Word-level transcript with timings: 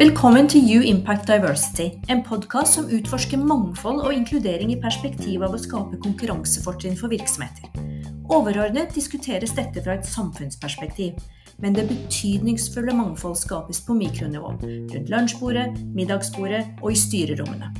Velkommen 0.00 0.48
til 0.48 0.60
You 0.64 0.82
Impact 0.84 1.26
Diversity, 1.28 1.86
en 2.08 2.22
podkast 2.24 2.76
som 2.76 2.88
utforsker 2.92 3.40
mangfold 3.40 4.00
og 4.00 4.14
inkludering 4.14 4.72
i 4.72 4.78
perspektiv 4.80 5.44
av 5.44 5.52
å 5.56 5.60
skape 5.60 6.00
konkurransefortrinn 6.00 6.96
for 6.96 7.12
virksomheter. 7.12 7.68
Overordnet 8.28 8.92
diskuteres 8.96 9.52
dette 9.56 9.80
fra 9.84 9.96
et 9.96 10.08
samfunnsperspektiv, 10.08 11.16
men 11.60 11.76
det 11.76 11.88
betydningsfulle 11.88 12.96
mangfold 12.96 13.36
skapes 13.40 13.80
på 13.84 13.96
mikronivå, 13.96 14.56
rundt 14.64 15.12
lunsjbordet, 15.12 15.78
middagsbordet 15.96 16.66
og 16.82 16.92
i 16.92 17.00
styrerommene. 17.00 17.72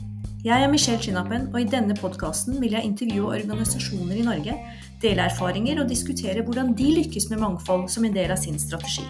Jeg 0.45 0.65
er 0.65 0.71
Michelle 0.73 1.03
Chinapen, 1.03 1.51
og 1.53 1.61
i 1.61 1.69
denne 1.69 1.93
podkasten 1.93 2.61
vil 2.63 2.73
jeg 2.73 2.89
intervjue 2.89 3.35
organisasjoner 3.37 4.17
i 4.17 4.25
Norge, 4.25 4.55
dele 5.01 5.25
erfaringer 5.29 5.81
og 5.83 5.89
diskutere 5.91 6.45
hvordan 6.45 6.75
de 6.77 6.91
lykkes 6.99 7.31
med 7.33 7.41
mangfold 7.41 7.89
som 7.93 8.05
en 8.05 8.15
del 8.15 8.33
av 8.33 8.41
sin 8.43 8.59
strategi 8.61 9.07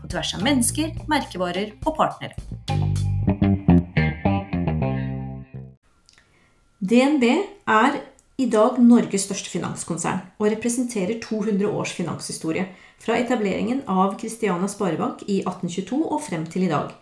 på 0.00 0.10
tvers 0.12 0.34
av 0.36 0.44
mennesker, 0.44 0.90
merkevarer 1.08 1.74
og 1.84 1.96
partnere. 1.96 2.36
DNB 6.84 7.24
er 7.24 8.00
i 8.36 8.48
dag 8.50 8.80
Norges 8.82 9.24
største 9.28 9.48
finanskonsern 9.52 10.20
og 10.36 10.50
representerer 10.52 11.20
200 11.22 11.70
års 11.70 11.94
finanshistorie, 11.96 12.66
fra 13.04 13.16
etableringen 13.20 13.82
av 13.90 14.14
Christiania 14.20 14.68
Sparebank 14.70 15.26
i 15.28 15.42
1822 15.42 15.98
og 16.08 16.22
frem 16.24 16.46
til 16.48 16.64
i 16.66 16.70
dag. 16.70 16.92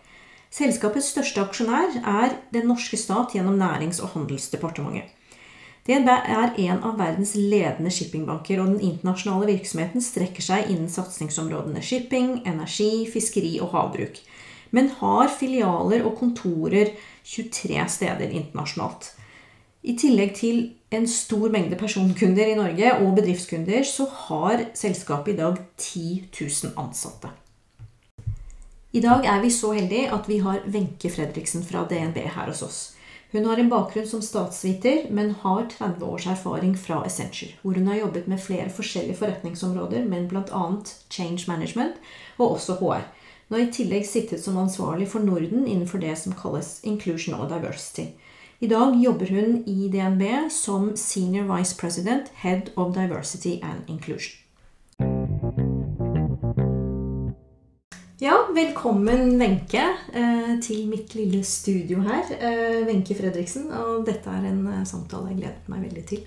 Selskapets 0.53 1.09
største 1.13 1.41
aksjonær 1.41 1.95
er 2.03 2.35
den 2.53 2.67
norske 2.69 2.99
stat 2.99 3.33
gjennom 3.33 3.55
Nærings- 3.57 4.01
og 4.03 4.11
handelsdepartementet. 4.17 5.09
DNB 5.83 6.07
er 6.07 6.53
en 6.63 6.83
av 6.87 6.95
verdens 6.95 7.33
ledende 7.35 7.91
shippingbanker, 7.91 8.61
og 8.61 8.71
den 8.71 8.85
internasjonale 8.87 9.49
virksomheten 9.49 10.03
strekker 10.03 10.45
seg 10.45 10.69
innen 10.71 10.87
satsingsområdene 10.91 11.83
shipping, 11.83 12.37
energi, 12.47 13.03
fiskeri 13.11 13.57
og 13.59 13.73
havbruk, 13.75 14.21
men 14.71 14.87
har 15.01 15.27
filialer 15.27 16.05
og 16.07 16.15
kontorer 16.21 16.93
23 17.27 17.83
steder 17.97 18.31
internasjonalt. 18.31 19.11
I 19.83 19.97
tillegg 19.99 20.31
til 20.39 20.63
en 20.95 21.05
stor 21.09 21.51
mengde 21.51 21.75
personkunder 21.75 22.53
i 22.53 22.55
Norge 22.55 22.95
og 23.01 23.17
bedriftskunder, 23.19 23.83
så 23.83 24.07
har 24.29 24.69
selskapet 24.79 25.35
i 25.35 25.41
dag 25.41 25.59
10 25.75 26.29
000 26.31 26.77
ansatte. 26.79 27.33
I 28.93 29.01
dag 29.03 29.25
er 29.25 29.41
vi 29.43 29.51
så 29.51 29.73
heldige 29.75 30.11
at 30.15 30.29
vi 30.29 30.39
har 30.45 30.63
Wenche 30.63 31.11
Fredriksen 31.11 31.65
fra 31.67 31.83
DNB 31.89 32.23
her 32.23 32.47
hos 32.47 32.61
oss. 32.63 32.92
Hun 33.33 33.45
har 33.45 33.57
en 33.57 33.69
bakgrunn 33.69 34.05
som 34.07 34.21
statsviter, 34.21 35.07
men 35.09 35.31
har 35.41 35.63
30 35.77 36.05
års 36.05 36.27
erfaring 36.29 36.75
fra 36.77 36.99
Accenture, 37.01 37.55
hvor 37.63 37.73
hun 37.73 37.87
har 37.89 37.95
jobbet 38.03 38.27
med 38.29 38.41
flere 38.41 38.69
forskjellige 38.69 39.17
forretningsområder, 39.17 40.05
men 40.05 40.27
bl.a. 40.29 40.65
change 41.09 41.47
management 41.47 41.97
og 42.37 42.51
også 42.51 42.75
HR. 42.77 43.07
Hun 43.47 43.57
har 43.57 43.63
i 43.63 43.71
tillegg 43.73 44.05
sittet 44.05 44.43
som 44.43 44.59
ansvarlig 44.61 45.07
for 45.09 45.25
Norden 45.25 45.65
innenfor 45.65 45.97
det 46.05 46.13
som 46.21 46.37
kalles 46.37 46.77
inclusion 46.83 47.39
og 47.39 47.49
diversity. 47.49 48.11
I 48.61 48.69
dag 48.69 49.01
jobber 49.01 49.33
hun 49.33 49.63
i 49.65 49.89
DNB 49.89 50.51
som 50.53 50.91
senior 50.95 51.49
vice 51.57 51.73
president, 51.81 52.29
head 52.45 52.69
of 52.77 52.93
diversity 52.93 53.57
and 53.63 53.89
inclusion. 53.89 54.42
Ja, 58.23 58.47
velkommen, 58.55 59.37
Wenche, 59.39 59.83
eh, 60.13 60.59
til 60.61 60.87
mitt 60.87 61.15
lille 61.15 61.43
studio 61.43 61.99
her. 61.99 62.23
Eh, 62.39 62.85
Wenche 62.87 63.15
Fredriksen. 63.15 63.65
Og 63.71 64.05
dette 64.07 64.31
er 64.31 64.45
en 64.47 64.61
eh, 64.67 64.85
samtale 64.87 65.33
jeg 65.33 65.41
gledet 65.41 65.67
meg 65.67 65.81
veldig 65.83 66.03
til. 66.07 66.21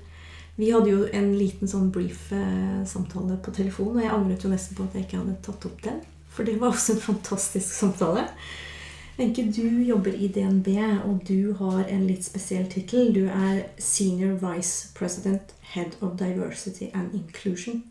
Vi 0.59 0.69
hadde 0.75 0.91
jo 0.93 1.07
en 1.09 1.31
liten 1.39 1.71
sånn 1.73 1.89
brief 1.95 2.27
samtale 2.85 3.39
på 3.41 3.55
telefon, 3.57 3.95
og 3.95 4.05
jeg 4.05 4.13
angret 4.13 4.45
jo 4.45 4.51
nesten 4.53 4.77
på 4.77 4.85
at 4.85 4.99
jeg 4.99 5.07
ikke 5.07 5.23
hadde 5.23 5.39
tatt 5.47 5.65
opp 5.71 5.81
den. 5.87 6.03
For 6.37 6.45
det 6.45 6.59
var 6.61 6.75
også 6.75 6.99
en 6.99 7.01
fantastisk 7.07 7.73
samtale. 7.73 8.27
Wenche, 9.17 9.47
du 9.57 9.81
jobber 9.89 10.13
i 10.13 10.29
DNB, 10.29 10.69
og 11.09 11.25
du 11.25 11.55
har 11.63 11.89
en 11.89 12.05
litt 12.11 12.29
spesiell 12.29 12.69
tittel. 12.69 13.09
Du 13.17 13.25
er 13.25 13.71
Senior 13.81 14.37
Vice 14.45 14.93
President, 14.93 15.57
Head 15.73 15.97
of 16.03 16.19
Diversity 16.21 16.93
and 16.93 17.17
Inclusion. 17.17 17.87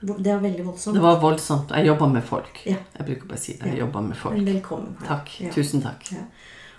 Det 0.00 0.32
var 0.32 0.42
veldig 0.42 0.64
voldsomt. 0.66 0.96
Det 0.96 1.02
var 1.02 1.20
voldsomt. 1.20 1.70
Jeg 1.72 1.86
jobba 1.86 2.08
med 2.12 2.24
folk. 2.24 2.60
Ja. 2.68 2.76
Jeg 2.98 3.06
bruker 3.08 3.30
bare 3.30 3.40
å 3.40 3.44
si 3.46 3.56
det. 3.56 3.70
Jeg 3.72 3.80
jobba 3.80 4.02
med 4.04 4.18
folk. 4.20 4.42
Velkommen 4.44 4.92
her. 5.00 5.08
Takk. 5.08 5.32
Ja. 5.40 5.52
Tusen 5.54 5.84
takk. 5.84 6.04
Ja. 6.12 6.26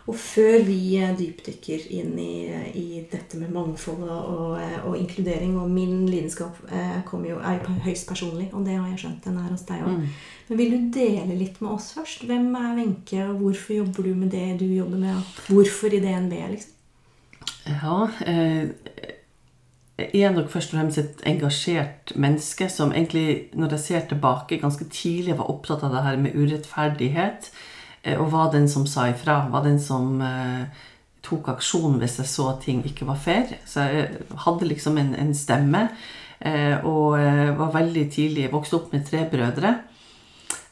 Og 0.07 0.15
før 0.15 0.61
vi 0.63 0.77
eh, 0.95 1.09
dypdykker 1.17 1.89
inn 1.97 2.13
i, 2.21 2.47
i 2.79 3.01
dette 3.11 3.39
med 3.41 3.51
mangfold 3.51 4.05
og, 4.07 4.53
og, 4.85 4.93
inkludering 4.95 5.57
Og 5.59 5.67
min 5.67 6.05
lidenskap 6.07 6.61
eh, 6.71 7.01
jo, 7.27 7.41
er 7.41 7.59
jo 7.59 7.75
høyst 7.83 8.07
personlig, 8.07 8.47
og 8.53 8.63
det 8.63 8.77
har 8.77 8.87
jeg 8.93 9.01
skjønt 9.03 9.27
den 9.27 9.41
er 9.41 9.51
hos 9.51 9.65
deg 9.67 9.83
òg. 9.83 9.97
Mm. 9.97 10.07
Men 10.47 10.61
vil 10.61 10.71
du 10.71 10.87
dele 10.95 11.35
litt 11.41 11.59
med 11.59 11.73
oss 11.73 11.91
først? 11.97 12.23
Hvem 12.29 12.47
er 12.55 12.79
Wenche, 12.79 13.25
og 13.25 13.41
hvorfor 13.41 13.79
jobber 13.81 14.07
du 14.07 14.13
med 14.15 14.31
det 14.31 14.47
du 14.61 14.67
jobber 14.69 15.03
med? 15.03 15.35
Hvorfor 15.49 15.91
i 15.91 15.99
DNB, 16.05 16.39
liksom? 16.53 16.73
Ja, 17.67 17.97
eh, 18.23 18.69
er 19.97 20.33
nok 20.33 20.49
først 20.53 20.73
og 20.73 20.79
fremst 20.79 20.99
et 21.01 21.23
engasjert 21.25 22.13
menneske 22.15 22.67
som 22.69 22.91
egentlig, 22.93 23.49
når 23.57 23.77
jeg 23.77 23.79
ser 23.79 24.05
tilbake, 24.09 24.59
ganske 24.61 24.85
tidlig 24.93 25.37
var 25.39 25.49
opptatt 25.49 25.83
av 25.83 25.95
det 25.95 26.03
her 26.05 26.19
med 26.21 26.35
urettferdighet. 26.37 27.49
Eh, 28.03 28.19
og 28.19 28.31
var 28.31 28.51
den 28.53 28.69
som 28.69 28.85
sa 28.87 29.07
ifra. 29.09 29.47
Var 29.51 29.65
den 29.65 29.79
som 29.81 30.21
eh, 30.21 30.85
tok 31.25 31.49
aksjon 31.55 31.97
hvis 32.01 32.19
jeg 32.21 32.31
så 32.31 32.51
at 32.53 32.63
ting 32.67 32.83
ikke 32.85 33.07
var 33.09 33.19
fair. 33.21 33.57
Så 33.65 33.87
jeg 33.89 34.23
hadde 34.45 34.69
liksom 34.69 34.97
en, 35.01 35.13
en 35.17 35.33
stemme. 35.35 35.87
Eh, 36.39 36.85
og 36.85 37.17
eh, 37.17 37.49
var 37.57 37.73
veldig 37.73 38.03
tidlig 38.13 38.43
Jeg 38.43 38.53
vokste 38.53 38.77
opp 38.77 38.91
med 38.93 39.05
tre 39.07 39.25
brødre. 39.31 39.73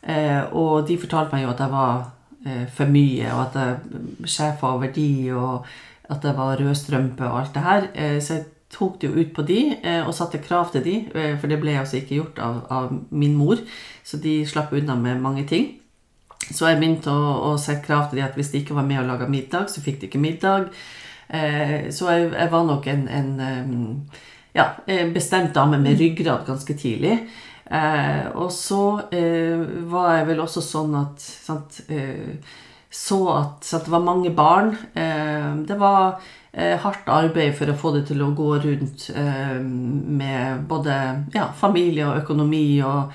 Eh, 0.06 0.44
og 0.54 0.86
de 0.88 1.00
fortalte 1.02 1.34
meg 1.34 1.48
jo 1.48 1.54
at 1.56 1.64
jeg 1.66 1.74
var 1.74 2.04
eh, 2.46 2.66
for 2.78 2.94
mye, 2.94 3.32
og 3.34 3.42
at 3.48 3.58
jeg 3.58 4.30
sjefa 4.30 4.76
over 4.76 4.94
de, 4.94 5.10
og 5.34 5.66
at 6.14 6.28
jeg 6.30 6.38
var 6.38 6.60
rødstrømpe 6.62 7.26
og 7.26 7.40
alt 7.40 7.56
det 7.56 7.64
her. 7.66 7.88
så 8.22 8.36
jeg 8.36 8.44
tok 8.76 9.00
det 9.00 9.10
jo 9.10 9.22
ut 9.22 9.32
på 9.36 9.46
de 9.48 9.60
eh, 9.78 10.04
og 10.04 10.14
satte 10.16 10.42
krav 10.44 10.72
til 10.74 10.84
de, 10.86 10.96
eh, 11.16 11.34
for 11.40 11.52
det 11.52 11.60
ble 11.62 11.78
altså 11.80 12.00
ikke 12.00 12.20
gjort 12.20 12.42
av, 12.44 12.60
av 12.72 12.92
min 13.16 13.36
mor. 13.38 13.62
Så 14.06 14.20
de 14.22 14.42
slapp 14.48 14.74
unna 14.76 14.98
med 15.00 15.24
mange 15.24 15.46
ting. 15.50 15.72
Så 16.46 16.68
jeg 16.70 16.80
begynte 16.82 17.14
å, 17.14 17.32
å 17.50 17.56
sette 17.62 17.86
krav 17.88 18.10
til 18.10 18.20
de 18.20 18.28
at 18.28 18.38
hvis 18.38 18.52
de 18.54 18.62
ikke 18.62 18.78
var 18.78 18.86
med 18.88 19.02
og 19.02 19.10
laga 19.10 19.30
middag, 19.32 19.72
så 19.72 19.84
fikk 19.84 20.02
de 20.02 20.10
ikke 20.10 20.22
middag. 20.22 20.70
Eh, 21.30 21.90
så 21.96 22.12
jeg, 22.12 22.30
jeg, 22.36 22.52
var 22.52 22.68
nok 22.68 22.88
en, 22.92 23.08
en 23.10 23.34
ja, 24.56 24.70
bestemt 25.14 25.56
dame 25.56 25.80
med 25.82 26.00
ryggrad 26.00 26.46
ganske 26.48 26.78
tidlig. 26.78 27.20
Og 27.66 28.52
så 28.54 28.80
var 29.90 30.10
jeg 30.14 30.26
vel 30.28 30.42
også 30.44 30.62
sånn 30.62 30.92
at 31.00 31.24
sant, 31.24 31.80
Så 32.94 33.18
at, 33.34 33.66
så 33.66 33.80
at, 33.80 33.88
det 33.88 33.92
var 33.92 34.04
mange 34.06 34.30
barn. 34.38 34.70
det 34.94 35.80
var 35.82 36.22
hardt 36.56 37.10
arbeid 37.12 37.56
for 37.58 37.68
å 37.68 37.76
få 37.76 37.92
det 37.98 38.06
til 38.08 38.22
å 38.24 38.32
gå 38.36 38.50
rundt 38.64 39.10
eh, 39.16 39.58
med 39.60 40.64
både 40.70 40.96
ja, 41.34 41.50
familie 41.58 42.08
og 42.08 42.22
økonomi. 42.24 42.80
Og, 42.88 43.12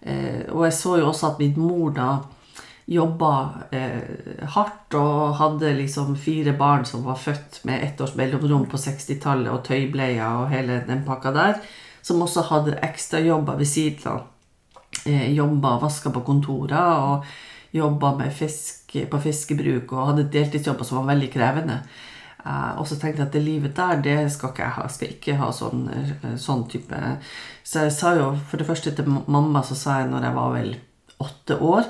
eh, 0.00 0.42
og, 0.50 0.66
jeg 0.66 0.76
så 0.76 0.98
jo 1.00 1.08
også 1.08 1.32
at 1.32 1.40
min 1.40 1.56
mor 1.56 1.94
da 1.96 2.10
jobba 2.92 3.30
eh, 3.72 4.42
hardt 4.56 4.96
og 4.98 5.38
hadde 5.38 5.72
liksom 5.78 6.16
fire 6.20 6.52
barn 6.58 6.84
som 6.88 7.06
var 7.06 7.20
født 7.20 7.62
med 7.68 7.84
ett 7.86 8.00
års 8.00 8.16
mellomrom 8.18 8.66
på 8.68 8.80
60-tallet, 8.80 9.48
og 9.52 9.64
tøybleier 9.64 10.42
og 10.42 10.50
hele 10.52 10.82
den 10.88 11.04
pakka 11.06 11.32
der. 11.32 11.56
Som 12.02 12.22
også 12.24 12.44
hadde 12.50 12.80
ekstrajobber 12.82 13.56
ved 13.60 13.70
siden 13.70 14.10
av. 14.10 14.28
Eh, 15.06 15.30
jobba 15.32 15.78
og 15.78 15.86
vaska 15.86 16.12
på 16.12 16.24
kontorer 16.26 17.06
og 17.08 17.32
jobba 17.72 18.28
fisk 18.28 18.92
på 19.08 19.20
fiskebruk 19.24 19.94
og 19.94 20.10
hadde 20.10 20.28
deltidsjobber 20.34 20.84
som 20.84 21.00
var 21.00 21.14
veldig 21.14 21.30
krevende. 21.32 21.78
Og 22.42 22.86
så 22.88 22.96
tenkte 22.98 23.22
jeg 23.22 23.28
at 23.28 23.36
det 23.36 23.42
livet 23.44 23.76
der, 23.76 24.00
det 24.02 24.16
skal 24.34 24.50
ikke 24.50 24.64
jeg 24.64 24.74
ha. 24.76 24.86
Jeg 24.86 24.96
skal 24.96 25.12
ikke 25.14 25.36
ha 25.38 25.50
sånn, 25.54 25.84
uh, 25.92 26.32
sånn 26.40 26.64
type 26.70 27.02
Så 27.62 27.86
jeg 27.86 27.94
sa 27.94 28.16
jo 28.18 28.32
for 28.50 28.58
det 28.58 28.66
første 28.66 28.94
til 28.96 29.06
mamma, 29.06 29.62
så 29.62 29.78
sa 29.78 30.00
jeg 30.00 30.10
når 30.10 30.26
jeg 30.26 30.36
var 30.38 30.56
vel 30.56 30.72
åtte 31.22 31.58
år 31.62 31.86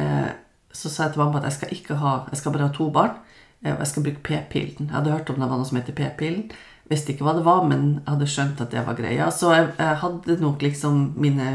uh, 0.00 0.30
Så 0.72 0.88
sa 0.88 1.06
jeg 1.08 1.16
til 1.16 1.24
mamma 1.24 1.42
at 1.42 1.50
jeg 1.50 1.58
skal 1.58 1.76
ikke 1.76 1.98
ha 2.00 2.14
Jeg 2.30 2.40
skal 2.40 2.56
bare 2.56 2.70
ha 2.70 2.76
to 2.76 2.88
barn, 2.94 3.18
og 3.64 3.80
jeg 3.80 3.88
skal 3.88 4.04
bruke 4.04 4.24
p-pillen. 4.24 4.88
Jeg 4.88 4.96
hadde 4.96 5.12
hørt 5.12 5.30
om 5.32 5.40
det 5.40 5.46
var 5.48 5.60
noe 5.60 5.68
som 5.68 5.78
heter 5.78 5.96
p-pillen. 5.96 6.50
Visste 6.90 7.14
ikke 7.14 7.24
hva 7.24 7.32
det 7.38 7.46
var, 7.46 7.62
men 7.64 7.84
jeg 7.94 8.10
hadde 8.10 8.26
skjønt 8.28 8.60
at 8.60 8.74
det 8.74 8.82
var 8.84 8.98
greia. 8.98 9.30
Så 9.32 9.54
jeg, 9.54 9.70
jeg 9.78 10.00
hadde 10.02 10.36
nok 10.42 10.64
liksom 10.64 10.98
mine 11.16 11.46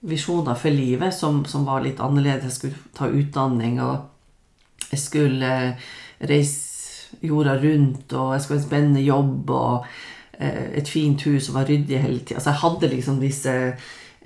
visjoner 0.00 0.58
for 0.58 0.74
livet 0.74 1.14
som, 1.14 1.44
som, 1.46 1.66
var 1.66 1.84
litt 1.84 2.02
annerledes. 2.02 2.48
Jeg 2.48 2.56
skulle 2.56 2.94
ta 2.98 3.06
utdanning, 3.10 3.78
og 3.82 4.90
jeg 4.90 5.02
skulle 5.04 5.52
reise 6.18 6.67
jorda 7.24 7.56
rundt, 7.62 8.12
og 8.12 8.34
jeg 8.34 8.42
skulle 8.42 8.58
ha 8.58 8.62
en 8.62 8.68
spennende 8.68 9.04
jobb 9.04 9.50
og 9.50 9.86
eh, 10.38 10.78
et 10.80 10.90
fint 10.90 11.22
hus 11.26 11.50
og 11.50 11.58
var 11.60 11.70
ryddig 11.70 12.02
hele 12.02 12.20
tida. 12.20 12.40
Så 12.40 12.52
jeg 12.52 12.62
hadde 12.62 12.92
liksom 12.92 13.20
disse 13.22 13.54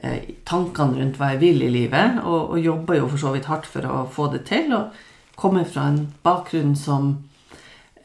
eh, 0.03 0.31
tankene 0.49 1.01
rundt 1.01 1.19
hva 1.21 1.33
jeg 1.33 1.43
vil 1.43 1.67
i 1.67 1.73
livet, 1.73 2.23
og, 2.25 2.55
og 2.55 2.63
jobba 2.63 2.99
jo 2.99 3.11
for 3.11 3.25
så 3.25 3.35
vidt 3.37 3.51
hardt 3.51 3.69
for 3.71 3.89
å 3.89 4.07
få 4.13 4.31
det 4.35 4.45
til. 4.51 4.73
Og 4.77 5.37
komme 5.39 5.65
fra 5.69 5.89
en 5.91 6.05
bakgrunn 6.23 6.75
som 6.79 7.15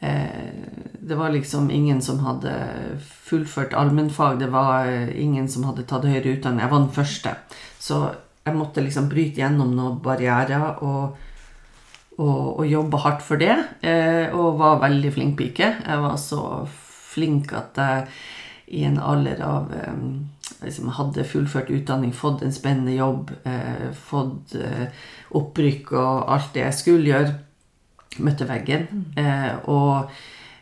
eh, 0.00 0.54
Det 1.08 1.16
var 1.16 1.32
liksom 1.32 1.70
ingen 1.70 2.02
som 2.04 2.18
hadde 2.20 2.52
fullført 3.00 3.74
allmennfag. 3.74 4.38
Det 4.40 4.50
var 4.52 4.88
ingen 5.08 5.48
som 5.48 5.64
hadde 5.64 5.86
tatt 5.88 6.04
høyere 6.04 6.36
utdanning. 6.36 6.60
Jeg 6.60 6.72
var 6.72 6.82
den 6.82 6.96
første. 6.96 7.36
Så 7.80 8.02
jeg 8.44 8.56
måtte 8.56 8.84
liksom 8.84 9.08
bryte 9.08 9.40
gjennom 9.40 9.72
noen 9.76 9.98
barrierer 10.04 10.82
og, 10.84 11.16
og, 12.18 12.58
og 12.58 12.66
jobbe 12.66 13.00
hardt 13.04 13.22
for 13.22 13.40
det. 13.40 13.54
Eh, 13.82 14.34
og 14.34 14.58
var 14.60 14.82
veldig 14.82 15.12
flink 15.14 15.38
pike. 15.38 15.72
Jeg 15.86 16.02
var 16.04 16.18
så 16.20 16.42
flink 16.68 17.54
at 17.56 17.78
jeg 17.78 18.08
i 18.78 18.84
en 18.84 18.98
alder 19.00 19.40
av 19.46 19.72
eh, 19.72 20.00
liksom 20.60 20.90
hadde 20.98 21.24
fullført 21.24 21.70
utdanning, 21.72 22.12
fått 22.12 22.42
en 22.44 22.52
spennende 22.52 22.96
jobb, 22.98 23.30
eh, 23.48 23.88
fått 23.94 24.56
opprykk 25.38 25.92
og 25.96 26.32
alt 26.34 26.50
det 26.54 26.66
jeg 26.66 26.76
skulle 26.76 27.12
gjøre, 27.12 27.36
møtte 28.24 28.48
veggen. 28.48 28.86
Eh, 29.16 29.68
og 29.70 30.10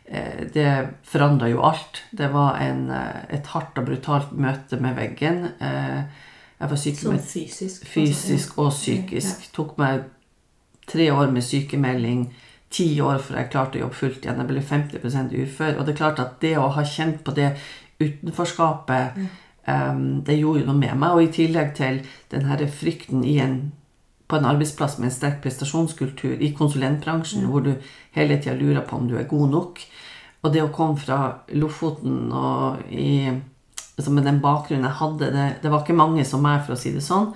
eh, 0.06 0.44
det 0.54 0.70
forandra 1.06 1.50
jo 1.50 1.62
alt. 1.66 2.02
Det 2.16 2.30
var 2.34 2.60
en, 2.62 2.88
et 2.90 3.52
hardt 3.54 3.78
og 3.80 3.88
brutalt 3.88 4.32
møte 4.36 4.80
med 4.82 4.96
veggen. 4.98 5.44
Eh, 5.60 6.24
jeg 6.56 6.70
var 6.72 6.80
Sånn 6.80 7.12
med, 7.12 7.24
fysisk? 7.28 7.88
fysisk 7.92 8.58
og 8.62 8.70
psykisk. 8.72 9.50
Tok 9.56 9.74
meg 9.80 10.06
tre 10.86 11.08
år 11.12 11.32
med 11.34 11.44
sykemelding, 11.44 12.26
ti 12.70 12.88
år 13.00 13.20
før 13.22 13.40
jeg 13.40 13.50
klarte 13.52 13.78
å 13.78 13.84
jobbe 13.86 13.98
fullt 13.98 14.26
igjen. 14.26 14.42
Jeg 14.42 14.50
ble 14.50 14.62
50% 14.70 15.34
ufør. 15.42 15.74
Og 15.76 15.86
det 15.86 15.94
er 15.94 16.00
klart 16.02 16.22
at 16.22 16.38
det 16.42 16.54
å 16.60 16.68
ha 16.76 16.84
kjent 16.86 17.22
på 17.26 17.34
det 17.36 17.52
utenforskapet, 18.02 19.18
um, 19.68 20.06
det 20.26 20.38
gjorde 20.38 20.62
jo 20.62 20.68
noe 20.70 20.80
med 20.80 20.94
meg. 21.00 21.14
Og 21.14 21.26
i 21.26 21.32
tillegg 21.38 21.74
til 21.78 22.02
den 22.32 22.46
her 22.50 22.64
frykten 22.70 23.24
en, 23.24 23.58
på 24.26 24.38
en 24.38 24.48
arbeidsplass 24.50 24.98
med 25.00 25.10
en 25.10 25.16
sterk 25.16 25.40
prestasjonskultur, 25.44 26.36
i 26.42 26.52
konsulentbransjen, 26.56 27.46
hvor 27.50 27.64
du 27.64 27.74
hele 28.16 28.40
tida 28.40 28.56
lurer 28.58 28.84
på 28.86 28.98
om 28.98 29.10
du 29.10 29.16
er 29.18 29.30
god 29.30 29.54
nok. 29.54 29.84
Og 30.44 30.52
det 30.54 30.62
å 30.62 30.72
komme 30.74 30.98
fra 31.00 31.20
Lofoten 31.58 32.30
og 32.30 32.90
i 32.92 33.30
altså 33.96 34.12
med 34.12 34.26
den 34.28 34.42
bakgrunnen 34.44 34.84
jeg 34.84 34.98
hadde 34.98 35.28
det, 35.32 35.44
det 35.62 35.70
var 35.72 35.80
ikke 35.80 35.96
mange 35.96 36.24
som 36.28 36.42
meg, 36.44 36.60
for 36.66 36.76
å 36.76 36.80
si 36.80 36.92
det 36.92 37.04
sånn. 37.04 37.30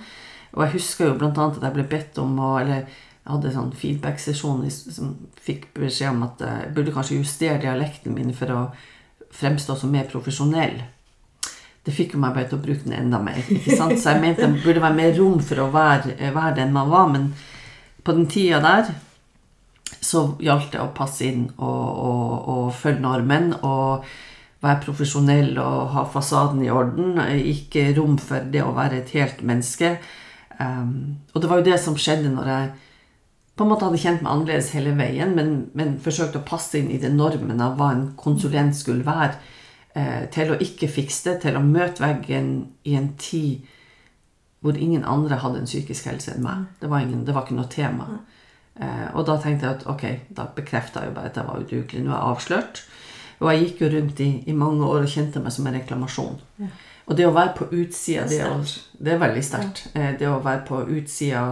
Og 0.53 0.65
jeg 0.65 0.75
husker 0.75 1.07
jo 1.07 1.15
annet 1.17 1.39
at 1.57 1.63
jeg 1.63 1.75
ble 1.77 1.87
bedt 1.89 2.19
om 2.21 2.35
å 2.43 2.51
Eller 2.59 2.85
jeg 3.21 3.29
hadde 3.35 3.51
sånn 3.53 3.75
feedback-sesjon 3.77 4.63
som 4.71 5.11
fikk 5.41 5.69
beskjed 5.75 6.09
om 6.15 6.23
at 6.25 6.41
jeg 6.41 6.71
burde 6.75 6.93
kanskje 6.95 7.19
justere 7.19 7.59
dialekten 7.61 8.15
min 8.17 8.33
for 8.33 8.53
å 8.55 8.61
fremstå 9.31 9.75
som 9.77 9.93
mer 9.93 10.09
profesjonell. 10.09 10.79
Det 11.85 11.93
fikk 11.93 12.15
jo 12.15 12.21
meg 12.21 12.33
bare 12.35 12.49
til 12.49 12.59
å 12.59 12.65
bruke 12.65 12.85
den 12.85 12.97
enda 12.97 13.21
mer. 13.21 13.39
ikke 13.45 13.77
sant? 13.77 13.99
Så 14.01 14.13
jeg 14.13 14.21
mente 14.25 14.49
det 14.49 14.65
burde 14.65 14.83
være 14.83 14.97
mer 14.97 15.15
rom 15.17 15.39
for 15.45 15.63
å 15.63 15.69
være, 15.73 16.17
være 16.33 16.57
den 16.57 16.73
man 16.73 16.89
var. 16.91 17.07
Men 17.13 17.31
på 18.01 18.17
den 18.17 18.27
tida 18.29 18.61
der 18.65 18.91
så 20.01 20.31
gjaldt 20.41 20.73
det 20.73 20.81
å 20.81 20.91
passe 20.97 21.25
inn 21.27 21.47
og, 21.57 21.87
og, 22.09 22.35
og 22.53 22.67
følge 22.77 23.05
normen. 23.05 23.53
og 23.61 24.05
være 24.61 24.83
profesjonell 24.83 25.55
og 25.57 25.89
ha 25.95 26.05
fasaden 26.13 26.61
i 26.61 26.69
orden. 26.69 27.17
Ikke 27.49 27.87
rom 27.97 28.17
for 28.21 28.45
det 28.53 28.61
å 28.61 28.75
være 28.77 29.01
et 29.01 29.13
helt 29.17 29.41
menneske. 29.45 29.95
Um, 30.61 31.17
og 31.33 31.41
det 31.41 31.49
var 31.49 31.61
jo 31.61 31.69
det 31.71 31.79
som 31.81 31.97
skjedde 31.97 32.29
når 32.29 32.51
jeg 32.51 32.67
på 33.61 33.65
en 33.67 33.69
måte 33.69 33.85
hadde 33.85 34.01
kjent 34.01 34.23
meg 34.25 34.31
annerledes 34.33 34.71
hele 34.73 34.95
veien, 34.97 35.35
men, 35.37 35.51
men 35.77 35.99
forsøkte 36.01 36.41
å 36.41 36.47
passe 36.47 36.79
inn 36.79 36.89
i 36.89 36.99
den 37.01 37.13
normen 37.19 37.61
av 37.61 37.77
hva 37.77 37.91
en 37.93 38.07
konsulent 38.17 38.73
skulle 38.77 39.05
være. 39.05 39.37
Eh, 39.93 40.25
til 40.33 40.53
å 40.53 40.57
ikke 40.63 40.89
fikse 40.89 41.29
det, 41.29 41.41
til 41.43 41.59
å 41.59 41.61
møte 41.61 42.01
veggen 42.01 42.51
i 42.87 42.95
en 42.97 43.11
tid 43.21 43.67
hvor 44.61 44.77
ingen 44.77 45.03
andre 45.05 45.39
hadde 45.41 45.61
en 45.61 45.69
psykisk 45.69 46.07
helse 46.09 46.33
enn 46.33 46.45
meg. 46.45 46.67
Det 46.81 46.89
var, 46.89 47.05
ingen, 47.05 47.25
det 47.25 47.33
var 47.35 47.45
ikke 47.45 47.57
noe 47.57 47.69
tema. 47.69 48.07
Eh, 48.79 49.07
og 49.13 49.25
da 49.29 49.37
tenkte 49.41 49.67
jeg 49.67 49.79
at 49.79 49.87
ok, 49.89 50.05
da 50.37 50.45
bekrefta 50.55 51.03
jeg 51.03 51.11
jo 51.11 51.17
bare 51.17 51.31
at 51.31 51.37
jeg 51.37 51.49
var 51.49 51.65
udugelig. 51.65 52.05
Nå 52.05 52.13
er 52.13 52.17
jeg 52.17 52.29
avslørt. 52.35 52.83
Og 53.41 53.49
jeg 53.49 53.65
gikk 53.65 53.83
jo 53.83 53.91
rundt 53.97 54.21
i, 54.21 54.31
i 54.47 54.55
mange 54.57 54.87
år 54.87 55.03
og 55.05 55.11
kjente 55.11 55.41
meg 55.41 55.53
som 55.53 55.67
en 55.67 55.77
reklamasjon. 55.79 56.41
Og 57.09 57.17
det 57.17 57.25
å 57.27 57.33
være 57.35 57.55
på 57.57 57.67
utsida, 57.73 58.27
det, 58.29 58.41
Det 59.01 59.13
er 59.15 59.21
veldig 59.21 59.43
sterkt. 59.43 59.87
Eh, 59.93 60.13
Det 60.19 60.29
å 60.29 60.39
være 60.45 60.63
på 60.67 60.83
utsida, 60.97 61.45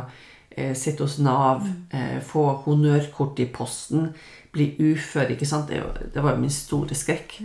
sitte 0.76 1.06
hos 1.06 1.20
Nav, 1.24 1.68
eh, 1.94 2.20
få 2.26 2.46
honnørkort 2.66 3.40
i 3.40 3.46
posten, 3.54 4.10
bli 4.52 4.72
ufør, 4.80 5.30
ikke 5.34 5.48
sant. 5.48 5.70
Det, 5.70 6.10
det 6.14 6.24
var 6.24 6.36
jo 6.36 6.42
min 6.42 6.54
store 6.54 6.98
skrekk. 6.98 7.38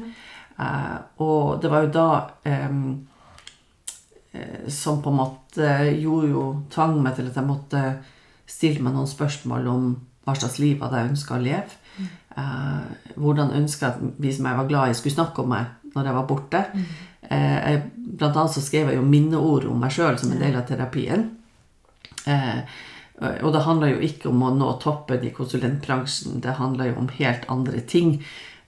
Eh, 0.59 0.97
og 1.23 1.61
det 1.63 1.71
var 1.71 1.85
jo 1.85 1.93
da 1.95 2.09
eh, 2.49 2.81
som 4.73 5.03
på 5.03 5.13
en 5.13 5.21
måte 5.21 5.71
gjorde 6.01 6.33
jo 6.33 6.45
tvang 6.75 6.99
meg 7.03 7.15
til 7.19 7.31
at 7.31 7.39
jeg 7.39 7.47
måtte 7.47 7.85
stille 8.51 8.83
meg 8.83 8.97
noen 8.97 9.11
spørsmål 9.11 9.71
om 9.71 9.89
hva 10.25 10.35
slags 10.39 10.59
liv 10.59 10.81
hadde 10.83 11.01
jeg 11.01 11.13
ønska 11.13 11.37
å 11.37 11.43
leve. 11.45 11.81
Eh, 12.35 13.15
hvordan 13.21 13.55
ønska 13.61 13.87
jeg 13.87 13.95
at 13.95 14.21
vi 14.23 14.33
som 14.35 14.49
jeg 14.49 14.61
var 14.61 14.71
glad 14.71 14.91
i, 14.91 14.99
skulle 14.99 15.19
snakke 15.19 15.45
om 15.45 15.53
meg 15.55 15.93
når 15.95 16.09
jeg 16.09 16.17
var 16.17 16.27
borte. 16.31 16.65
Eh, 17.31 17.59
jeg, 17.71 17.83
blant 18.19 18.41
annet 18.41 18.57
så 18.57 18.65
skrev 18.65 18.91
jeg 18.91 18.99
jo 18.99 19.07
minneord 19.07 19.69
om 19.71 19.79
meg 19.81 19.95
sjøl 19.95 20.19
som 20.21 20.33
en 20.35 20.43
del 20.43 20.59
av 20.59 20.67
terapien. 20.69 21.29
Eh, 22.27 22.81
og 23.15 23.53
det 23.55 23.63
handler 23.63 23.93
jo 23.93 24.01
ikke 24.03 24.29
om 24.31 24.43
å 24.43 24.51
nå 24.57 24.73
toppen 24.83 25.23
i 25.23 25.31
konsulentbransjen, 25.35 26.41
det 26.43 26.57
handler 26.59 26.91
jo 26.91 26.97
om 27.05 27.13
helt 27.15 27.47
andre 27.53 27.83
ting. 27.87 28.17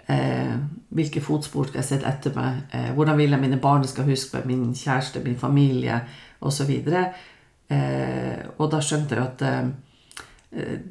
Eh, 0.07 0.55
hvilke 0.95 1.21
fotspor 1.23 1.67
skal 1.67 1.81
jeg 1.81 1.89
sette 1.89 2.07
etter 2.07 2.35
meg? 2.37 2.61
Eh, 2.71 2.93
hvordan 2.95 3.19
vil 3.19 3.35
jeg 3.35 3.43
mine 3.43 3.59
barn 3.63 3.87
skal 3.91 4.07
huske 4.07 4.39
meg? 4.39 4.47
Min 4.53 4.77
kjæreste, 4.77 5.23
min 5.25 5.39
familie 5.41 5.99
osv. 6.47 6.71
Eh, 6.71 8.39
og 8.55 8.71
da 8.71 8.79
skjønte 8.79 9.17
jeg 9.17 9.23
jo 9.23 9.27
at 9.27 9.43
eh, 9.49 9.73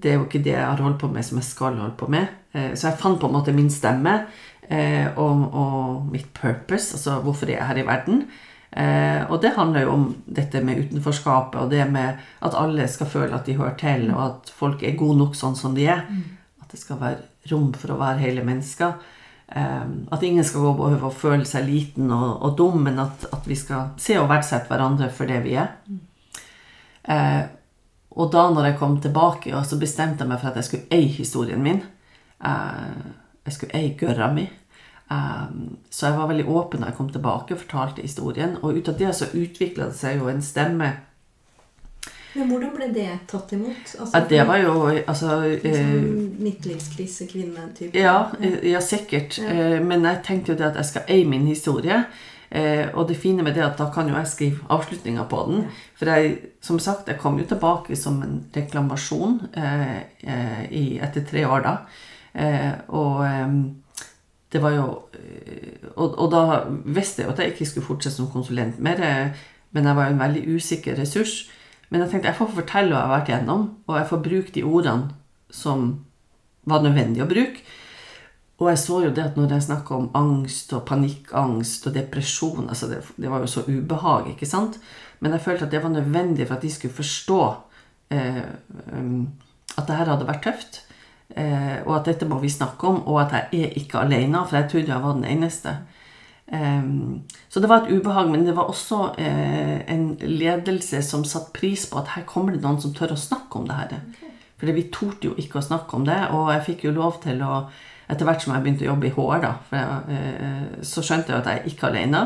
det 0.03 0.11
er 0.11 0.17
jo 0.19 0.25
ikke 0.25 0.43
det 0.43 0.51
jeg 0.51 0.65
har 0.65 0.83
holdt 0.83 0.99
på 1.01 1.09
med, 1.13 1.23
som 1.25 1.39
jeg 1.39 1.47
skal 1.47 1.79
holde 1.79 1.95
på 1.97 2.09
med. 2.11 2.27
Eh, 2.51 2.73
så 2.75 2.89
jeg 2.89 2.99
fant 2.99 3.21
på 3.21 3.29
en 3.31 3.37
måte 3.37 3.55
min 3.55 3.71
stemme 3.71 4.17
eh, 4.67 5.07
og, 5.15 5.47
og 5.55 6.11
mitt 6.11 6.27
purpose, 6.35 6.97
altså 6.97 7.21
hvorfor 7.23 7.47
er 7.47 7.61
jeg 7.61 7.69
her 7.71 7.81
i 7.85 7.87
verden. 7.87 8.25
Eh, 8.75 9.21
og 9.31 9.39
det 9.41 9.53
handler 9.55 9.85
jo 9.85 9.91
om 9.93 10.05
dette 10.27 10.59
med 10.63 10.81
utenforskapet 10.83 11.61
og 11.61 11.69
det 11.71 11.85
med 11.87 12.19
at 12.43 12.57
alle 12.59 12.87
skal 12.91 13.07
føle 13.07 13.35
at 13.37 13.47
de 13.47 13.55
hører 13.55 13.77
til, 13.79 14.09
og 14.11 14.23
at 14.25 14.51
folk 14.51 14.83
er 14.83 14.97
gode 14.99 15.21
nok 15.21 15.37
sånn 15.39 15.55
som 15.55 15.75
de 15.77 15.87
er. 15.87 16.03
At 16.61 16.71
det 16.73 16.81
skal 16.81 16.99
være 16.99 17.51
rom 17.51 17.71
for 17.77 17.95
å 17.95 17.99
være 18.01 18.23
hele 18.25 18.43
mennesker. 18.43 18.97
Eh, 19.47 19.85
at 20.11 20.23
ingen 20.23 20.43
skal 20.43 20.65
gå 20.65 20.73
og 20.73 20.81
behøve 20.81 21.07
å 21.07 21.19
føle 21.23 21.45
seg 21.47 21.69
liten 21.69 22.11
og, 22.11 22.41
og 22.41 22.57
dum, 22.59 22.81
men 22.83 22.99
at, 22.99 23.27
at 23.31 23.47
vi 23.47 23.55
skal 23.55 23.93
se 24.01 24.17
og 24.19 24.27
verdsette 24.31 24.67
hverandre 24.71 25.11
for 25.13 25.29
det 25.29 25.39
vi 25.45 25.55
er. 25.61 25.75
Eh, 27.05 27.43
og 28.15 28.31
da 28.31 28.47
når 28.49 28.69
jeg 28.69 28.79
kom 28.79 28.99
tilbake, 29.03 29.51
så 29.67 29.79
bestemte 29.79 30.23
jeg 30.23 30.31
meg 30.31 30.41
for 30.41 30.51
at 30.51 30.59
jeg 30.59 30.67
skulle 30.69 30.97
eie 30.99 31.11
historien 31.15 31.61
min. 31.63 31.81
Eh, 32.43 33.07
jeg 33.45 33.55
skulle 33.55 33.77
eie 33.77 33.95
gørra 33.99 34.31
mi. 34.33 34.47
Eh, 35.11 35.49
så 35.89 36.07
jeg 36.07 36.17
var 36.17 36.27
veldig 36.31 36.47
åpen 36.49 36.81
da 36.81 36.91
jeg 36.91 36.97
kom 36.97 37.09
tilbake 37.13 37.53
og 37.53 37.59
fortalte 37.65 38.01
historien. 38.05 38.57
Og 38.61 38.77
ut 38.77 38.89
av 38.89 38.97
det 38.97 39.11
så 39.15 39.25
utvikla 39.33 39.91
det 39.91 39.99
seg 39.99 40.17
jo 40.21 40.29
en 40.31 40.41
stemme. 40.41 40.93
Men 42.35 42.49
hvordan 42.51 42.71
ble 42.75 42.87
det 42.91 43.07
tatt 43.31 43.53
imot? 43.55 43.93
Altså, 43.95 44.11
Ja, 44.17 44.23
det 44.27 44.47
var 44.47 44.57
jo 44.59 44.71
altså 44.91 45.37
eh, 45.45 45.61
sånn 45.71 46.33
midtlivskrise, 46.43 47.27
kvinne-type? 47.31 47.95
Ja, 47.95 48.31
eh, 48.41 48.57
ja 48.73 48.81
sikkert. 48.83 49.37
Ja. 49.39 49.79
Men 49.79 50.03
jeg 50.03 50.23
tenkte 50.27 50.51
jo 50.51 50.57
det 50.59 50.67
at 50.73 50.79
jeg 50.81 50.89
skal 50.89 51.05
eie 51.15 51.25
min 51.31 51.47
historie. 51.47 52.01
Eh, 52.51 52.89
Og 52.93 53.07
det 53.07 53.15
fine 53.17 53.43
med 53.43 53.55
det 53.55 53.63
at 53.63 53.77
da 53.79 53.87
kan 53.93 54.07
jo 54.11 54.15
jeg 54.15 54.27
skrive 54.27 54.67
avslutninga 54.69 55.23
på 55.31 55.45
den. 55.47 55.63
For 55.95 56.11
jeg, 56.11 56.35
som 56.61 56.79
sagt, 56.79 57.07
jeg 57.07 57.17
kom 57.19 57.39
jo 57.39 57.45
tilbake 57.45 57.95
som 57.95 58.21
en 58.21 58.43
reklamasjon 58.55 59.39
eh, 59.55 59.97
eh, 60.27 60.61
i, 60.71 60.83
etter 60.99 61.23
tre 61.23 61.45
år 61.47 61.63
da. 61.63 61.77
Eh, 62.35 62.71
og 62.89 63.23
eh, 63.25 63.57
det 64.55 64.63
var 64.63 64.75
jo 64.75 64.87
eh, 65.19 65.89
og, 65.95 66.15
og 66.15 66.31
da 66.31 66.63
visste 66.95 67.23
jeg 67.23 67.31
at 67.31 67.41
jeg 67.41 67.53
ikke 67.53 67.67
skulle 67.69 67.89
fortsette 67.89 68.17
som 68.17 68.31
konsulent 68.31 68.79
mer, 68.83 69.03
men 69.75 69.87
jeg 69.87 69.97
var 69.97 70.07
jo 70.07 70.15
en 70.15 70.23
veldig 70.23 70.43
usikker 70.55 70.97
ressurs. 70.99 71.45
Men 71.89 72.01
jeg 72.01 72.11
tenkte 72.11 72.31
jeg 72.31 72.39
får 72.39 72.53
fortelle 72.55 72.91
hva 72.91 72.99
jeg 72.99 73.07
har 73.07 73.13
vært 73.13 73.31
gjennom, 73.31 73.65
og 73.87 73.97
jeg 73.99 74.09
får 74.09 74.21
bruke 74.25 74.53
de 74.55 74.63
ordene 74.65 75.53
som 75.53 75.89
var 76.65 76.83
nødvendig 76.83 77.23
å 77.23 77.29
bruke. 77.29 77.63
Og 78.55 78.69
jeg 78.71 78.79
så 78.79 79.01
jo 79.03 79.11
det 79.11 79.23
at 79.25 79.37
når 79.37 79.51
jeg 79.57 79.65
snakka 79.67 79.97
om 79.97 80.07
angst 80.15 80.71
og 80.75 80.85
panikkangst 80.87 81.89
og 81.89 81.95
depresjon 81.97 82.69
altså 82.71 82.87
det, 82.87 83.01
det 83.19 83.31
var 83.31 83.43
jo 83.43 83.51
så 83.51 83.65
ubehag, 83.67 84.29
ikke 84.31 84.47
sant? 84.47 84.79
Men 85.19 85.35
jeg 85.35 85.43
følte 85.43 85.67
at 85.67 85.73
det 85.75 85.83
var 85.83 85.91
nødvendig 85.91 86.47
for 86.47 86.55
at 86.55 86.63
de 86.63 86.71
skulle 86.71 86.95
forstå 86.95 87.41
eh, 88.15 88.45
um, 88.95 89.27
at 89.75 89.87
det 89.87 89.97
her 89.99 90.11
hadde 90.13 90.27
vært 90.29 90.43
tøft. 90.47 90.84
Eh, 91.33 91.77
og 91.85 91.95
at 91.97 92.11
dette 92.11 92.27
må 92.29 92.37
vi 92.39 92.51
snakke 92.53 92.87
om, 92.87 93.01
og 93.09 93.21
at 93.23 93.33
jeg 93.51 93.65
er 93.65 93.79
ikke 93.79 94.03
alene, 94.03 94.43
for 94.45 94.59
jeg 94.59 94.69
trodde 94.71 94.93
jeg 94.93 95.03
var 95.03 95.17
den 95.17 95.25
eneste. 95.25 95.73
Eh, 96.47 96.91
så 97.49 97.63
det 97.63 97.71
var 97.71 97.83
et 97.83 97.95
ubehag, 97.95 98.29
men 98.31 98.45
det 98.45 98.55
var 98.57 98.69
også 98.69 99.15
eh, 99.17 99.81
en 99.91 100.05
ledelse 100.21 101.01
som 101.03 101.25
satte 101.25 101.55
pris 101.55 101.87
på 101.89 101.99
at 101.99 102.13
her 102.15 102.27
kommer 102.29 102.53
det 102.53 102.61
noen 102.63 102.79
som 102.81 102.93
tør 102.93 103.15
å 103.15 103.19
snakke 103.19 103.59
om 103.59 103.67
det 103.67 103.79
her. 103.81 103.97
Fordi 104.61 104.77
vi 104.77 104.87
torde 104.93 105.31
jo 105.31 105.35
ikke 105.41 105.59
å 105.59 105.65
snakke 105.65 105.97
om 105.97 106.05
det, 106.07 106.21
og 106.31 106.53
jeg 106.53 106.65
fikk 106.69 106.87
jo 106.87 106.95
lov 106.95 107.21
til 107.25 107.43
å 107.45 107.65
Etter 108.05 108.27
hvert 108.27 108.43
som 108.43 108.51
jeg 108.53 108.61
begynte 108.61 108.83
å 108.85 108.91
jobbe 108.91 109.07
i 109.07 109.13
HR, 109.15 109.39
da, 109.41 109.47
for 109.65 109.79
jeg, 109.79 110.17
eh, 110.45 110.81
så 110.85 111.01
skjønte 111.01 111.31
jeg 111.33 111.41
at 111.41 111.47
jeg 111.49 111.57
er 111.57 111.71
ikke 111.71 111.87
alene. 111.87 112.19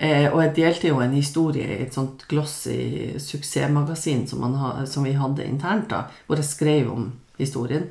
Eh, 0.00 0.26
og 0.32 0.38
jeg 0.40 0.54
delte 0.56 0.88
jo 0.88 1.00
en 1.04 1.12
historie 1.12 1.66
i 1.74 1.82
et 1.84 1.96
sånt 1.96 2.22
glossy 2.30 3.18
suksessmagasin 3.20 4.24
som, 4.30 4.46
ha, 4.56 4.70
som 4.88 5.04
vi 5.04 5.12
hadde 5.12 5.44
internt, 5.44 5.90
da, 5.92 6.06
hvor 6.26 6.40
jeg 6.40 6.48
skrev 6.48 6.88
om 6.92 7.10
historien. 7.36 7.84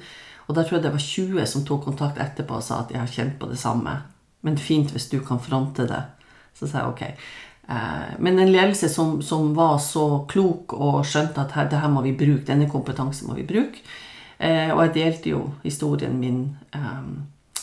Og 0.47 0.55
da 0.57 0.63
tror 0.63 0.79
jeg 0.79 0.87
det 0.87 0.95
var 0.95 1.05
20 1.05 1.51
som 1.51 1.65
tok 1.67 1.83
kontakt 1.85 2.17
etterpå 2.21 2.57
og 2.57 2.65
sa 2.65 2.81
at 2.81 2.95
jeg 2.95 3.03
har 3.03 3.13
kjent 3.13 3.37
på 3.37 3.51
det 3.51 3.59
samme. 3.61 3.93
Men 4.41 4.57
fint 4.57 4.89
hvis 4.95 5.09
du 5.11 5.19
kan 5.25 5.41
fronte 5.43 5.85
det. 5.85 6.01
Så 6.57 6.65
sa 6.65 6.81
jeg 6.81 6.95
ok. 6.95 7.03
Eh, 7.69 8.13
men 8.17 8.39
en 8.39 8.51
ledelse 8.51 8.89
som, 8.89 9.19
som, 9.21 9.53
var 9.53 9.77
så 9.77 10.25
klok 10.29 10.73
og 10.73 11.03
skjønte 11.05 11.45
at 11.45 11.53
her, 11.53 11.69
det 11.69 11.81
her 11.83 11.93
må 11.93 12.01
vi 12.01 12.17
bruke, 12.17 12.47
denne 12.47 12.69
kompetansen 12.71 13.29
må 13.29 13.37
vi 13.37 13.45
bruke. 13.45 13.85
Eh, 14.39 14.73
og 14.73 14.87
jeg 14.87 14.95
delte 14.95 15.33
jo 15.35 15.43
historien 15.61 16.17
min 16.17 16.41
eh, 16.73 17.05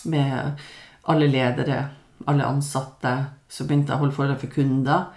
med 0.07 0.63
alle 1.11 1.27
ledere, 1.27 1.81
alle 2.31 2.49
ansatte. 2.49 3.15
Så 3.49 3.67
begynte 3.67 3.93
jeg 3.93 3.99
å 3.99 4.05
holde 4.05 4.17
foredrag 4.17 4.43
for 4.43 4.55
kunder. 4.55 5.11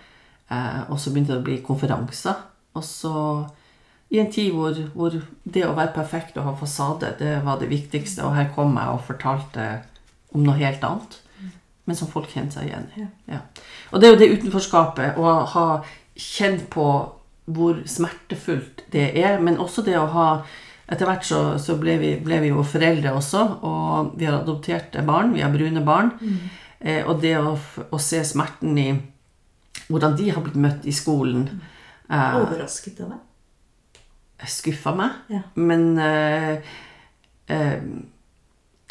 Eh, 0.50 0.82
og 0.90 1.00
så 1.00 1.14
begynte 1.14 1.36
det 1.36 1.42
å 1.42 1.48
bli 1.48 1.62
konferanser. 1.66 2.44
Og 2.78 2.86
så 2.86 3.16
i 4.10 4.20
en 4.22 4.32
tid 4.34 4.54
hvor, 4.56 4.78
hvor, 4.96 5.16
det 5.44 5.68
å 5.68 5.76
være 5.78 5.94
perfekt 5.94 6.38
og 6.38 6.48
ha 6.48 6.56
fasade, 6.58 7.14
det 7.20 7.40
var 7.46 7.62
det 7.62 7.70
viktigste. 7.72 8.26
Og 8.26 8.38
her 8.38 8.54
kom 8.56 8.78
jeg 8.78 8.94
og 8.94 9.06
fortalte 9.10 9.72
om 10.34 10.46
noe 10.46 10.58
helt 10.60 10.86
annet 10.86 11.20
men 11.90 11.98
som 11.98 12.10
folk 12.12 12.30
kjenner 12.30 12.54
seg 12.54 12.70
igjen 12.70 12.90
i. 12.94 13.06
Ja. 13.34 13.42
Og 13.90 14.02
det 14.02 14.08
er 14.08 14.14
jo 14.14 14.20
det 14.22 14.34
utenforskapet, 14.38 15.18
å 15.18 15.40
ha 15.56 15.66
kjent 16.20 16.68
på 16.70 16.86
hvor 17.50 17.80
smertefullt 17.90 18.84
det 18.94 19.08
er, 19.18 19.40
men 19.42 19.58
også 19.58 19.86
det 19.88 19.98
å 20.00 20.10
ha 20.14 20.32
Etter 20.90 21.06
hvert 21.06 21.22
så, 21.22 21.40
så 21.62 21.76
ble, 21.78 22.00
vi, 22.02 22.08
ble, 22.18 22.40
vi, 22.42 22.48
jo 22.50 22.64
foreldre 22.66 23.12
også, 23.14 23.44
og 23.62 24.16
vi 24.18 24.26
har 24.26 24.40
adopterte 24.40 25.04
barn. 25.06 25.36
Vi 25.36 25.44
har 25.46 25.52
brune 25.54 25.84
barn. 25.86 26.08
Mm. 26.18 26.48
Eh, 26.80 27.02
og 27.04 27.20
det 27.22 27.36
å, 27.40 27.56
å, 27.90 28.00
se 28.00 28.22
smerten 28.24 28.78
i 28.80 28.90
hvordan 29.90 30.16
de 30.20 30.30
har 30.32 30.44
blitt 30.46 30.60
møtt 30.60 30.86
i 30.88 30.94
skolen 30.96 31.44
eh, 31.50 32.38
Overrasket 32.40 33.02
av 33.04 33.16
deg? 33.16 33.26
Skuffa 34.48 34.94
meg. 34.96 35.18
Ja. 35.34 35.44
Men 35.60 35.92
eh, 36.00 36.72
eh 37.52 37.84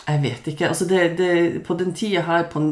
jeg 0.09 0.23
vet 0.23 0.47
ikke. 0.49 0.69
Altså 0.71 0.87
det, 0.89 1.19
det, 1.19 1.63
på 1.67 1.75
den 1.77 1.91
tida 1.93 2.23
her 2.25 2.47
på 2.49 2.63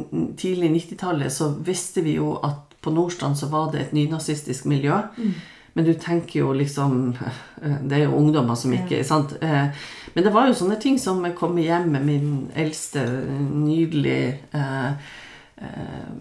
tidlig 0.40 0.70
90-tallet 0.72 1.32
så 1.32 1.50
visste 1.66 2.00
vi 2.00 2.14
jo 2.16 2.30
at 2.40 2.72
på 2.80 2.92
Nordstrand 2.94 3.36
så 3.36 3.50
var 3.52 3.72
det 3.72 3.80
et 3.82 3.92
nynazistisk 3.92 4.64
miljø. 4.70 5.02
Mm. 5.18 5.34
Men 5.76 5.84
du 5.84 5.92
tenker 6.00 6.40
jo 6.40 6.54
liksom 6.56 7.12
eh, 7.20 7.76
Det 7.84 7.98
er 7.98 8.04
jo 8.06 8.16
ungdommer 8.16 8.56
som 8.56 8.72
ikke 8.72 9.02
ja. 9.02 9.04
sant? 9.06 9.36
Eh, 9.44 9.68
men 10.16 10.24
det 10.24 10.32
var 10.32 10.48
jo 10.48 10.56
sånne 10.56 10.78
ting 10.80 10.96
som 11.00 11.20
jeg 11.26 11.36
kom 11.36 11.58
hjem 11.60 11.90
med 11.92 12.06
min 12.08 12.30
eldste, 12.56 13.02
nydelig 13.52 14.38
eh, 14.56 15.10
eh, 15.60 16.14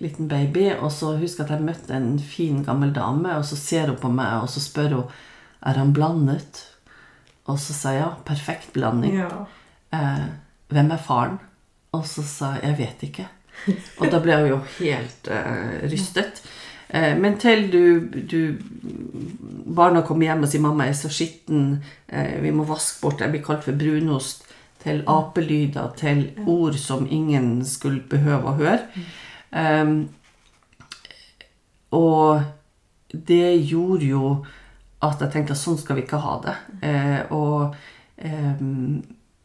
liten 0.00 0.30
baby, 0.30 0.70
og 0.78 0.88
så 0.96 1.12
husker 1.20 1.44
jeg 1.44 1.50
at 1.50 1.58
jeg 1.58 1.66
møtte 1.66 1.92
en 1.92 2.14
fin, 2.24 2.62
gammel 2.64 2.94
dame, 2.96 3.34
og 3.36 3.44
så 3.44 3.58
ser 3.60 3.92
hun 3.92 4.00
på 4.00 4.08
meg, 4.08 4.46
og 4.46 4.48
så 4.48 4.64
spør 4.64 4.96
hun 4.96 5.18
er 5.60 5.76
han 5.76 5.92
blandet. 5.92 6.62
Og 7.44 7.60
så 7.60 7.76
sa 7.76 7.92
jeg 7.92 8.00
ja, 8.06 8.12
perfekt 8.24 8.72
blanding. 8.72 9.18
Ja 9.20 9.44
eh, 9.92 10.26
'Hvem 10.68 10.90
er 10.90 10.96
faren?' 10.96 11.38
Og 11.92 12.06
så 12.06 12.22
sa 12.22 12.52
jeg 12.54 12.62
'Jeg 12.62 12.78
vet 12.78 13.02
ikke'. 13.02 13.28
Og 14.00 14.10
da 14.10 14.20
ble 14.20 14.36
hun 14.36 14.48
jo 14.48 14.58
helt 14.78 15.28
eh, 15.28 15.90
rystet. 15.90 16.42
Eh, 16.90 17.16
men 17.18 17.38
til 17.38 17.66
du, 17.72 17.82
du, 18.30 18.58
barna 19.76 20.02
kommer 20.06 20.26
hjem 20.26 20.42
og 20.42 20.50
sier 20.50 20.62
'mamma 20.62 20.88
er 20.88 20.92
så 20.92 21.08
skitten', 21.08 21.82
eh, 22.08 22.40
'vi 22.42 22.50
må 22.50 22.64
vaske 22.64 23.00
bort', 23.02 23.20
jeg 23.20 23.30
blir 23.30 23.42
kalt 23.42 23.64
for 23.64 23.72
brunost, 23.72 24.46
til 24.82 25.02
apelyder, 25.06 25.92
til 25.96 26.30
ord 26.46 26.74
som 26.74 27.06
ingen 27.10 27.64
skulle 27.64 28.00
behøve 28.00 28.48
å 28.48 28.56
høre. 28.56 28.78
Um, 29.52 30.08
og 31.90 32.42
det 33.12 33.66
gjorde 33.66 34.06
jo 34.06 34.44
at 35.02 35.20
jeg 35.20 35.32
tenkte 35.32 35.56
at 35.56 35.60
sånn 35.60 35.78
skal 35.80 35.98
vi 35.98 36.04
ikke 36.04 36.20
ha 36.22 36.36
det. 36.44 36.56
Eh, 36.86 37.20
og 37.32 37.74
eh, 38.20 38.60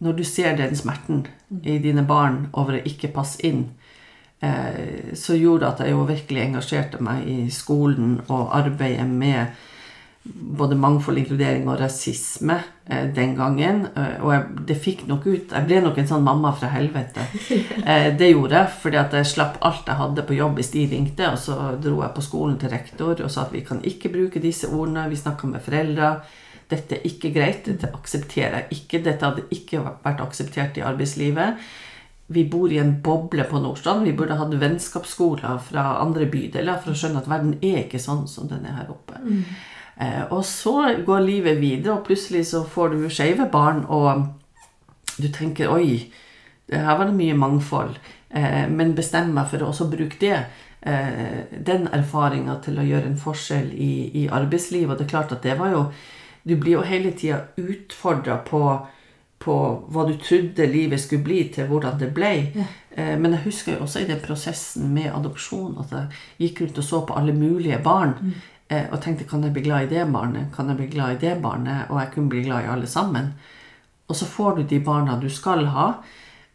når 0.05 0.17
du 0.17 0.23
ser 0.27 0.57
den 0.59 0.75
smerten 0.75 1.25
i 1.63 1.77
dine 1.83 2.03
barn 2.07 2.49
over 2.53 2.77
å 2.77 2.85
ikke 2.85 3.13
passe 3.15 3.39
inn, 3.47 3.69
eh, 4.45 5.13
så 5.17 5.37
gjorde 5.37 5.71
at 5.71 5.81
jeg 5.83 5.95
jo 5.95 6.05
virkelig 6.07 6.43
engasjerte 6.43 7.01
meg 7.03 7.25
i 7.29 7.39
skolen 7.53 8.19
og 8.27 8.53
arbeidet 8.57 9.07
med 9.09 9.63
både 10.25 10.73
mangfold, 10.81 11.19
inkludering 11.21 11.67
og 11.69 11.77
rasisme 11.81 12.55
eh, 12.89 13.09
den 13.15 13.35
gangen. 13.37 13.83
Eh, 13.97 14.15
og 14.21 14.31
jeg, 14.33 14.45
det 14.69 14.79
fikk 14.85 15.03
nok 15.09 15.27
ut 15.27 15.53
Jeg 15.57 15.67
ble 15.67 15.81
nok 15.85 15.99
en 16.01 16.09
sånn 16.13 16.25
mamma 16.25 16.53
fra 16.57 16.71
helvete. 16.73 17.27
det 18.19 18.31
gjorde 18.31 18.61
jeg, 18.61 18.71
fordi 18.85 19.01
at 19.01 19.19
jeg 19.19 19.33
slapp 19.33 19.59
alt 19.65 19.91
jeg 19.91 20.01
hadde 20.01 20.25
på 20.29 20.39
jobb 20.39 20.61
hvis 20.61 20.73
de 20.77 20.87
ringte. 20.95 21.29
Og 21.33 21.41
så 21.41 21.75
dro 21.81 21.99
jeg 22.05 22.15
på 22.15 22.25
skolen 22.25 22.57
til 22.61 22.73
rektor 22.73 23.19
og 23.19 23.29
sa 23.33 23.45
at 23.45 23.53
vi 23.53 23.65
kan 23.67 23.83
ikke 23.83 24.13
bruke 24.13 24.43
disse 24.43 24.71
ordene. 24.71 25.09
Vi 25.11 25.21
snakka 25.21 25.51
med 25.51 25.65
foreldre 25.65 26.15
dette 26.71 26.97
er 26.97 27.05
ikke 27.05 27.29
greit, 27.33 27.65
dette 27.67 27.91
aksepterer 27.93 28.63
jeg 28.63 28.79
ikke. 28.79 29.03
Dette 29.05 29.27
hadde 29.27 29.45
ikke 29.53 29.83
vært 29.85 30.23
akseptert 30.23 30.79
i 30.79 30.85
arbeidslivet. 30.85 31.61
Vi 32.27 32.43
bor 32.49 32.71
i 32.71 32.79
en 32.81 32.95
boble 33.05 33.43
på 33.45 33.59
Nordstrand. 33.61 34.05
Vi 34.07 34.13
burde 34.17 34.37
hatt 34.39 34.53
vennskapsskoler 34.61 35.59
fra 35.61 35.85
andre 36.01 36.25
bydeler 36.31 36.79
for 36.81 36.93
å 36.93 36.97
skjønne 36.97 37.21
at 37.21 37.29
verden 37.29 37.53
er 37.61 37.83
ikke 37.83 38.01
sånn 38.01 38.25
som 38.29 38.49
den 38.49 38.65
er 38.65 38.79
her 38.79 38.89
oppe. 38.93 39.19
Mm. 39.21 39.43
Eh, 40.01 40.23
og 40.33 40.41
så 40.47 40.75
går 41.05 41.25
livet 41.27 41.61
videre, 41.61 41.95
og 41.95 42.07
plutselig 42.07 42.47
så 42.49 42.63
får 42.67 42.95
du 42.95 43.05
skeive 43.13 43.45
barn, 43.51 43.85
og 43.87 44.25
du 45.21 45.29
tenker 45.31 45.71
Oi, 45.71 46.09
her 46.73 46.97
var 46.97 47.05
det 47.07 47.17
mye 47.19 47.37
mangfold. 47.37 47.99
Eh, 48.29 48.65
men 48.73 48.97
bestem 48.97 49.31
meg 49.35 49.51
for 49.51 49.61
å 49.61 49.69
også 49.69 49.87
bruke 49.91 50.17
det 50.19 50.35
eh, 50.35 51.45
den 51.69 51.87
erfaringa 51.93 52.57
til 52.65 52.81
å 52.81 52.89
gjøre 52.89 53.11
en 53.11 53.21
forskjell 53.21 53.69
i, 53.71 53.93
i 54.23 54.27
arbeidslivet. 54.27 54.91
Og 54.91 54.97
det 54.97 55.05
er 55.05 55.13
klart 55.13 55.35
at 55.35 55.45
det 55.45 55.59
var 55.61 55.75
jo 55.77 55.87
du 56.45 56.53
blir 56.61 56.77
jo 56.77 56.81
hele 56.85 57.11
tida 57.17 57.39
utfordra 57.57 58.37
på, 58.45 58.61
på, 59.39 59.55
hva 59.91 60.05
du 60.07 60.15
trodde 60.21 60.67
livet 60.71 61.01
skulle 61.01 61.25
bli, 61.25 61.43
til 61.53 61.67
hvordan 61.69 61.99
det 62.01 62.11
ble. 62.15 62.33
Ja. 62.55 62.65
Eh, 62.95 63.15
men 63.19 63.35
jeg 63.35 63.45
husker 63.45 63.75
jo 63.75 63.85
også 63.85 64.03
i 64.03 64.09
den 64.09 64.21
prosessen 64.23 64.89
med 64.95 65.11
adopsjon 65.13 65.79
at 65.83 65.95
jeg 65.95 66.19
gikk 66.45 66.61
rundt 66.63 66.81
og 66.81 66.87
så 66.87 67.01
på 67.05 67.17
alle 67.19 67.35
mulige 67.35 67.79
barn. 67.83 68.15
Mm. 68.21 68.35
Eh, 68.67 68.85
og 68.89 69.01
tenkte 69.03 69.27
kan 69.29 69.43
jeg 69.45 69.53
bli 69.53 69.65
glad 69.67 69.85
i 69.85 69.93
det 69.93 70.05
barnet, 70.11 70.49
kan 70.55 70.71
jeg 70.71 70.79
bli 70.79 70.91
glad 70.95 71.17
i 71.17 71.21
det 71.27 71.35
barnet? 71.43 71.91
Og 71.91 71.99
jeg 72.01 72.13
kunne 72.13 72.31
bli 72.31 72.45
glad 72.47 72.65
i 72.65 72.71
alle 72.75 72.87
sammen. 72.89 73.33
Og 74.07 74.15
så 74.15 74.25
får 74.29 74.55
du 74.55 74.63
de 74.69 74.79
barna 74.85 75.19
du 75.21 75.29
skal 75.29 75.65
ha. 75.73 75.89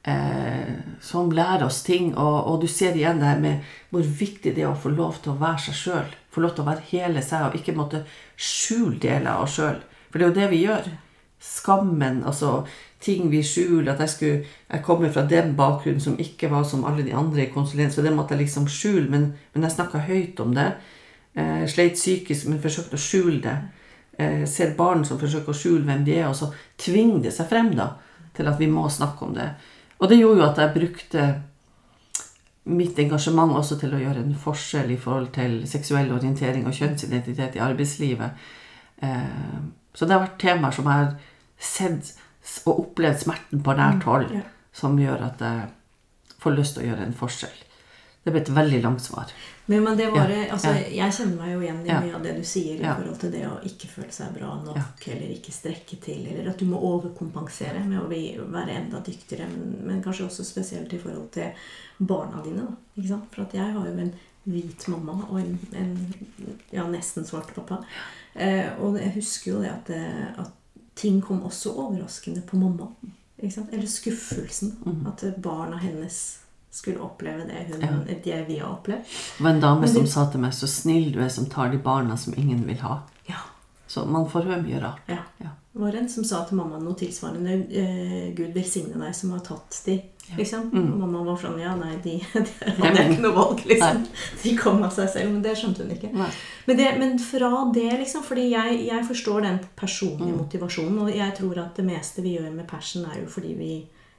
Eh, 0.03 0.73
som 1.01 1.29
lærer 1.33 1.67
oss 1.67 1.83
ting. 1.85 2.15
Og, 2.17 2.47
og, 2.47 2.61
du 2.63 2.69
ser 2.69 2.97
igjen 2.97 3.21
det 3.21 3.29
her 3.29 3.43
med 3.43 3.69
hvor 3.93 4.03
viktig 4.03 4.55
det 4.57 4.65
er 4.65 4.73
å 4.73 4.79
få 4.79 4.95
lov 4.95 5.21
til 5.21 5.35
å 5.35 5.41
være 5.41 5.67
seg 5.69 5.79
sjøl. 5.83 6.17
Få 6.33 6.45
lov 6.45 6.57
til 6.57 6.65
å 6.65 6.71
være 6.71 6.89
hele 6.93 7.23
seg, 7.27 7.47
og 7.47 7.59
ikke 7.59 7.77
måtte 7.77 8.05
skjule 8.41 8.97
deler 9.03 9.35
av 9.35 9.45
oss 9.45 9.59
sjøl. 9.59 9.81
For 10.11 10.19
det 10.19 10.27
er 10.27 10.31
jo 10.31 10.39
det 10.41 10.51
vi 10.55 10.65
gjør. 10.65 10.91
Skammen, 11.40 12.23
altså 12.25 12.66
ting 13.00 13.30
vi 13.32 13.42
skjuler. 13.42 13.92
At 13.92 14.00
jeg 14.00 14.09
skulle 14.09 14.44
Jeg 14.70 14.82
kommer 14.85 15.12
fra 15.12 15.26
den 15.26 15.56
bakgrunnen 15.56 16.00
som 16.00 16.18
ikke 16.18 16.50
var 16.50 16.62
som 16.62 16.85
alle 16.85 17.04
de 17.04 17.14
andre 17.14 17.47
i 17.47 17.52
konsulent, 17.52 17.94
så 17.94 18.02
det 18.02 18.12
måtte 18.12 18.35
jeg 18.35 18.42
liksom 18.42 18.68
skjule. 18.68 19.11
Men, 19.11 19.32
men 19.54 19.62
jeg 19.62 19.73
snakka 19.73 19.99
høyt 19.99 20.40
om 20.40 20.54
det. 20.54 20.73
Eh, 21.35 21.66
sleit 21.66 21.94
psykisk, 21.94 22.49
men 22.49 22.62
forsøkte 22.62 22.99
å 22.99 23.00
skjule 23.00 23.40
det. 23.42 23.56
Eh, 24.18 24.47
ser 24.47 24.75
barn 24.76 25.04
som 25.04 25.18
forsøker 25.18 25.52
å 25.52 25.56
skjule 25.56 25.87
hvem 25.87 26.04
de 26.04 26.18
er, 26.18 26.28
og 26.28 26.37
så 26.37 26.50
tvinger 26.78 27.23
det 27.25 27.32
seg 27.32 27.49
frem 27.49 27.70
da, 27.76 27.92
til 28.37 28.49
at 28.50 28.59
vi 28.61 28.66
må 28.68 28.88
snakke 28.90 29.25
om 29.25 29.35
det. 29.35 29.47
Og 30.00 30.09
det 30.11 30.18
gjorde 30.18 30.42
jo 30.42 30.49
at 30.49 30.59
jeg 30.61 30.75
brukte 30.75 31.28
mitt 32.70 32.99
engasjement 33.00 33.56
også 33.56 33.78
til 33.80 33.94
å 33.94 34.00
gjøre 34.00 34.20
en 34.20 34.37
forskjell 34.37 34.90
i 34.92 34.99
forhold 35.00 35.30
til 35.35 35.61
seksuell 35.68 36.11
orientering 36.12 36.66
og 36.68 36.76
kjønnsidentitet 36.76 37.56
i 37.56 37.62
arbeidslivet. 37.64 38.47
Eh, 39.02 39.61
så 39.94 40.06
det 40.06 40.14
har 40.14 40.25
vært 40.26 40.40
temaer 40.42 40.75
som 40.76 40.88
jeg 40.88 41.04
har 41.04 41.14
sett 41.61 42.14
og 42.67 42.87
opplevd 42.87 43.21
smerten 43.25 43.62
på 43.64 43.76
nært 43.76 44.07
mm, 44.07 44.40
som 44.73 44.99
gjør 44.99 45.26
at 45.29 45.43
jeg 45.45 45.67
får 46.40 46.57
lyst 46.57 46.76
til 46.76 46.87
å 46.87 46.90
gjøre 46.90 47.07
en 47.07 47.17
forskjell. 47.17 47.59
Det 48.21 48.33
ble 48.35 48.40
et 48.43 48.52
veldig 48.52 48.79
langt 48.85 49.00
svar. 49.00 49.31
Men, 49.71 49.85
men 49.85 49.97
det 49.97 50.11
var, 50.12 50.29
ja. 50.29 50.43
altså, 50.52 50.73
Jeg 50.93 51.14
kjenner 51.17 51.38
meg 51.40 51.52
jo 51.55 51.61
igjen 51.62 51.79
i 51.87 51.95
mye 52.05 52.17
av 52.19 52.25
det 52.25 52.35
du 52.37 52.43
sier 52.45 52.81
i 52.81 52.85
forhold 52.85 53.21
til 53.23 53.33
det 53.33 53.45
å 53.49 53.55
ikke 53.64 53.88
føle 53.88 54.12
seg 54.12 54.35
bra 54.35 54.50
nok, 54.64 55.07
eller 55.14 55.31
ikke 55.33 55.55
strekke 55.55 55.97
til, 56.05 56.26
eller 56.26 56.50
at 56.50 56.61
du 56.61 56.67
må 56.69 56.81
overkompensere 56.90 57.81
med 57.87 58.00
å 58.02 58.09
være 58.11 58.76
enda 58.76 59.00
dyktigere. 59.07 59.49
Men, 59.52 59.79
men, 59.87 60.02
kanskje 60.05 60.26
også 60.26 60.45
spesielt 60.49 60.93
i 60.93 61.00
forhold 61.00 61.31
til 61.37 61.55
barna 61.97 62.43
dine. 62.45 62.67
Da? 62.99 63.23
For 63.33 63.47
at 63.47 63.57
jeg 63.57 63.73
har 63.79 63.88
jo 63.88 63.95
en 64.05 64.12
hvit 64.50 64.87
mamma 64.90 65.17
og 65.29 65.40
en, 65.40 65.57
en 65.76 65.97
ja, 66.75 66.85
nesten 66.90 67.25
svart 67.29 67.55
pappa. 67.57 67.81
Eh, 68.35 68.69
og 68.83 69.00
jeg 69.00 69.14
husker 69.17 69.55
jo 69.55 69.62
det 69.64 69.73
at, 69.73 69.93
eh, 69.97 70.26
at, 70.40 70.57
ting 71.00 71.23
kom 71.25 71.42
også 71.49 71.73
overraskende 71.73 72.42
på 72.47 72.61
mamma. 72.61 72.90
Eller 73.40 73.87
skuffelsen. 73.88 74.76
Mm. 74.85 75.07
At 75.07 75.25
barna 75.42 75.78
hennes 75.80 76.38
skulle 76.71 77.00
oppleve 77.00 77.47
det, 77.49 77.66
hun, 77.73 78.04
ja. 78.09 78.14
det 78.25 78.45
vi 78.49 78.59
har 78.59 78.69
opplevd. 78.69 79.00
Det 79.38 79.45
var 79.45 79.50
en 79.50 79.61
dame 79.61 79.87
det, 79.87 79.92
som 79.95 80.07
sa 80.07 80.26
til 80.30 80.40
meg 80.40 80.52
'så 80.54 80.69
snill 80.71 81.12
du 81.12 81.21
er 81.21 81.28
som 81.28 81.47
tar 81.47 81.73
de 81.73 81.78
barna 81.78 82.16
som 82.16 82.35
ingen 82.37 82.66
vil 82.66 82.78
ha'. 82.78 83.00
Ja. 83.26 83.40
Så 83.87 84.04
man 84.07 84.30
får 84.30 84.42
høre 84.42 84.62
mye 84.62 84.83
rart. 84.83 85.00
Ja. 85.09 85.25
ja. 85.38 85.50
Det 85.73 85.80
var 85.80 85.92
en 85.92 86.09
som 86.09 86.25
sa 86.25 86.45
til 86.45 86.57
mamma 86.57 86.78
noe 86.78 86.95
tilsvarende 86.95 87.66
'Gud 88.37 88.54
velsigne 88.54 89.00
deg 89.02 89.14
som 89.14 89.30
har 89.30 89.40
tatt 89.40 89.83
de'. 89.87 90.02
Liksom. 90.39 90.69
Mm. 90.71 90.89
Mamma 91.01 91.23
var 91.27 91.39
sånn 91.41 91.59
Ja, 91.61 91.73
nei, 91.79 91.95
de, 92.05 92.17
de 92.35 92.75
hadde 92.79 93.07
ikke 93.07 93.25
noe 93.25 93.37
valg, 93.37 93.63
liksom. 93.67 94.03
De 94.43 94.57
kom 94.59 94.83
av 94.87 94.93
seg 94.95 95.11
selv. 95.15 95.33
Men 95.35 95.45
det 95.45 95.57
skjønte 95.59 95.87
hun 95.87 95.95
ikke. 95.97 96.13
Men, 96.15 96.77
det, 96.79 96.91
men, 97.01 97.17
fra 97.23 97.51
det, 97.75 97.89
liksom 98.03 98.23
Fordi 98.27 98.51
jeg, 98.53 98.83
jeg 98.89 99.07
forstår 99.09 99.47
den 99.49 99.63
personlige 99.79 100.35
mm. 100.35 100.43
motivasjonen. 100.45 101.01
Og 101.07 101.15
jeg 101.15 101.39
tror 101.41 101.65
at 101.65 101.81
det 101.81 101.87
meste 101.89 102.27
vi 102.27 102.37
gjør 102.39 102.53
med 102.55 102.69
passion, 102.71 103.09
er 103.11 103.23
jo 103.25 103.33
fordi 103.33 103.57
vi 103.59 103.73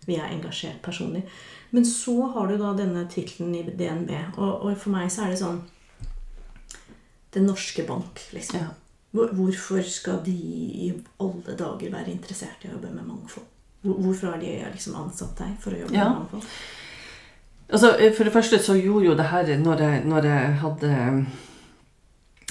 vi 0.05 0.17
er 0.17 0.31
engasjert 0.33 0.81
personlig. 0.81 1.23
Men 1.69 1.85
så 1.85 2.25
har 2.33 2.47
du 2.47 2.57
da 2.59 2.73
denne 2.77 3.05
tittelen 3.09 3.53
i 3.55 3.63
DNB, 3.63 4.11
og, 4.37 4.65
og 4.65 4.77
for 4.77 4.93
meg 4.95 5.11
så 5.13 5.25
er 5.25 5.33
det 5.33 5.41
sånn 5.43 5.61
Den 7.31 7.45
norske 7.47 7.85
bank, 7.87 8.19
liksom. 8.35 8.59
Ja. 8.59 8.73
Hvorfor 9.11 9.83
skal 9.87 10.19
de 10.25 10.33
i 10.35 10.89
alle 11.23 11.55
dager 11.55 11.93
være 11.93 12.11
interessert 12.11 12.65
i 12.65 12.67
å 12.67 12.73
jobbe 12.73 12.91
med 12.91 13.07
mangfold? 13.07 13.45
Hvor, 13.81 13.93
hvorfor 13.97 14.31
har 14.31 14.37
de 14.41 14.51
liksom 14.73 14.95
ansatt 14.95 15.37
deg 15.41 15.55
for 15.59 15.71
å 15.73 15.79
jobbe 15.83 15.93
Ja. 15.97 16.09
med 16.09 16.17
mangfold? 16.19 16.43
Altså, 17.71 17.93
eh, 17.99 18.11
For 18.13 18.23
det 18.27 18.33
første 18.33 18.59
så 18.59 18.75
gjorde 18.81 19.05
jo 19.05 19.15
det 19.15 19.25
her 19.31 19.43
når 19.57 19.77
jeg, 19.85 20.03
når 20.05 20.23
jeg 20.27 20.53
hadde 20.61 20.91
mm, 21.11 21.25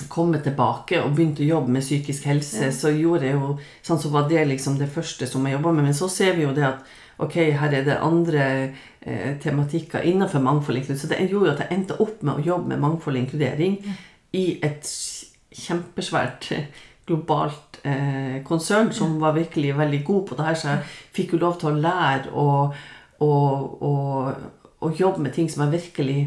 kommet 0.09 0.43
tilbake 0.47 1.03
og 1.05 1.13
begynte 1.15 1.43
å 1.45 1.49
jobbe 1.51 1.69
med 1.77 1.83
psykisk 1.85 2.25
helse, 2.25 2.65
Ja. 2.65 2.71
så 2.73 2.89
gjorde 2.89 3.23
jeg 3.29 3.35
jo 3.37 3.59
sånn 3.83 4.01
så 4.01 4.11
var 4.11 4.29
det 4.29 4.47
liksom 4.49 4.79
det 4.79 4.89
første 4.89 5.27
som 5.29 5.45
jeg 5.47 5.59
jobba 5.59 5.73
med. 5.73 5.85
Men 5.85 5.93
så 5.95 6.09
ser 6.11 6.33
vi 6.37 6.43
jo 6.43 6.55
det 6.55 6.65
at 6.65 6.79
ok, 7.21 7.35
her 7.53 7.75
er 7.75 7.85
det 7.85 7.99
andre 8.01 8.73
eh, 9.03 9.37
tematikker 9.39 10.01
innenfor 10.03 10.41
mangfold 10.41 10.79
inkludering. 10.79 10.99
Så 11.01 11.09
det 11.09 11.31
gjorde 11.31 11.47
jo 11.47 11.53
at 11.53 11.59
jeg 11.59 11.79
endte 11.79 12.01
opp 12.01 12.23
med 12.23 12.35
å 12.39 12.45
jobbe 12.45 12.69
med 12.69 12.81
mangfold 12.81 13.17
og 13.17 13.23
inkludering 13.23 13.77
i 14.33 14.59
et 14.63 14.89
kjempesvært 15.53 16.51
eh, 16.53 16.65
globalt 17.11 17.81
eh, 17.83 18.41
konsern 18.47 18.93
som 18.95 19.19
var 19.21 19.37
virkelig 19.37 19.75
veldig 19.79 20.01
god 20.07 20.25
på 20.29 20.39
det 20.39 20.47
her. 20.47 20.59
Så 20.59 20.71
jeg 20.71 20.89
fikk 21.19 21.35
jo 21.35 21.43
lov 21.45 21.59
til 21.61 21.73
å 21.73 21.83
lære 21.83 22.33
og, 22.33 22.81
og, 23.27 23.83
og, 23.83 24.33
og 24.81 25.03
jobbe 25.03 25.27
med 25.27 25.35
ting 25.37 25.51
som 25.51 25.67
jeg 25.67 25.77
virkelig 25.77 26.21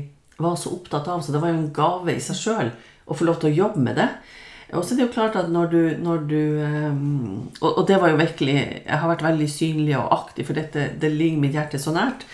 var 0.43 0.55
så 0.59 0.75
opptatt 0.75 1.09
av. 1.09 1.23
Så 1.23 1.33
det 1.33 1.41
var 1.41 1.53
jo 1.53 1.61
en 1.61 1.73
gave 1.75 2.15
i 2.15 2.23
seg 2.23 2.39
sjøl 2.39 2.73
å 3.03 3.17
få 3.17 3.27
lov 3.27 3.41
til 3.41 3.51
å 3.51 3.57
jobbe 3.63 3.83
med 3.83 3.99
det. 4.01 4.09
Og 4.73 4.81
så 4.81 4.93
er 4.93 5.01
det 5.01 5.05
jo 5.05 5.13
klart 5.13 5.35
at 5.37 5.51
når 5.53 5.67
du, 5.69 5.81
når 6.01 6.23
du 6.29 6.39
eh, 6.65 6.95
og, 7.61 7.83
det 7.87 7.99
var 8.01 8.09
jo 8.09 8.17
virkelig 8.17 8.55
Jeg 8.55 8.97
har 9.03 9.11
vært 9.11 9.25
veldig 9.25 9.49
synlig 9.51 9.97
og 9.99 10.15
aktiv, 10.15 10.47
for 10.47 10.57
dette 10.57 10.87
det 10.99 11.13
ligger 11.13 11.43
mitt 11.43 11.57
hjerte 11.57 11.81
så 11.81 11.93
nært. 11.93 12.25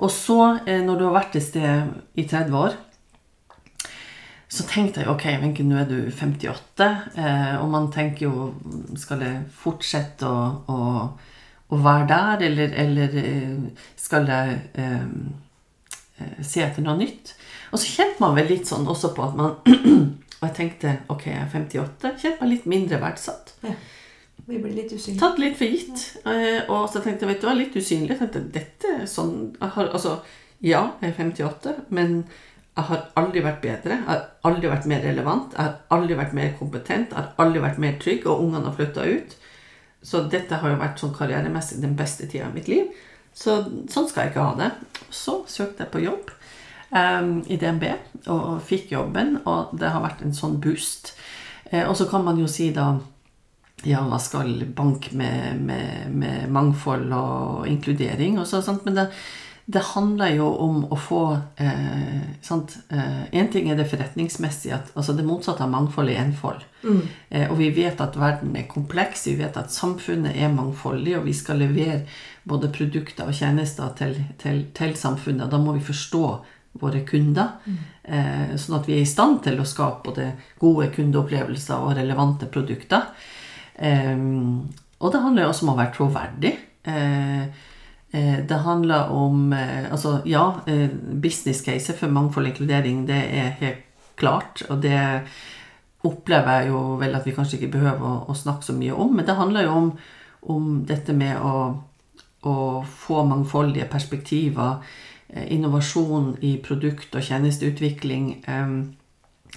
Og 0.00 0.12
så, 0.14 0.38
eh, 0.66 0.80
når 0.84 1.00
du 1.00 1.04
har 1.08 1.18
vært 1.18 1.36
et 1.36 1.44
sted 1.44 1.90
i 2.14 2.24
30 2.24 2.56
år 2.56 2.78
så 4.50 4.64
tenkte 4.66 5.04
jeg 5.04 5.10
ok, 5.12 5.26
Wenche, 5.42 5.64
nå 5.66 5.76
er 5.78 5.86
du 5.86 5.98
58, 6.10 6.86
eh, 7.22 7.52
og 7.60 7.68
man 7.70 7.86
tenker 7.94 8.26
jo 8.26 8.48
Skal 8.98 9.22
jeg 9.22 9.44
fortsette 9.54 10.26
å, 10.26 10.40
å, 10.66 10.78
å 11.70 11.78
være 11.84 12.08
der, 12.10 12.42
eller, 12.48 12.74
eller 12.84 13.14
eh, 13.20 13.84
skal 14.00 14.26
jeg 14.26 14.56
eh, 14.74 15.06
eh, 16.18 16.40
se 16.42 16.64
etter 16.66 16.82
noe 16.82 16.98
nytt? 16.98 17.36
Og 17.70 17.78
så 17.78 17.92
kjente 17.94 18.24
man 18.24 18.34
vel 18.34 18.50
litt 18.50 18.66
sånn 18.66 18.90
også 18.90 19.12
på 19.14 19.28
at 19.28 19.38
man 19.38 19.54
Og 20.40 20.46
jeg 20.48 20.56
tenkte 20.56 20.98
ok, 21.12 21.26
jeg 21.28 21.36
er 21.36 21.48
58, 21.52 22.12
kjente 22.16 22.40
meg 22.40 22.54
litt 22.54 22.68
mindre 22.72 22.98
verdsatt. 23.02 23.50
Vi 24.48 24.58
ble 24.58 24.70
litt 24.72 24.92
usynlige. 24.94 25.20
Tatt 25.20 25.40
litt 25.40 25.58
for 25.58 25.68
gitt. 25.68 26.04
Eh, 26.24 26.62
og 26.72 26.86
så 26.88 27.02
tenkte 27.04 27.26
jeg, 27.26 27.34
vet 27.34 27.42
du 27.42 27.48
hva, 27.48 27.56
litt 27.58 27.76
usynlig. 27.76 28.14
Jeg 28.14 28.20
tenkte, 28.22 28.46
dette 28.54 29.08
sånn 29.10 29.34
Altså, 29.60 30.14
ja, 30.64 30.86
jeg 31.04 31.12
er 31.12 31.18
58, 31.18 31.74
men 31.92 32.22
jeg 32.80 32.88
har 32.88 33.04
aldri 33.20 33.42
vært 33.44 33.60
bedre. 33.60 33.98
Jeg 33.98 34.08
har 34.08 34.24
aldri 34.48 34.70
vært 34.72 34.88
mer 34.88 35.04
relevant. 35.04 35.52
Jeg 35.52 35.66
har 35.66 35.98
aldri 35.98 36.16
vært 36.16 36.34
mer 36.36 36.54
kompetent. 36.58 37.12
Jeg 37.12 37.18
har 37.18 37.44
aldri 37.44 37.62
vært 37.62 37.80
mer 37.82 37.98
trygg, 38.00 38.26
og 38.26 38.46
ungene 38.46 38.66
har 38.70 38.76
flytta 38.78 39.04
ut. 39.04 39.36
Så 40.02 40.24
dette 40.32 40.60
har 40.62 40.72
jo 40.72 40.80
vært 40.80 41.02
sånn 41.02 41.12
karrieremessig 41.16 41.80
den 41.82 41.96
beste 41.98 42.28
tida 42.30 42.48
i 42.48 42.54
mitt 42.54 42.70
liv. 42.72 42.88
Så 43.36 43.60
sånn 43.92 44.08
skal 44.08 44.24
jeg 44.24 44.32
ikke 44.32 44.46
ha 44.46 44.56
det. 44.58 44.70
Så 45.12 45.42
søkte 45.50 45.84
jeg 45.84 45.92
på 45.92 46.04
jobb 46.06 46.32
um, 46.96 47.34
i 47.46 47.58
DNB 47.60 47.86
og, 48.32 48.60
fikk 48.64 48.94
jobben, 48.94 49.36
og 49.44 49.76
det 49.78 49.92
har 49.92 50.04
vært 50.04 50.24
en 50.24 50.34
sånn 50.36 50.58
boost. 50.62 51.12
Eh, 51.70 51.84
og 51.84 51.94
så 51.98 52.08
kan 52.10 52.24
man 52.26 52.40
jo 52.40 52.48
si 52.50 52.70
da 52.74 52.94
ja, 53.86 54.02
hva 54.04 54.18
skal 54.20 54.50
bank 54.76 55.10
med, 55.16 55.60
med, 55.64 56.10
med 56.12 56.50
mangfold 56.52 57.12
og 57.16 57.68
inkludering 57.70 58.40
og 58.40 58.48
så, 58.48 58.60
sant? 58.64 58.84
Men 58.84 58.98
det, 58.98 59.06
det 59.70 59.82
handler 59.92 60.32
jo 60.34 60.46
om 60.64 60.78
å 60.90 60.96
få 60.98 61.22
eh, 61.62 62.22
sant? 62.42 62.76
Eh, 62.90 63.22
En 63.38 63.50
ting 63.52 63.68
er 63.70 63.76
det 63.78 63.86
forretningsmessige, 63.90 64.74
at 64.74 64.92
altså 64.98 65.14
det 65.14 65.26
motsatte 65.28 65.62
av 65.62 65.70
mangfold 65.70 66.10
er 66.10 66.22
enfold. 66.24 66.64
Eh, 67.28 67.44
og 67.50 67.58
vi 67.60 67.68
vet 67.76 68.00
at 68.02 68.16
verden 68.18 68.56
er 68.58 68.66
kompleks, 68.70 69.26
vi 69.28 69.36
vet 69.38 69.58
at 69.60 69.70
samfunnet 69.74 70.34
er 70.34 70.50
mangfoldig, 70.54 71.18
og 71.20 71.28
vi 71.28 71.36
skal 71.36 71.60
levere 71.62 72.00
både 72.48 72.72
produkter 72.74 73.28
og 73.30 73.36
tjenester 73.36 73.92
til, 73.98 74.16
til, 74.40 74.64
til 74.74 74.96
samfunnet. 74.98 75.50
Da 75.52 75.60
må 75.62 75.76
vi 75.76 75.84
forstå 75.86 76.24
våre 76.80 77.04
kunder, 77.06 77.58
eh, 78.04 78.56
sånn 78.58 78.78
at 78.78 78.88
vi 78.88 78.96
er 78.98 79.04
i 79.04 79.08
stand 79.08 79.42
til 79.46 79.60
å 79.60 79.66
skape 79.68 80.06
både 80.10 80.32
gode 80.62 80.90
kundeopplevelser 80.94 81.82
og 81.82 81.96
relevante 81.98 82.46
produkter. 82.50 83.10
Ehm, 83.78 84.68
og 85.00 85.12
det 85.12 85.22
handler 85.22 85.46
jo 85.46 85.52
også 85.52 85.66
om 85.66 85.74
å 85.74 85.80
være 85.80 85.94
troverdig. 85.96 86.54
Eh, 86.84 87.42
eh, 87.42 87.69
det 88.12 88.56
handler 88.64 89.12
om 89.14 89.52
eh, 89.52 89.92
Altså, 89.92 90.20
ja, 90.26 90.60
eh, 90.66 90.88
business 91.22 91.64
case 91.64 91.94
for 91.96 92.10
mangfold 92.10 92.46
og 92.46 92.50
inkludering, 92.50 93.06
det 93.08 93.20
er 93.38 93.54
helt 93.60 93.84
klart. 94.16 94.62
Og 94.68 94.82
det 94.82 94.98
opplever 96.04 96.60
jeg 96.60 96.72
jo 96.72 96.80
vel 97.00 97.14
at 97.14 97.26
vi 97.26 97.34
kanskje 97.36 97.58
ikke 97.58 97.76
behøver 97.76 98.24
å, 98.28 98.34
snakke 98.34 98.66
så 98.66 98.74
mye 98.76 98.96
om. 98.96 99.14
Men 99.14 99.26
det 99.28 99.36
handler 99.38 99.68
jo 99.68 99.76
om, 99.76 99.92
om 100.42 100.72
dette 100.88 101.14
med 101.16 101.38
å, 101.38 101.54
å 102.42 102.56
få 102.84 103.24
mangfoldige 103.28 103.88
perspektiver, 103.90 104.80
eh, 105.28 105.46
innovasjon 105.54 106.36
i 106.40 106.56
produkt- 106.64 107.14
og 107.14 107.22
tjenesteutvikling. 107.22 108.32
eh, 108.46 108.74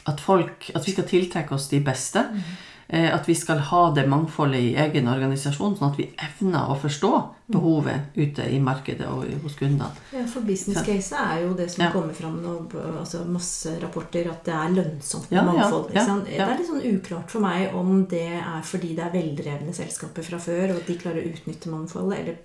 at, 0.05 0.19
folk, 0.19 0.71
at 0.75 0.87
vi 0.87 0.91
skal 0.91 1.07
tiltrekke 1.07 1.55
oss 1.55 1.69
de 1.71 1.79
beste. 1.79 2.19
Eh, 2.19 2.72
At 2.93 3.25
vi 3.25 3.33
skal 3.33 3.57
ha 3.57 3.79
det 3.95 4.03
mangfoldet 4.09 4.59
i 4.61 4.75
egen 4.77 5.07
organisasjon, 5.09 5.75
sånn 5.79 5.91
at 5.91 5.97
vi 5.97 6.05
evner 6.21 6.69
å 6.69 6.75
forstå 6.77 7.09
behovet 7.55 8.13
ute 8.15 8.45
i 8.53 8.59
markedet 8.61 9.07
og 9.09 9.23
hos 9.41 9.55
kundene. 9.57 9.87
Ja, 10.13 10.21
for 10.29 10.45
business 10.45 10.83
case 10.85 11.15
er 11.17 11.41
jo 11.41 11.55
det 11.57 11.71
som 11.71 11.83
Ja. 11.85 11.91
kommer 11.91 12.13
fram 12.13 12.35
nå, 12.43 12.53
altså 12.99 13.23
masse 13.25 13.73
rapporter, 13.81 14.29
at 14.29 14.43
det 14.45 14.53
er 14.53 14.75
lønnsomt 14.77 15.31
med 15.31 15.39
Ja, 15.39 15.43
mangfold. 15.43 15.91
ja. 15.95 16.05
Det 16.23 16.39
er 16.39 16.57
litt 16.57 16.69
sånn 16.69 16.85
uklart 16.93 17.29
for 17.33 17.41
meg 17.41 17.73
om 17.73 18.05
det 18.05 18.21
er 18.43 18.61
fordi 18.61 18.93
det 18.95 19.05
er 19.07 19.11
veldrevne 19.17 19.73
selskaper 19.73 20.23
fra 20.23 20.37
før, 20.37 20.69
og 20.75 20.75
at 20.83 20.87
de 20.87 20.95
klarer 21.01 21.23
å 21.23 21.33
utnytte 21.33 21.69
mangfoldet, 21.73 22.19
eller 22.19 22.37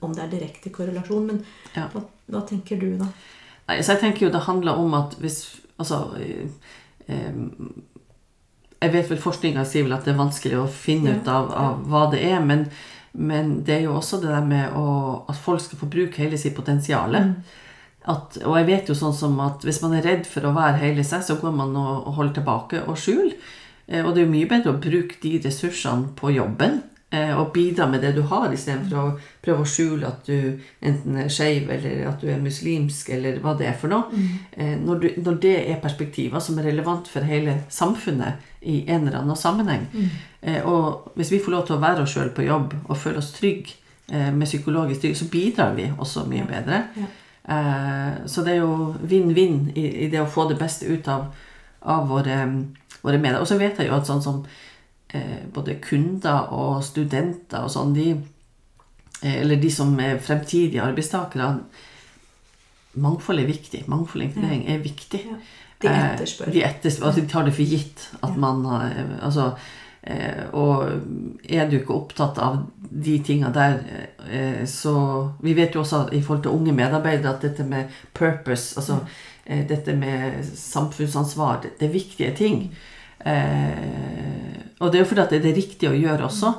om 0.00 0.12
det 0.14 0.22
er 0.24 0.38
direkte 0.38 0.70
korrelasjon. 0.72 1.26
Men 1.26 1.44
hva, 1.74 2.02
hva 2.30 2.46
tenker 2.48 2.80
du 2.80 2.96
da? 2.96 3.08
Nei, 3.68 3.78
så 3.82 3.92
jeg 3.92 4.00
tenker 4.00 4.26
jo 4.26 4.30
det 4.32 4.42
handler 4.48 4.78
om 4.78 4.94
at 4.94 5.16
hvis 5.20 5.58
Altså 5.78 6.14
eh, 6.20 6.48
eh, 7.08 7.32
Jeg 8.82 8.92
vet 8.92 9.10
vel 9.12 9.20
forskninga 9.22 9.64
sier 9.68 9.86
vel 9.86 9.94
at 9.96 10.04
det 10.06 10.12
er 10.14 10.18
vanskelig 10.20 10.58
å 10.58 10.68
finne 10.70 11.16
ut 11.16 11.28
av, 11.30 11.50
av 11.54 11.82
hva 11.88 12.06
det 12.12 12.22
er, 12.26 12.40
men, 12.42 12.66
men 13.14 13.52
det 13.66 13.76
er 13.76 13.84
jo 13.86 13.96
også 13.98 14.18
det 14.22 14.30
der 14.32 14.46
med 14.46 14.74
å, 14.78 14.86
at 15.30 15.38
folk 15.38 15.62
skal 15.62 15.78
få 15.78 15.90
bruke 15.92 16.22
hele 16.22 16.38
sitt 16.40 16.56
potensial. 16.58 17.14
At, 18.02 18.38
og 18.42 18.56
jeg 18.58 18.66
vet 18.66 18.88
jo 18.90 18.96
sånn 18.98 19.14
som 19.14 19.36
at 19.44 19.62
hvis 19.62 19.78
man 19.84 19.94
er 19.94 20.02
redd 20.08 20.26
for 20.26 20.48
å 20.48 20.54
være 20.56 20.80
hele 20.82 21.04
seg, 21.06 21.22
så 21.22 21.38
går 21.38 21.54
man 21.54 21.76
og, 21.78 21.92
og 22.08 22.16
holder 22.18 22.40
tilbake 22.40 22.80
og 22.90 22.98
skjuler. 22.98 23.36
Eh, 23.86 24.02
Og 24.02 24.14
det 24.14 24.22
er 24.22 24.26
jo 24.26 24.32
mye 24.32 24.50
bedre 24.50 24.74
å 24.74 24.80
bruke 24.82 25.20
de 25.22 25.36
ressursene 25.44 26.10
på 26.18 26.34
jobben 26.34 26.80
og 27.36 27.50
bidra 27.52 27.86
med 27.86 28.00
det 28.00 28.14
du 28.16 28.22
har, 28.22 28.48
istedenfor 28.52 28.96
å 28.96 29.18
prøve 29.44 29.60
å 29.64 29.68
skjule 29.68 30.06
at 30.08 30.24
du 30.26 30.58
enten 30.80 31.18
er 31.20 31.28
skeiv, 31.28 31.68
eller 31.70 32.06
at 32.08 32.20
du 32.22 32.28
er 32.32 32.40
muslimsk, 32.40 33.10
eller 33.12 33.36
hva 33.44 33.52
det 33.58 33.66
er 33.68 33.76
for 33.76 33.92
noe. 33.92 34.22
Eh, 34.56 34.78
Når, 34.80 35.00
du, 35.02 35.08
når 35.26 35.34
det 35.42 35.54
er 35.70 35.80
perspektiver 35.82 36.40
som 36.40 36.58
er 36.58 36.70
relevant 36.70 37.08
for 37.08 37.20
hele 37.28 37.58
samfunnet 37.68 38.34
i 38.62 38.84
en 38.88 39.06
eller 39.08 39.18
annen 39.20 39.36
sammenheng. 39.36 39.86
Eh, 40.40 40.62
Og 40.64 41.12
hvis 41.16 41.32
vi 41.32 41.38
får 41.44 41.52
lov 41.52 41.66
til 41.66 41.76
å 41.76 41.82
være 41.84 42.02
oss 42.02 42.14
sjøl 42.16 42.30
på 42.32 42.46
jobb 42.48 42.72
og 42.88 42.96
føle 42.96 43.18
oss 43.18 43.32
trygge 43.36 43.74
eh, 44.08 44.30
med 44.32 44.46
psykologisk 44.46 45.00
styrke, 45.00 45.18
så 45.18 45.28
bidrar 45.30 45.74
vi 45.76 45.90
også 45.98 46.24
mye 46.30 46.46
bedre. 46.48 46.82
Ja. 46.96 47.06
Eh, 47.48 48.26
Så 48.26 48.42
det 48.44 48.52
er 48.56 48.60
jo 48.62 48.94
vinn-vinn 49.02 49.72
i, 49.74 50.04
i 50.04 50.08
det 50.08 50.20
å 50.22 50.26
få 50.30 50.48
det 50.48 50.58
beste 50.58 50.86
ut 50.86 51.08
av, 51.08 51.26
av 51.82 52.08
våre, 52.08 52.40
våre 53.02 53.18
medier. 53.18 53.40
Og 53.40 53.46
så 53.50 53.58
vet 53.58 53.78
jeg 53.78 53.88
jo 53.90 53.96
at 53.98 54.06
sånn 54.06 54.22
som 54.22 54.44
eh, 54.46 54.70
både 55.54 55.76
kunder 55.84 56.52
og 56.56 56.84
studenter 56.84 57.66
og 57.66 57.72
sånn, 57.72 57.94
de 57.96 58.10
eh, 59.22 59.40
Eller 59.40 59.60
de 59.60 59.70
som 59.70 59.92
er 60.00 60.20
fremtidige 60.22 60.82
arbeidstakere 60.82 61.54
Mangfold 62.92 63.40
er 63.40 63.48
viktig. 63.48 63.86
Mangfold 63.88 64.20
og 64.20 64.26
inkludering 64.28 64.66
er 64.68 64.82
viktig. 64.84 65.20
Ja. 65.24 65.36
De 65.82 65.88
Eh, 65.88 66.12
etterspør. 66.14 66.50
De 66.52 66.64
etterspør, 66.64 67.06
altså 67.06 67.20
de 67.20 67.28
tar 67.28 67.46
det 67.46 67.54
for 67.56 67.62
gitt 67.62 68.10
at 68.22 68.36
man 68.36 68.66
altså, 69.22 69.52
eh, 70.02 70.44
Og 70.52 70.90
er 71.48 71.70
du 71.70 71.78
ikke 71.78 71.94
opptatt 71.94 72.38
av 72.38 72.66
de 72.78 73.18
tinga 73.18 73.50
der, 73.50 73.80
eh, 74.30 74.66
så 74.66 75.32
Vi 75.40 75.54
vet 75.54 75.74
jo 75.74 75.80
også 75.80 76.08
i 76.12 76.20
forhold 76.20 76.42
til 76.42 76.52
unge 76.52 76.72
medarbeidere 76.72 77.34
at 77.34 77.42
dette 77.42 77.64
med 77.64 77.84
purpose, 78.14 78.76
altså 78.76 78.98
eh, 79.46 79.68
dette 79.68 79.96
med 79.96 80.44
samfunnsansvar, 80.54 81.62
det, 81.62 81.78
det 81.80 81.88
er 81.88 81.92
viktige 81.92 82.34
ting. 82.36 82.74
Eh, 83.26 84.62
og 84.80 84.90
det 84.90 84.98
er 84.98 85.04
jo 85.04 85.10
fordi 85.12 85.24
at 85.24 85.34
det 85.34 85.40
er 85.40 85.46
det 85.48 85.56
riktige 85.58 85.92
å 85.92 85.98
gjøre 85.98 86.26
også. 86.26 86.54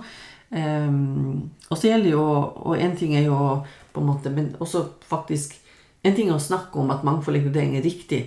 Eh, 0.53 0.93
og 1.69 1.79
så 1.79 1.89
gjelder 1.89 2.13
jo 2.13 2.23
Og 2.69 2.77
én 2.77 2.93
ting 2.95 3.15
er 3.17 3.23
jo 3.25 3.37
på 3.89 4.01
en 4.03 4.05
måte 4.05 4.29
Men 4.29 4.51
også 4.61 4.83
faktisk 5.09 5.55
en 6.03 6.15
ting 6.17 6.27
er 6.27 6.35
å 6.35 6.43
snakke 6.43 6.75
om 6.81 6.91
at 6.91 7.05
mangfold 7.07 7.37
og 7.37 7.39
inkludering 7.39 7.77
er 7.77 7.85
riktig, 7.85 8.17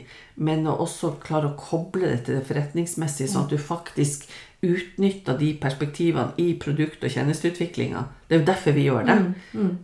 men 0.40 0.64
å 0.64 0.79
også 0.81 1.11
klare 1.20 1.51
å 1.51 1.57
koble 1.61 2.09
det 2.09 2.22
til 2.25 2.38
det 2.38 2.46
forretningsmessige, 2.49 3.29
sånn 3.29 3.44
at 3.44 3.53
du 3.53 3.61
faktisk 3.61 4.25
utnytter 4.64 5.37
de 5.37 5.51
perspektivene 5.61 6.33
i 6.40 6.55
produkt- 6.57 7.05
og 7.05 7.12
tjenesteutviklinga. 7.12 8.07
Det 8.25 8.38
er 8.38 8.40
jo 8.40 8.46
derfor 8.49 8.77
vi 8.79 8.87
gjør 8.87 9.05
det. 9.11 9.18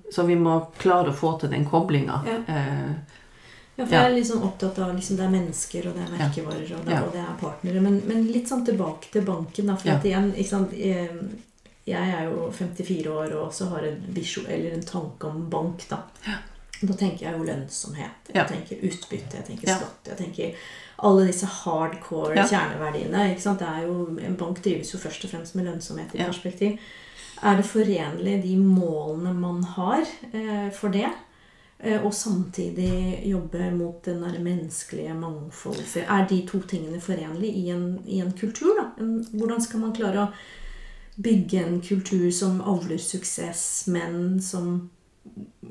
Så 0.09 0.25
vi 0.25 0.39
må 0.41 0.55
klare 0.81 1.13
å 1.13 1.19
få 1.19 1.35
til 1.43 1.53
den 1.53 1.69
koblinga. 1.69 2.23
Ja. 2.25 2.39
Eh, 2.49 3.21
Ja, 3.77 3.87
for 3.87 3.95
Ja. 3.95 4.03
jeg 4.09 4.19
er 4.21 4.25
sånn 4.25 4.43
opptatt 4.45 4.79
av 4.79 4.95
liksom, 4.95 5.17
det 5.17 5.25
er 5.25 5.31
mennesker, 5.31 5.87
og 5.89 5.95
det 5.97 6.03
er 6.05 6.19
merkevarer, 6.19 6.75
og 6.79 6.85
det, 6.85 6.93
Ja. 6.93 7.03
og 7.05 7.13
det 7.13 7.21
er 7.21 7.39
partnere. 7.41 7.81
Men, 7.81 8.03
men 8.07 8.27
litt 8.33 8.47
sånn 8.49 8.65
tilbake 8.67 9.11
til 9.11 9.23
banken, 9.23 9.67
da. 9.67 9.77
For 9.77 9.89
Ja. 9.89 9.95
at 9.97 10.05
igjen, 10.05 10.33
ikke 10.35 10.49
sant 10.49 10.73
Jeg 11.85 12.13
er 12.15 12.29
jo 12.31 12.49
54 12.53 13.07
år 13.11 13.33
og 13.35 13.49
også 13.51 13.69
har 13.71 13.81
en 13.83 14.05
visjon, 14.15 14.47
eller 14.47 14.73
en 14.73 14.83
tanke 14.83 15.25
om 15.27 15.49
bank, 15.51 15.89
da. 15.89 15.99
Da 16.81 16.93
tenker 16.95 17.19
jeg 17.27 17.33
jo 17.37 17.45
lønnsomhet. 17.45 18.29
Jeg 18.29 18.35
Ja. 18.37 18.45
tenker 18.45 18.77
utbytte, 18.83 19.33
jeg 19.35 19.47
tenker 19.47 19.67
Ja. 19.69 19.79
skatt. 19.79 20.05
Jeg 20.07 20.17
tenker 20.19 20.55
alle 21.01 21.27
disse 21.27 21.45
hardcore 21.47 22.37
Ja. 22.37 22.45
kjerneverdiene. 22.47 23.35
Er 23.63 23.83
jo, 23.87 24.17
en 24.21 24.37
bank 24.37 24.63
drives 24.63 24.93
jo 24.93 24.99
først 24.99 25.25
og 25.25 25.31
fremst 25.31 25.55
med 25.57 25.65
lønnsomhet 25.67 26.15
i 26.15 26.19
Ja. 26.19 26.27
perspektiv. 26.29 26.79
Er 27.43 27.57
det 27.57 27.65
forenlig, 27.65 28.43
de 28.43 28.57
målene 28.57 29.35
man 29.35 29.65
har 29.65 30.03
eh, 30.33 30.71
for 30.71 30.89
det? 30.89 31.11
Eh, 31.83 32.05
Og 32.05 32.15
samtidig 32.15 33.23
jobbe 33.27 33.71
mot 33.75 34.05
den 34.05 34.23
der 34.23 34.39
menneskelige 34.39 35.15
mangfoldet. 35.15 35.97
Er 36.09 36.27
de 36.29 36.47
to 36.47 36.61
tingene 36.61 37.01
forenlige 37.01 37.53
i 37.53 37.71
en, 37.71 37.99
i 38.07 38.21
en 38.21 38.33
kultur? 38.33 38.77
da? 38.79 38.85
En, 39.03 39.25
hvordan 39.33 39.61
skal 39.61 39.81
man 39.81 39.93
klare 39.97 40.23
å 40.23 40.29
bygge 41.23 41.65
en 41.65 41.81
kultur 41.81 42.31
som 42.31 42.61
avler 42.61 42.99
suksess, 43.03 43.89
men 43.89 44.41
som 44.41 44.91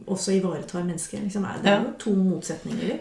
også 0.08 0.36
ivaretar 0.36 0.84
mennesker? 0.84 1.24
Liksom, 1.24 1.46
er 1.46 1.64
det 1.64 1.72
er 1.72 1.82
jo 1.86 1.96
to 2.00 2.14
motsetninger. 2.16 3.00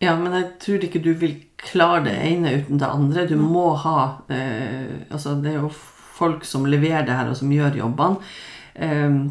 Ja, 0.00 0.16
men 0.16 0.32
jeg 0.32 0.48
tror 0.60 0.84
ikke 0.84 1.04
du 1.04 1.12
vil 1.14 1.36
klare 1.60 2.04
det 2.08 2.16
ene 2.32 2.56
uten 2.58 2.80
det 2.80 2.88
andre. 2.88 3.28
Du 3.28 3.36
må 3.36 3.74
ha 3.84 3.98
eh, 4.32 5.04
Altså, 5.10 5.36
det 5.40 5.52
er 5.52 5.60
jo 5.60 5.70
folk 6.14 6.44
som 6.44 6.66
leverer 6.66 7.04
det 7.06 7.14
her, 7.14 7.28
og 7.28 7.36
som 7.36 7.52
gjør 7.52 7.76
jobbene. 7.84 8.16
Eh, 8.74 9.24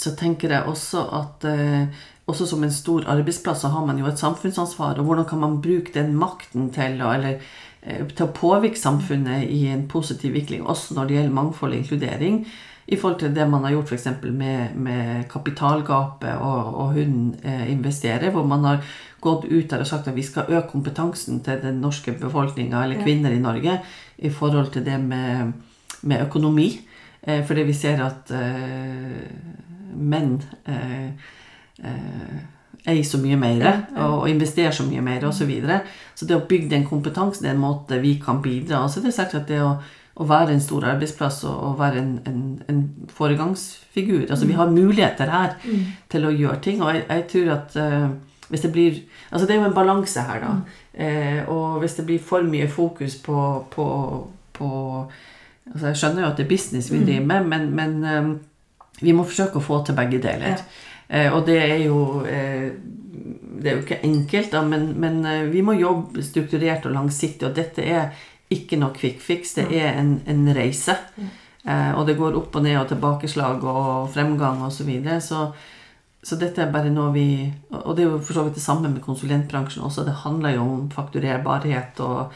så 0.00 0.14
tenker 0.16 0.54
jeg 0.54 0.68
også 0.68 1.02
at 1.18 1.44
eh, 1.48 2.00
også 2.30 2.46
som 2.48 2.64
en 2.64 2.72
stor 2.72 3.04
arbeidsplass 3.10 3.64
så 3.64 3.72
har 3.74 3.84
man 3.86 3.98
jo 4.00 4.08
et 4.08 4.20
samfunnsansvar. 4.20 4.98
Og 4.98 5.08
hvordan 5.08 5.28
kan 5.28 5.42
man 5.42 5.60
bruke 5.62 5.92
den 5.94 6.14
makten 6.16 6.70
til 6.74 7.02
å, 7.02 7.12
eller, 7.16 7.40
eh, 7.82 8.02
til 8.08 8.26
å 8.26 8.34
påvirke 8.34 8.80
samfunnet 8.80 9.48
i 9.50 9.66
en 9.72 9.86
positiv 9.90 10.36
vikling, 10.38 10.64
også 10.64 10.96
når 10.96 11.08
det 11.08 11.18
gjelder 11.18 11.38
mangfold 11.40 11.74
og 11.74 11.82
inkludering? 11.82 12.44
I 12.90 12.96
forhold 12.98 13.20
til 13.20 13.34
det 13.34 13.44
man 13.46 13.62
har 13.62 13.76
gjort 13.76 13.92
f.eks. 13.92 14.08
Med, 14.34 14.74
med 14.74 15.28
kapitalgapet 15.30 16.40
og, 16.42 16.74
og 16.82 16.96
hun 16.96 17.34
eh, 17.44 17.68
investerer, 17.70 18.32
hvor 18.34 18.48
man 18.48 18.64
har 18.66 18.84
gått 19.20 19.44
ut 19.46 19.68
der 19.70 19.84
og 19.84 19.86
sagt 19.86 20.08
at 20.08 20.16
vi 20.16 20.24
skal 20.26 20.48
øke 20.48 20.72
kompetansen 20.72 21.42
til 21.44 21.60
den 21.62 21.82
norske 21.84 22.16
befolkninga, 22.18 22.82
eller 22.82 23.02
kvinner 23.04 23.34
i 23.36 23.42
Norge, 23.42 23.76
i 24.18 24.30
forhold 24.32 24.72
til 24.72 24.84
det 24.86 24.96
med, 25.04 25.52
med 26.02 26.24
økonomi. 26.24 26.72
Eh, 27.22 27.44
fordi 27.46 27.68
vi 27.68 27.76
ser 27.76 28.00
at 28.02 28.32
eh, 28.32 29.69
menn 29.94 30.38
eh, 30.68 31.10
eh, 31.82 32.40
eier 32.88 33.04
så 33.04 33.20
mye 33.20 33.36
mer 33.36 33.64
og, 34.00 34.28
investerer 34.30 34.72
så 34.72 34.86
mye 34.88 35.02
mer 35.04 35.26
osv. 35.28 35.42
Så, 35.42 35.48
videre. 35.48 35.80
så 36.14 36.26
det 36.26 36.38
å 36.38 36.46
bygge 36.48 36.70
den 36.72 36.86
kompetansen 36.88 37.46
er 37.46 37.54
en 37.54 37.60
måte 37.60 38.00
vi 38.00 38.14
kan 38.22 38.40
bidra. 38.42 38.84
Og 38.84 38.92
så 38.92 39.02
er 39.04 39.12
sagt 39.12 39.36
at 39.36 39.50
det 39.50 39.60
å, 39.60 39.74
å 40.16 40.28
være 40.28 40.54
en 40.54 40.64
stor 40.64 40.86
arbeidsplass 40.94 41.42
og, 41.48 41.58
og 41.68 41.76
være 41.80 42.00
en, 42.00 42.14
en, 42.28 42.40
en 42.68 42.80
foregangsfigur 43.12 44.30
Altså 44.30 44.48
vi 44.48 44.56
har 44.56 44.72
muligheter 44.72 45.30
her 45.32 45.54
til 46.10 46.26
å 46.26 46.32
gjøre 46.32 46.60
ting. 46.64 46.82
Og 46.82 46.94
jeg, 46.94 47.04
jeg 47.08 47.26
tror 47.34 47.52
at 47.58 47.78
uh, 47.80 48.08
hvis 48.50 48.60
det 48.60 48.72
blir 48.72 49.00
Altså 49.30 49.46
det 49.46 49.54
er 49.54 49.60
jo 49.60 49.68
en 49.68 49.74
balanse 49.74 50.20
her, 50.20 50.40
da. 50.42 50.54
Eh, 51.04 51.48
og 51.48 51.78
hvis 51.78 51.94
det 51.94 52.06
blir 52.06 52.18
for 52.18 52.42
mye 52.42 52.68
fokus 52.68 53.16
på, 53.16 53.66
på, 53.70 53.86
på 54.52 54.68
altså 55.72 55.86
Jeg 55.86 55.96
skjønner 55.96 56.22
jo 56.22 56.30
at 56.30 56.36
det 56.36 56.44
er 56.44 56.48
business 56.48 56.92
vi 56.92 57.04
driver 57.04 57.26
med, 57.26 57.44
men, 57.46 57.70
men 57.74 58.04
eh, 58.04 58.30
vi 59.00 59.12
må 59.16 59.24
forsøke 59.24 59.60
å 59.60 59.64
få 59.64 59.80
til 59.86 59.96
begge 59.98 60.20
deler. 60.22 60.56
Ja. 60.56 60.88
Eh, 61.10 61.32
og 61.34 61.46
det 61.48 61.58
er 61.58 61.80
jo 61.82 62.22
eh, 62.22 62.70
Det 63.60 63.68
er 63.68 63.74
jo 63.76 63.82
ikke 63.82 64.04
enkelt, 64.06 64.52
da, 64.54 64.62
men, 64.64 64.92
men 65.00 65.24
eh, 65.26 65.48
vi 65.50 65.60
må 65.60 65.74
jobbe 65.76 66.22
strukturert 66.24 66.86
og 66.88 66.94
langsiktig. 66.94 67.48
Og 67.48 67.56
dette 67.56 67.84
er 67.84 68.14
ikke 68.50 68.78
noe 68.80 68.94
quick 68.96 69.20
fix. 69.20 69.56
Det 69.58 69.66
er 69.76 69.98
en, 70.00 70.14
en 70.26 70.46
reise. 70.56 70.96
Eh, 71.18 71.90
og 71.92 72.06
det 72.08 72.16
går 72.16 72.38
opp 72.38 72.56
og 72.56 72.64
ned 72.64 72.78
og 72.80 72.88
tilbakeslag 72.88 73.66
og 73.68 74.08
fremgang 74.14 74.62
osv. 74.64 74.80
Så, 74.80 74.88
videre. 74.88 75.20
så 75.20 75.50
så 76.20 76.36
dette 76.36 76.60
er 76.60 76.72
bare 76.72 76.90
noe 76.92 77.14
vi 77.14 77.28
Og 77.70 77.94
det 77.96 78.02
er 78.02 78.10
jo 78.10 78.18
for 78.20 78.36
så 78.36 78.42
vidt 78.44 78.58
det 78.58 78.62
samme 78.64 78.90
med 78.92 79.00
konsulentbransjen 79.00 79.84
også. 79.86 80.04
Det 80.04 80.18
handler 80.20 80.52
jo 80.58 80.66
om 80.66 80.90
fakturerbarhet 80.92 82.00
og, 82.04 82.34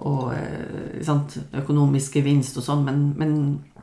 og 0.00 0.30
sant, 1.04 1.36
økonomisk 1.52 2.16
gevinst 2.16 2.56
og 2.56 2.64
sånn, 2.64 2.86
men, 2.86 3.02
men 3.20 3.34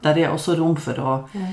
der 0.02 0.18
er 0.18 0.34
også 0.34 0.58
rom 0.58 0.74
for 0.82 0.98
å 1.02 1.14
Ja. 1.38 1.52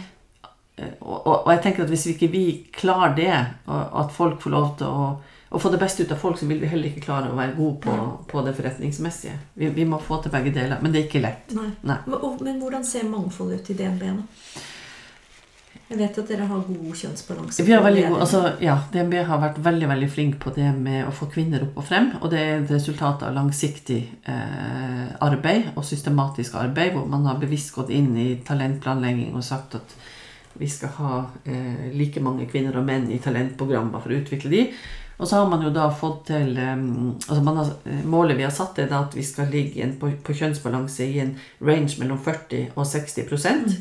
Eh, 0.76 0.94
og, 1.00 1.26
og, 1.26 1.52
jeg 1.52 1.62
tenker 1.66 1.84
at 1.84 1.92
hvis 1.92 2.06
vi 2.08 2.16
ikke 2.16 2.32
vi 2.32 2.46
klarer 2.72 3.14
det, 3.18 3.34
og 3.68 4.00
at 4.04 4.14
folk 4.14 4.40
får 4.42 4.54
lov 4.54 4.74
til 4.80 4.88
å, 4.88 5.06
å 5.52 5.60
få 5.60 5.72
det 5.72 5.80
beste 5.82 6.06
ut 6.06 6.14
av 6.14 6.20
folk, 6.22 6.40
så 6.40 6.48
vil 6.48 6.62
vi 6.62 6.70
heller 6.72 6.90
ikke 6.90 7.06
klare 7.08 7.32
å 7.32 7.38
være 7.38 7.56
gode 7.58 7.78
på, 7.84 7.96
på 8.30 8.44
det 8.46 8.56
forretningsmessige. 8.58 9.38
Vi, 9.60 9.72
vi 9.76 9.88
må 9.88 10.00
få 10.02 10.22
til 10.22 10.34
begge 10.34 10.54
deler. 10.54 10.80
Men 10.82 10.94
det 10.94 11.02
er 11.02 11.08
ikke 11.10 11.24
lett. 11.24 11.56
Nei. 11.56 11.70
Nei. 11.88 11.98
Men, 12.06 12.38
men 12.40 12.60
hvordan 12.62 12.86
ser 12.88 13.08
mangfoldet 13.10 13.62
ut 13.62 13.74
i 13.74 13.80
DNB 13.82 14.06
nå? 14.12 14.28
Jeg 15.92 15.98
vet 16.00 16.18
at 16.22 16.30
dere 16.30 16.46
har 16.48 16.60
god 16.64 16.92
kjønnsbalanse. 16.96 17.64
Vi 17.68 17.72
har 17.74 17.82
veldig 17.84 18.04
god, 18.06 18.22
altså, 18.24 18.38
ja, 18.64 18.78
DNB 18.94 19.18
har 19.28 19.40
vært 19.42 19.58
veldig 19.60 19.90
veldig 19.90 20.06
flink 20.08 20.38
på 20.40 20.52
det 20.56 20.70
med 20.72 21.04
å 21.04 21.12
få 21.12 21.28
kvinner 21.34 21.66
opp 21.66 21.82
og 21.82 21.84
frem. 21.84 22.08
Og 22.22 22.32
det 22.32 22.40
er 22.40 22.52
et 22.54 22.72
resultat 22.72 23.26
av 23.26 23.34
langsiktig 23.36 23.98
eh, 24.24 25.10
arbeid 25.20 25.74
og 25.74 25.84
systematisk 25.84 26.56
arbeid, 26.62 26.94
hvor 26.94 27.04
man 27.12 27.28
har 27.28 27.36
bevisst 27.42 27.74
gått 27.76 27.92
inn 27.92 28.08
i 28.16 28.30
talentplanlegging 28.46 29.36
og 29.36 29.44
sagt 29.44 29.76
at 29.82 29.92
vi 30.62 30.68
skal 30.70 30.94
ha 31.00 31.20
eh, 31.44 31.88
like 31.98 32.22
mange 32.22 32.46
kvinner 32.50 32.78
og 32.78 32.86
menn 32.88 33.10
i 33.12 33.18
talentprogrammer 33.22 34.02
for 34.02 34.14
å 34.14 34.20
utvikle 34.22 34.52
de. 34.52 34.62
Og 35.22 35.28
så 35.28 35.36
har 35.38 35.50
man 35.50 35.62
jo 35.62 35.70
da 35.74 35.88
fått 35.94 36.24
til 36.30 36.54
eh, 36.58 36.72
altså 36.78 37.42
man 37.46 37.58
har, 37.60 37.74
eh, 37.90 38.00
Målet 38.08 38.38
vi 38.38 38.46
har 38.46 38.54
satt, 38.54 38.78
er 38.82 38.94
at 38.96 39.14
vi 39.18 39.26
skal 39.26 39.50
ligge 39.52 39.90
på, 40.00 40.14
på 40.24 40.38
kjønnsbalanse 40.38 41.04
i 41.10 41.20
en 41.26 41.34
range 41.62 41.98
mellom 42.00 42.18
40 42.22 42.72
og 42.76 42.86
60% 42.88 43.76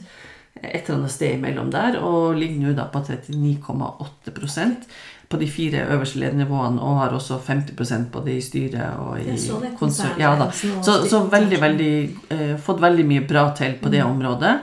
et 0.61 0.83
eller 0.89 0.97
annet 0.99 1.11
sted 1.13 1.37
imellom 1.37 1.69
der, 1.71 1.95
og 2.03 2.35
ligger 2.37 2.59
nå 2.67 2.73
da 2.77 2.83
på 2.91 2.99
39,8% 3.07 4.87
på 5.31 5.39
de 5.39 5.47
fire 5.47 5.85
øverste 5.95 6.19
ledernivåene, 6.19 6.81
og 6.83 6.97
har 6.99 7.13
også 7.15 7.37
50 7.39 8.09
både 8.11 8.33
i 8.35 8.41
styret 8.43 8.97
og 8.99 9.19
i 9.21 9.29
konsert. 9.31 9.77
konsern- 9.79 10.19
Ja 10.19 10.33
da. 10.35 10.49
Så, 10.51 10.97
så 11.07 11.23
veldig, 11.31 11.59
veldig 11.61 11.93
eh, 12.35 12.57
Fått 12.59 12.81
veldig 12.83 13.05
mye 13.07 13.23
bra 13.27 13.45
til 13.55 13.77
på 13.81 13.89
det 13.89 14.03
området. 14.03 14.57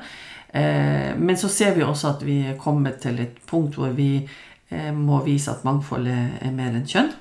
Eh, 0.55 1.13
men 1.19 1.37
så 1.37 1.49
ser 1.53 1.75
vi 1.77 1.85
også 1.85 2.15
at 2.15 2.27
vi 2.27 2.39
er 2.49 2.61
kommet 2.61 3.03
til 3.03 3.21
et 3.21 3.41
punkt 3.47 3.77
hvor 3.77 3.93
vi 3.97 4.23
eh, 4.71 4.93
må 4.97 5.21
vise 5.27 5.53
at 5.53 5.65
mangfoldet 5.69 6.41
er 6.41 6.55
mer 6.57 6.73
enn 6.73 6.89
kjønn. 6.89 7.13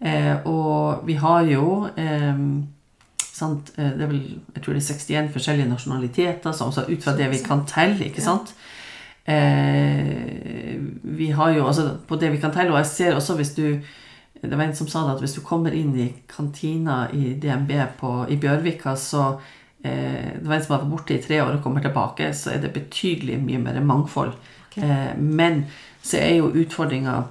Eh, 0.00 0.46
og 0.46 1.06
vi 1.08 1.16
har 1.20 1.48
jo 1.48 1.88
sant, 3.36 3.72
det 3.76 4.00
er 4.00 4.08
vel, 4.08 4.22
Jeg 4.54 4.62
tror 4.62 4.72
det 4.72 4.82
er 4.82 4.94
61 4.94 5.32
forskjellige 5.32 5.68
nasjonaliteter, 5.68 6.52
så 6.52 6.64
altså 6.64 6.86
ut 6.88 7.04
fra 7.04 7.16
det 7.16 7.30
vi 7.30 7.42
kan 7.44 7.66
telle, 7.68 8.08
ikke 8.08 8.24
sant? 8.24 8.54
Eh, 9.26 10.76
vi 11.02 11.30
har 11.30 11.50
jo 11.50 11.66
altså 11.66 11.96
på 12.08 12.16
det 12.16 12.32
vi 12.32 12.40
kan 12.40 12.52
telle, 12.54 12.72
og 12.72 12.78
jeg 12.78 12.86
ser 12.86 13.14
også 13.14 13.36
hvis 13.36 13.54
du 13.54 13.78
det 14.42 14.56
var 14.56 14.64
en 14.64 14.74
som 14.76 14.88
sa 14.88 15.02
det 15.06 15.16
at 15.16 15.22
hvis 15.24 15.34
du 15.34 15.40
kommer 15.40 15.72
inn 15.74 15.94
i 15.98 16.10
kantina 16.28 17.06
i 17.12 17.32
DNB 17.40 17.72
på, 17.98 18.26
i 18.28 18.36
Bjørvika, 18.36 18.92
så 18.96 19.38
Det 19.82 20.42
var 20.42 20.54
en 20.56 20.62
som 20.64 20.74
har 20.74 20.82
vært 20.82 20.90
borte 20.90 21.14
i 21.14 21.22
tre 21.22 21.40
år 21.42 21.56
og 21.56 21.62
kommer 21.62 21.80
tilbake, 21.84 22.32
så 22.34 22.50
er 22.54 22.62
det 22.62 22.72
betydelig 22.74 23.38
mye 23.42 23.58
mer 23.62 23.80
mangfold. 23.80 24.32
Okay. 24.70 24.84
Eh, 24.84 25.16
men 25.18 25.64
så 26.02 26.18
er 26.18 26.36
jo 26.38 26.50
utfordringa 26.50 27.24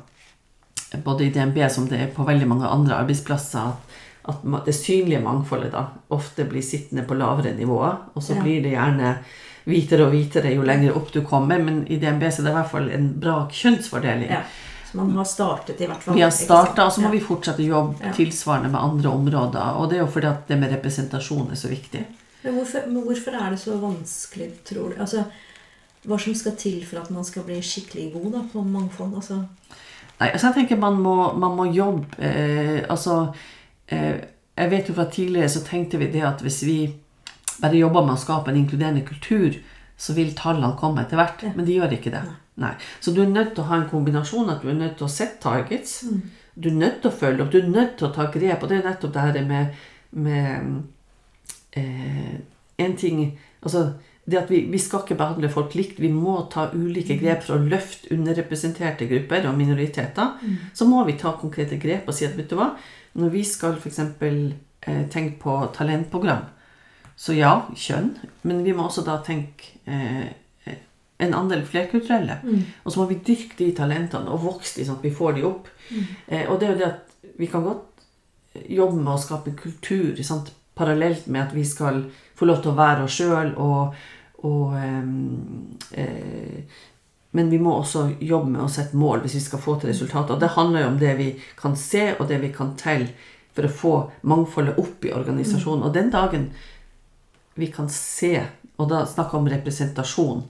både 1.03 1.25
i 1.25 1.29
DNB 1.35 1.57
som 1.71 1.87
det 1.89 1.99
er 1.99 2.13
på 2.15 2.23
veldig 2.27 2.47
mange 2.47 2.67
andre 2.69 2.95
arbeidsplasser, 3.01 3.73
at, 4.25 4.45
det 4.65 4.73
synlige 4.73 5.21
mangfoldet 5.21 5.71
da 5.75 5.83
ofte 6.15 6.45
blir 6.49 6.63
sittende 6.65 7.03
på 7.05 7.17
lavere 7.17 7.53
nivåer. 7.53 7.97
Og 8.15 8.23
så 8.23 8.35
Ja. 8.35 8.41
blir 8.41 8.63
det 8.63 8.71
gjerne 8.73 9.17
hvitere 9.65 10.05
og 10.05 10.11
hvitere 10.13 10.55
jo 10.55 10.61
lenger 10.61 10.95
opp 10.97 11.11
du 11.11 11.21
kommer, 11.21 11.59
men 11.59 11.85
i 11.87 11.97
DNB 11.99 12.23
så 12.31 12.39
er 12.39 12.43
det 12.45 12.51
i 12.51 12.55
hvert 12.61 12.71
fall 12.71 12.89
en 12.89 13.13
bra 13.19 13.47
kjønnsfordeling. 13.51 14.29
Ja. 14.29 14.41
Så 14.91 14.97
man 14.97 15.11
har 15.11 15.25
startet 15.25 15.81
i 15.81 15.87
hvert 15.87 16.01
fall. 16.01 16.15
Vi 16.15 16.21
har 16.21 16.31
starta, 16.31 16.85
og 16.85 16.91
så 16.93 17.01
må 17.01 17.07
Ja. 17.07 17.11
vi 17.11 17.19
fortsette 17.19 17.59
å 17.61 17.67
jobbe 17.67 18.13
tilsvarende 18.15 18.71
med 18.71 18.81
andre 18.81 19.09
områder. 19.09 19.75
Og 19.77 19.89
det 19.89 19.97
er 19.97 20.05
jo 20.05 20.11
fordi 20.11 20.27
at 20.27 20.47
det 20.47 20.57
med 20.59 20.71
representasjon 20.71 21.51
er 21.51 21.55
så 21.55 21.67
viktig. 21.69 22.05
Men 22.45 22.59
hvorfor, 22.59 22.85
men 22.87 23.03
hvorfor 23.03 23.35
er 23.39 23.49
det 23.51 23.59
så 23.59 23.75
vanskelig, 23.81 24.51
tror 24.67 24.93
du? 24.93 24.99
Altså, 25.01 25.25
hva 26.05 26.17
som 26.21 26.35
skal 26.37 26.55
til 26.61 26.83
for 26.85 27.01
at 27.01 27.09
man 27.13 27.25
skal 27.25 27.45
bli 27.47 27.57
skikkelig 27.65 28.11
god 28.13 28.27
da, 28.37 28.43
på 28.51 28.63
mangfold? 28.63 29.15
Altså, 29.17 29.41
Nei, 30.15 30.29
altså 30.29 30.47
jeg 30.47 30.55
tenker 30.61 30.79
man 30.79 30.99
må, 31.03 31.15
man 31.35 31.57
må 31.57 31.65
jobbe 31.75 32.23
eh, 32.23 32.85
Altså 32.87 33.33
eh, 33.91 34.21
Jeg 34.55 34.71
vet 34.71 34.87
jo 34.87 34.93
fra 34.95 35.09
tidligere 35.11 35.49
så 35.51 35.63
tenkte 35.65 35.99
vi 35.99 36.07
det 36.13 36.21
at 36.23 36.43
hvis 36.45 36.61
vi 36.63 36.77
bare 37.59 37.81
jobber 37.81 38.05
med 38.05 38.15
å 38.15 38.21
skape 38.21 38.51
en 38.51 38.59
inkluderende 38.59 39.03
kultur, 39.07 39.57
så 39.97 40.13
vil 40.15 40.33
tallene 40.35 40.75
komme 40.79 41.03
etter 41.03 41.19
hvert. 41.19 41.43
Men 41.55 41.67
de 41.67 41.77
gjør 41.77 41.93
ikke 41.95 42.11
det. 42.11 42.23
Nei. 42.59 42.73
Så 42.99 43.13
du 43.15 43.21
er 43.23 43.29
nødt 43.31 43.53
til 43.55 43.63
å 43.63 43.67
ha 43.69 43.77
en 43.79 43.87
kombinasjon. 43.87 44.49
At 44.51 44.63
du 44.63 44.71
er 44.71 44.75
nødt 44.75 44.97
til 44.99 45.07
å 45.07 45.11
sette 45.11 45.39
targets. 45.43 46.01
du 46.55 46.67
er 46.69 46.75
nødt 46.75 46.99
til 47.01 47.11
å 47.11 47.15
følge 47.15 47.43
opp, 47.43 47.51
du 47.51 47.61
er 47.61 47.71
nødt 47.71 47.95
til 47.99 48.09
å 48.09 48.11
ta 48.15 48.27
grep. 48.31 48.63
Og 48.63 48.71
det 48.71 48.79
er 48.79 48.89
nettopp 48.89 49.13
det 49.15 49.23
her 49.23 49.47
med, 49.47 49.79
med 50.11 50.83
eh, 51.79 52.35
en 52.77 52.95
ting 52.99 53.39
Altså 53.65 53.95
det 54.25 54.37
at 54.37 54.49
vi, 54.49 54.59
vi 54.69 54.77
skal 54.81 55.03
ikke 55.03 55.17
behandle 55.17 55.49
folk 55.49 55.75
likt. 55.77 55.99
Vi 56.01 56.09
må 56.13 56.35
ta 56.53 56.67
ulike 56.73 57.17
grep 57.17 57.43
for 57.45 57.57
å 57.57 57.65
løfte 57.65 58.11
underrepresenterte 58.13 59.07
grupper 59.09 59.45
og 59.49 59.57
minoriteter. 59.57 60.37
Så 60.73 60.85
må 60.89 61.03
vi 61.05 61.17
ta 61.17 61.35
konkrete 61.37 61.77
grep 61.81 62.09
og 62.09 62.13
si 62.17 62.25
at 62.25 62.37
vet 62.37 62.49
du 62.49 62.57
hva, 62.57 62.71
når 63.21 63.33
vi 63.33 63.43
skal 63.45 63.77
f.eks. 63.77 63.99
Eh, 64.85 65.05
tenke 65.09 65.39
på 65.41 65.53
talentprogram, 65.73 66.43
så 67.17 67.33
ja, 67.33 67.53
kjønn, 67.73 68.11
men 68.45 68.59
vi 68.61 68.73
må 68.75 68.85
også 68.85 69.01
da 69.05 69.15
tenke 69.25 69.79
eh, 69.89 70.27
en 71.17 71.33
andel 71.33 71.63
flerkulturelle. 71.65 72.35
Og 72.83 72.91
så 72.91 72.99
må 72.99 73.07
vi 73.09 73.21
dyrke 73.25 73.57
de 73.57 73.71
talentene 73.73 74.29
og 74.29 74.43
vokse 74.43 74.77
de 74.77 74.85
sånn 74.85 74.99
at 74.99 75.07
vi 75.07 75.13
får 75.15 75.37
de 75.37 75.45
opp. 75.47 75.71
Eh, 76.27 76.45
og 76.49 76.59
det 76.59 76.67
er 76.67 76.73
jo 76.73 76.79
det 76.81 76.89
at 76.91 77.33
vi 77.39 77.49
kan 77.49 77.65
godt 77.65 78.05
jobbe 78.69 78.99
med 78.99 79.13
å 79.15 79.21
skape 79.21 79.55
kultur 79.57 80.21
sant? 80.23 80.51
Parallelt 80.75 81.27
med 81.27 81.47
at 81.47 81.55
vi 81.55 81.65
skal 81.67 82.03
få 82.35 82.49
lov 82.49 82.61
til 82.61 82.73
å 82.73 82.79
være 82.79 83.05
oss 83.05 83.15
sjøl 83.19 83.53
og, 83.61 83.95
og 84.47 84.75
eh, 84.79 86.01
eh, 86.01 86.81
men 87.35 87.49
vi 87.51 87.59
må 87.59 87.73
også 87.75 88.05
jobbe 88.23 88.53
med 88.53 88.63
å 88.63 88.71
sette 88.71 88.95
mål 88.95 89.25
hvis 89.25 89.33
vi 89.35 89.43
skal 89.43 89.59
få 89.59 89.73
til 89.79 89.89
resultater. 89.91 90.37
Og 90.37 90.39
det 90.39 90.53
handler 90.53 90.85
jo 90.85 90.91
om 90.93 90.99
det 91.01 91.15
vi 91.17 91.25
kan 91.59 91.73
se, 91.75 92.13
og 92.15 92.29
det 92.29 92.37
vi 92.39 92.51
kan 92.55 92.77
telle 92.79 93.09
for 93.55 93.67
å 93.67 93.73
få 93.81 93.91
mangfoldet 94.31 94.79
opp 94.79 95.03
i 95.03 95.11
organisasjonen. 95.15 95.83
Og 95.83 95.91
den 95.95 96.13
dagen 96.13 96.45
vi 97.59 97.67
kan 97.71 97.89
se, 97.91 98.37
og 98.79 98.87
da 98.91 99.01
snakker 99.07 99.35
vi 99.35 99.41
om 99.41 99.51
representasjon, 99.51 100.45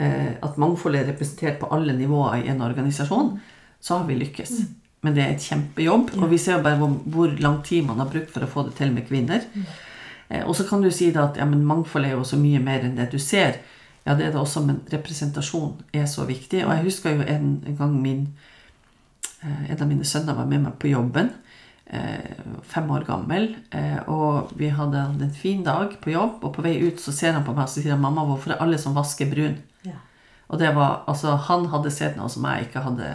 eh, 0.00 0.32
at 0.40 0.56
mangfoldet 0.60 1.02
er 1.02 1.12
representert 1.12 1.60
på 1.60 1.68
alle 1.76 1.92
nivåer 1.96 2.40
i 2.40 2.48
en 2.52 2.64
organisasjon, 2.64 3.34
så 3.80 3.98
har 3.98 4.08
vi 4.08 4.16
lykkes. 4.20 4.56
Men 5.04 5.12
det 5.16 5.22
er 5.22 5.34
et 5.34 5.44
kjempejobb, 5.44 6.14
og 6.16 6.30
vi 6.30 6.38
ser 6.40 6.62
bare 6.64 6.78
hvor, 6.80 6.94
hvor 7.12 7.32
lang 7.44 7.58
tid 7.66 7.84
man 7.84 7.98
har 8.00 8.08
brukt 8.08 8.30
for 8.32 8.46
å 8.46 8.48
få 8.48 8.62
det 8.68 8.74
til 8.78 8.92
med 8.94 9.04
kvinner. 9.08 9.42
Eh, 10.30 10.40
og 10.48 10.56
så 10.56 10.64
kan 10.64 10.80
du 10.80 10.88
si 10.90 11.10
at 11.12 11.36
ja, 11.36 11.44
men 11.44 11.66
mangfold 11.68 12.06
er 12.08 12.14
jo 12.16 12.24
så 12.24 12.38
mye 12.40 12.62
mer 12.64 12.86
enn 12.86 12.96
det 12.96 13.10
du 13.12 13.18
ser. 13.20 13.58
Ja, 14.06 14.14
det 14.16 14.24
er 14.26 14.32
det 14.32 14.40
også, 14.40 14.62
men 14.64 14.80
representasjon 14.92 15.74
er 15.92 16.06
så 16.08 16.24
viktig. 16.28 16.62
Og 16.64 16.72
jeg 16.72 16.86
husker 16.86 17.18
jo 17.18 17.26
en, 17.28 17.50
en 17.68 17.76
gang 17.76 17.92
min 18.00 18.22
eh, 19.42 19.70
en 19.70 19.82
av 19.82 19.88
mine 19.90 20.04
sønner 20.08 20.34
var 20.38 20.48
med 20.48 20.64
meg 20.64 20.78
på 20.80 20.88
jobben. 20.88 21.28
eh, 21.86 22.40
Fem 22.62 22.88
år 22.90 23.04
gammel. 23.04 23.50
Og 24.08 24.56
vi 24.56 24.68
hadde 24.72 25.04
en 25.20 25.30
fin 25.36 25.62
dag 25.64 25.98
på 26.00 26.10
jobb, 26.16 26.40
og 26.42 26.54
på 26.56 26.64
vei 26.64 26.78
ut 26.86 27.00
så 27.00 27.12
ser 27.12 27.36
han 27.36 27.44
på 27.44 27.52
meg 27.52 27.68
og 27.68 27.74
sier 27.76 27.92
han, 27.92 28.00
'Mamma, 28.00 28.24
hvorfor 28.24 28.52
er 28.52 28.62
alle 28.64 28.78
som 28.78 28.96
vasker 28.96 29.28
brun?' 29.30 29.60
Ja. 29.84 30.00
Og 30.48 30.58
det 30.58 30.74
var, 30.74 31.04
altså 31.08 31.36
Han 31.36 31.66
hadde 31.72 31.90
sett 31.90 32.16
noe 32.16 32.28
som 32.28 32.44
jeg 32.44 32.66
ikke 32.66 32.80
hadde 32.84 33.08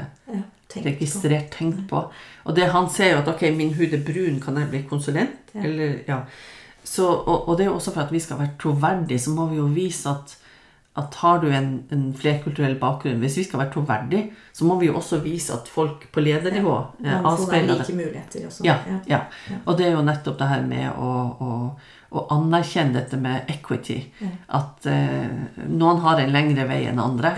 ja. 0.69 0.81
Tenk 0.81 0.85
på. 0.85 0.89
registrert, 0.89 1.49
tenkt 1.57 1.89
på. 1.89 2.03
Og 2.45 2.55
det 2.55 2.67
han 2.69 2.89
ser 2.89 3.13
jo 3.15 3.21
at 3.23 3.27
ok, 3.27 3.41
min 3.57 3.73
hud 3.73 3.93
er 3.93 4.03
brun, 4.05 4.39
kan 4.41 4.57
jeg 4.57 4.69
bli 4.69 4.83
konsulent? 4.89 5.53
Ja. 5.55 5.63
Eller, 5.65 5.95
ja. 6.07 6.19
Så, 6.83 7.05
og, 7.05 7.49
og 7.49 7.57
det 7.57 7.65
er 7.65 7.69
jo 7.71 7.75
også 7.75 7.91
for 7.93 8.01
at 8.01 8.11
vi 8.13 8.19
skal 8.19 8.39
være 8.39 8.55
troverdige, 8.61 9.19
så 9.19 9.33
må 9.35 9.45
vi 9.49 9.57
jo 9.57 9.65
vise 9.73 10.09
at, 10.09 10.35
at 10.97 11.15
har 11.21 11.41
du 11.41 11.49
en, 11.53 11.83
en 11.91 12.05
flerkulturell 12.17 12.75
bakgrunn 12.79 13.19
Hvis 13.21 13.37
vi 13.37 13.43
skal 13.43 13.59
være 13.59 13.71
troverdige, 13.73 14.31
så 14.53 14.65
må 14.65 14.79
vi 14.79 14.87
jo 14.89 14.95
også 14.97 15.19
vise 15.23 15.53
at 15.53 15.67
folk 15.69 16.07
på 16.13 16.23
ledernivå 16.23 16.75
eh, 17.03 17.11
Man 17.11 17.23
får 17.23 17.31
avspeiler 17.31 17.83
det. 17.83 17.95
muligheter 17.95 18.45
også. 18.47 18.63
Ja, 18.65 18.77
ja. 19.07 19.19
Og 19.65 19.77
det 19.77 19.87
er 19.87 19.97
jo 19.97 20.05
nettopp 20.05 20.39
det 20.39 20.47
her 20.49 20.65
med 20.65 20.89
å, 20.97 21.11
å, 21.39 21.59
å 22.11 22.25
anerkjenne 22.37 22.95
dette 22.97 23.17
med 23.21 23.49
equity. 23.53 23.99
At 24.47 24.85
eh, 24.89 25.29
noen 25.67 26.01
har 26.05 26.21
en 26.23 26.33
lengre 26.33 26.65
vei 26.69 26.83
enn 26.89 27.01
andre. 27.01 27.35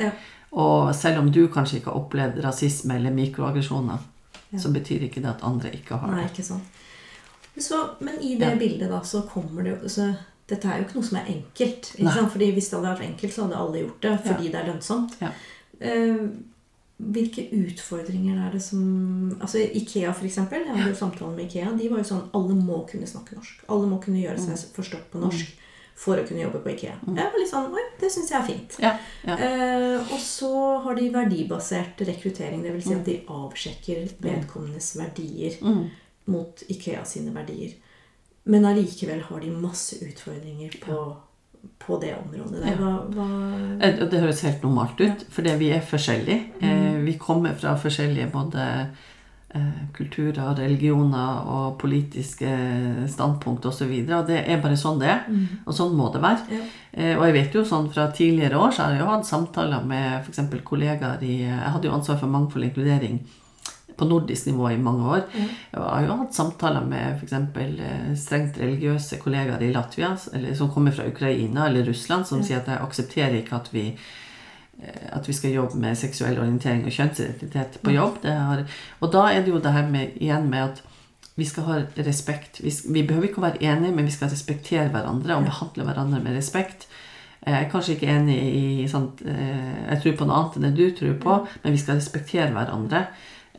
Ja. 0.52 0.58
Og 0.62 0.96
selv 0.96 1.20
om 1.20 1.32
du 1.32 1.48
kanskje 1.48 1.78
ikke 1.80 1.92
har 1.92 2.00
opplevd 2.02 2.42
rasisme 2.44 2.96
eller 2.96 3.12
mikroaggresjoner, 3.12 3.98
så 4.60 4.72
betyr 4.74 5.04
ikke 5.08 5.22
det 5.24 5.30
at 5.30 5.44
andre 5.48 5.72
ikke 5.72 5.96
har 5.98 6.12
Nei, 6.12 6.24
det. 6.24 6.32
ikke 6.32 6.44
sant. 6.44 6.64
Så, 7.58 7.78
men 8.02 8.16
i 8.22 8.36
det 8.40 8.50
Ja. 8.50 8.56
bildet 8.60 8.90
da, 8.90 9.00
så 9.02 9.22
kommer 9.28 9.64
det 9.64 9.72
jo 9.82 9.88
så 9.90 10.16
Dette 10.48 10.68
er 10.68 10.78
jo 10.80 10.84
ikke 10.84 10.96
noe 10.96 11.04
som 11.08 11.18
er 11.18 11.26
enkelt. 11.32 11.94
Ikke 11.98 12.12
sant? 12.14 12.32
Fordi 12.32 12.52
Hvis 12.52 12.70
det 12.70 12.80
hadde 12.80 12.90
vært 12.98 13.06
enkelt, 13.08 13.34
så 13.34 13.42
hadde 13.46 13.56
alle 13.56 13.80
gjort 13.86 14.02
det 14.02 14.20
fordi 14.26 14.48
det 14.52 14.56
er 14.60 14.66
lønnsomt. 14.68 15.14
Ja. 15.22 15.30
Eh, 15.80 16.18
hvilke 17.02 17.46
utfordringer 17.56 18.48
er 18.48 18.52
det 18.52 18.62
som 18.62 19.38
Altså 19.40 19.58
Ikea, 19.74 20.12
for 20.14 20.26
eksempel. 20.26 20.66
Jeg 20.66 20.76
hadde 20.76 20.90
jo 20.92 20.96
samtale 21.00 21.32
med 21.36 21.46
Ikea. 21.48 21.72
De 21.78 21.88
var 21.90 21.98
jo 22.04 22.04
sånn 22.04 22.28
Alle 22.34 22.54
må 22.56 22.82
kunne 22.92 23.08
snakke 23.08 23.36
norsk. 23.38 23.64
Alle 23.70 23.88
må 23.88 24.02
kunne 24.04 24.20
gjøre 24.22 24.38
Mm. 24.40 24.46
seg 24.58 24.76
forstått 24.76 25.08
på 25.12 25.22
norsk 25.22 25.48
for 26.02 26.18
å 26.18 26.24
kunne 26.28 26.42
jobbe 26.42 26.60
på 26.64 26.72
Ikea. 26.74 26.96
Jeg 27.06 27.30
var 27.32 27.38
litt 27.38 27.50
sånn 27.52 27.68
Oi, 27.78 27.84
det 28.02 28.10
syns 28.10 28.32
jeg 28.34 28.40
er 28.40 28.48
fint. 28.48 28.78
Ja, 28.82 28.96
ja. 29.28 29.36
Eh, 29.38 30.00
og 30.14 30.20
så 30.20 30.50
har 30.82 30.96
de 30.98 31.10
verdibasert 31.14 32.02
rekruttering. 32.08 32.64
Dvs. 32.66 32.84
Si 32.88 32.94
Mm. 32.96 33.00
at 33.00 33.06
de 33.06 33.18
avsjekker 33.30 34.08
vedkommendes 34.26 34.96
verdier 34.98 35.60
mot 36.28 36.64
Ikea 36.70 37.04
sine 37.06 37.32
verdier. 37.36 37.76
Men 38.46 38.66
allikevel 38.66 39.22
har 39.22 39.40
de 39.44 39.52
masse 39.54 40.00
utfordringer 40.02 40.74
på, 40.82 40.98
på 41.80 42.00
det 42.02 42.16
området. 42.18 42.64
Der. 42.66 42.76
Hva, 42.82 42.94
hva 43.14 43.28
Eh, 43.82 44.00
Det 44.10 44.20
høres 44.22 44.42
helt 44.42 44.64
normalt 44.64 45.00
ut, 45.02 45.26
fordi 45.30 45.56
vi 45.62 45.70
er 45.72 45.82
forskjellige. 45.82 46.52
Eh, 46.62 46.98
Vi 47.06 47.14
kommer 47.18 47.54
fra 47.54 47.76
forskjellige 47.78 48.32
både 48.32 48.66
kulturer, 49.94 50.54
religioner 50.56 51.48
og 51.52 51.74
politiske 51.82 52.52
standpunkt 53.12 53.66
osv. 53.68 53.90
Og, 53.92 54.08
så 54.08 54.20
og 54.20 54.30
det 54.30 54.40
er 54.48 54.62
bare 54.64 54.78
sånn 54.80 55.02
det 55.02 55.10
er. 55.12 55.26
Og 55.66 55.76
sånn 55.76 55.98
må 55.98 56.08
det 56.14 56.22
være. 56.24 56.46
Ja. 56.56 56.64
Eh, 56.94 57.18
Og 57.18 57.26
jeg 57.28 57.36
vet 57.40 57.60
jo 57.60 57.66
sånn 57.68 57.90
fra 57.92 58.08
tidligere 58.16 58.60
år 58.62 58.72
så 58.72 58.86
har 58.86 58.96
jeg 58.96 59.04
jo 59.04 59.12
hatt 59.12 59.28
samtaler 59.28 59.84
med 59.84 60.24
f.eks. 60.24 60.40
kollegaer 60.64 61.24
i 61.28 61.42
Jeg 61.44 61.72
hadde 61.76 61.88
jo 61.90 61.96
ansvar 61.98 62.20
for 62.22 62.32
mangfold 62.32 62.64
og 62.64 62.70
inkludering 62.72 63.20
på 63.98 64.08
nordisk 64.08 64.48
nivå 64.48 64.72
i 64.72 64.80
mange 64.82 65.06
år. 65.18 65.22
Jeg 65.36 65.84
har 65.84 66.08
jo 66.08 66.18
hatt 66.24 66.34
samtaler 66.34 66.88
med 66.88 67.20
f.eks. 67.20 68.24
strengt 68.24 68.58
religiøse 68.58 69.20
kollegaer 69.22 69.62
i 69.68 69.74
Latvia 69.76 70.16
eller, 70.34 70.56
som 70.56 70.72
kommer 70.72 70.96
fra 70.96 71.06
Ukraina 71.12 71.68
eller 71.68 71.86
Russland, 71.92 72.26
som 72.26 72.42
sier 72.42 72.64
at 72.64 72.72
jeg 72.72 72.82
aksepterer 72.82 73.42
ikke 73.44 73.60
at 73.60 73.70
vi 73.76 73.90
eh, 73.92 74.00
at 75.14 75.28
vi 75.28 75.34
skal 75.34 75.54
jobbe 75.54 75.78
med 75.78 75.98
seksuell 76.00 76.40
orientering 76.40 76.86
og 76.86 76.96
kjønnsidentitet 76.96 77.80
på 77.84 77.94
jobb. 77.94 78.22
Det 78.24 78.34
har, 78.34 78.64
og 79.00 79.12
da 79.14 79.28
er 79.30 79.44
det 79.46 79.54
jo 79.54 79.60
det 79.62 79.74
her 79.76 79.90
med, 79.90 80.16
igjen 80.18 80.50
med 80.50 80.64
at 80.72 80.82
vi 81.36 81.46
skal 81.46 81.64
ha 81.64 81.78
respekt. 81.98 82.60
Vi, 82.64 82.74
vi 82.94 83.06
behøver 83.08 83.30
ikke 83.30 83.42
å 83.42 83.46
være 83.46 83.64
enige, 83.64 83.94
men 83.96 84.08
vi 84.08 84.14
skal 84.14 84.32
respektere 84.32 84.90
hverandre 84.94 85.38
og 85.38 85.48
behandle 85.48 85.88
hverandre 85.88 86.20
med 86.24 86.38
respekt. 86.38 86.88
Jeg 87.42 87.58
er 87.58 87.70
kanskje 87.72 87.96
ikke 87.96 88.12
enig 88.12 88.38
i 88.38 88.88
sånt, 88.90 89.24
eh, 89.26 89.88
Jeg 89.90 90.02
tror 90.02 90.18
på 90.18 90.28
noe 90.30 90.38
annet 90.38 90.58
enn 90.58 90.68
det 90.68 90.76
du 90.78 90.98
tror 90.98 91.16
på, 91.24 91.38
men 91.64 91.74
vi 91.74 91.82
skal 91.82 91.98
respektere 91.98 92.52
hverandre. 92.54 93.06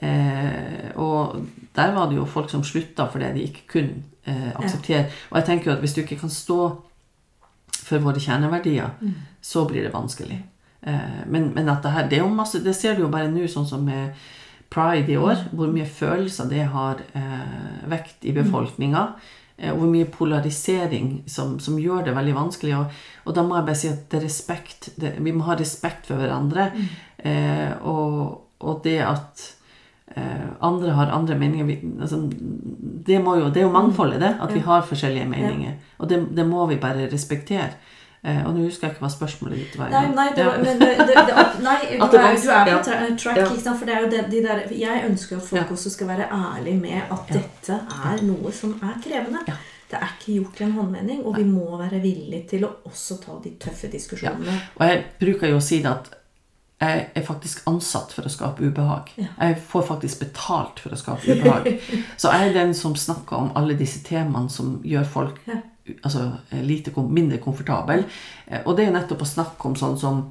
Eh, 0.02 0.92
og 1.02 1.42
der 1.74 1.92
var 1.94 2.08
det 2.10 2.16
jo 2.18 2.26
folk 2.26 2.50
som 2.50 2.62
slutta 2.66 3.06
fordi 3.10 3.32
de 3.34 3.42
ikke 3.46 3.66
kunne 3.70 4.02
eh, 4.26 4.48
akseptere 4.58 5.04
Og 5.30 5.36
jeg 5.38 5.44
tenker 5.46 5.70
jo 5.70 5.74
at 5.76 5.82
hvis 5.84 5.94
du 5.94 6.00
ikke 6.02 6.18
kan 6.24 6.30
stå 6.30 6.56
for 7.82 8.02
våre 8.02 8.18
kjerneverdier, 8.22 8.90
så 9.42 9.64
blir 9.66 9.82
det 9.82 9.92
vanskelig. 9.94 10.40
Eh, 10.82 11.20
men, 11.26 11.50
men 11.54 11.68
at 11.70 11.84
det 11.84 11.92
her 11.94 12.08
Det 12.10 12.18
masse 12.26 12.58
Det 12.58 12.72
ser 12.74 12.96
du 12.96 13.04
jo 13.04 13.10
bare 13.12 13.30
nå, 13.30 13.44
sånn 13.46 13.68
som 13.68 13.84
med 13.86 14.16
pride 14.72 15.12
i 15.12 15.20
år, 15.20 15.46
hvor 15.52 15.70
mye 15.72 15.86
følelser 15.86 16.48
det 16.50 16.64
har 16.72 17.02
eh, 17.18 17.86
vekt 17.92 18.24
i 18.24 18.32
befolkninga. 18.36 19.06
Eh, 19.58 19.72
og 19.72 19.82
hvor 19.82 19.90
mye 19.92 20.08
polarisering 20.10 21.22
som, 21.30 21.58
som 21.60 21.78
gjør 21.80 22.06
det 22.06 22.16
veldig 22.16 22.36
vanskelig. 22.36 22.76
Og, 22.78 23.00
og 23.26 23.36
da 23.36 23.44
må 23.46 23.58
jeg 23.58 23.68
bare 23.68 23.80
si 23.82 23.90
at 23.92 24.06
det 24.10 24.20
er 24.20 24.26
respekt. 24.26 24.92
Det, 24.96 25.16
vi 25.20 25.34
må 25.34 25.46
ha 25.48 25.58
respekt 25.58 26.08
for 26.10 26.22
hverandre. 26.22 26.70
Eh, 27.18 27.72
og, 27.88 28.48
og 28.62 28.80
det 28.86 28.98
at 29.04 29.44
eh, 30.16 30.48
andre 30.64 30.96
har 30.96 31.14
andre 31.14 31.38
meninger 31.38 31.68
vi, 31.68 31.78
altså, 32.00 32.22
det, 33.06 33.20
må 33.22 33.36
jo, 33.38 33.50
det 33.52 33.62
er 33.62 33.68
jo 33.68 33.76
mangfoldet, 33.76 34.22
det. 34.24 34.34
At 34.40 34.54
vi 34.54 34.64
har 34.64 34.88
forskjellige 34.88 35.28
meninger. 35.30 35.78
Og 35.98 36.10
det, 36.10 36.24
det 36.36 36.48
må 36.48 36.66
vi 36.70 36.80
bare 36.82 37.10
respektere. 37.12 37.74
Eh, 38.24 38.38
og 38.46 38.52
nå 38.54 38.62
husker 38.68 38.86
jeg 38.86 38.94
ikke 38.94 39.02
hva 39.02 39.08
spørsmålet 39.10 39.58
ditt 39.64 39.72
var. 39.80 39.88
Nei, 39.90 40.02
nei, 40.14 40.28
det 40.36 40.44
var, 40.46 40.60
Ja. 40.62 40.74
det, 40.78 40.92
det, 41.08 41.22
det, 41.26 41.46
nei 41.64 41.78
du, 41.90 41.96
er, 41.96 41.96
jo 41.98 42.06
du 42.12 42.50
er 42.54 42.68
på 42.70 42.84
tra 42.86 42.98
track, 43.18 43.36
Ja. 43.40 43.46
ikke 43.50 43.62
sant? 43.64 43.78
For 43.80 43.86
det 43.90 43.96
er 43.96 44.00
jo 44.04 44.10
det, 44.12 44.20
de 44.30 44.42
der, 44.44 44.60
jeg 44.78 45.04
ønsker 45.08 45.36
at 45.40 45.48
folk 45.48 45.62
Ja. 45.62 45.66
også 45.74 45.90
skal 45.90 46.08
være 46.12 46.28
ærlige 46.30 46.78
med 46.80 47.02
at 47.10 47.32
dette 47.34 47.80
er 48.12 48.22
noe 48.28 48.52
som 48.54 48.76
er 48.82 48.94
krevende. 49.02 49.42
Det 49.92 49.98
er 50.00 50.12
ikke 50.14 50.36
gjort 50.38 50.60
i 50.60 50.64
en 50.64 50.72
håndvending, 50.78 51.24
og 51.26 51.36
vi 51.36 51.42
må 51.44 51.76
være 51.76 51.98
villige 52.00 52.46
til 52.54 52.64
å 52.64 52.70
også 52.88 53.18
ta 53.26 53.34
de 53.44 53.50
tøffe 53.60 53.90
diskusjonene. 53.92 54.54
Og 54.78 54.86
jeg 54.86 55.02
bruker 55.20 55.50
jo 55.50 55.58
å 55.58 55.64
si 55.66 55.82
det 55.82 55.90
at 55.90 56.08
jeg 56.82 57.02
er 57.14 57.22
faktisk 57.26 57.66
ansatt 57.70 58.10
for 58.14 58.22
å 58.26 58.30
skape 58.32 58.64
ubehag. 58.64 59.10
Jeg 59.18 59.58
får 59.68 59.84
faktisk 59.90 60.22
betalt 60.24 60.80
for 60.82 60.94
å 60.94 60.96
skape 60.98 61.26
ubehag. 61.36 61.68
Så 62.22 62.30
jeg 62.32 62.48
er 62.48 62.56
den 62.56 62.72
som 62.74 62.94
snakker 62.98 63.36
om 63.36 63.52
alle 63.58 63.74
disse 63.78 64.00
temaene 64.06 64.50
som 64.50 64.78
gjør 64.86 65.04
folk. 65.04 65.42
Altså, 66.02 66.28
lite, 66.62 66.92
mindre 67.08 67.38
komfortable. 67.38 68.04
Eh, 68.46 68.60
Og 68.64 68.76
det 68.76 68.84
er 68.84 68.92
jo 68.92 68.98
nettopp 68.98 69.22
å 69.22 69.32
snakke 69.34 69.68
om 69.68 69.76
sånn 69.76 69.98
som 69.98 70.22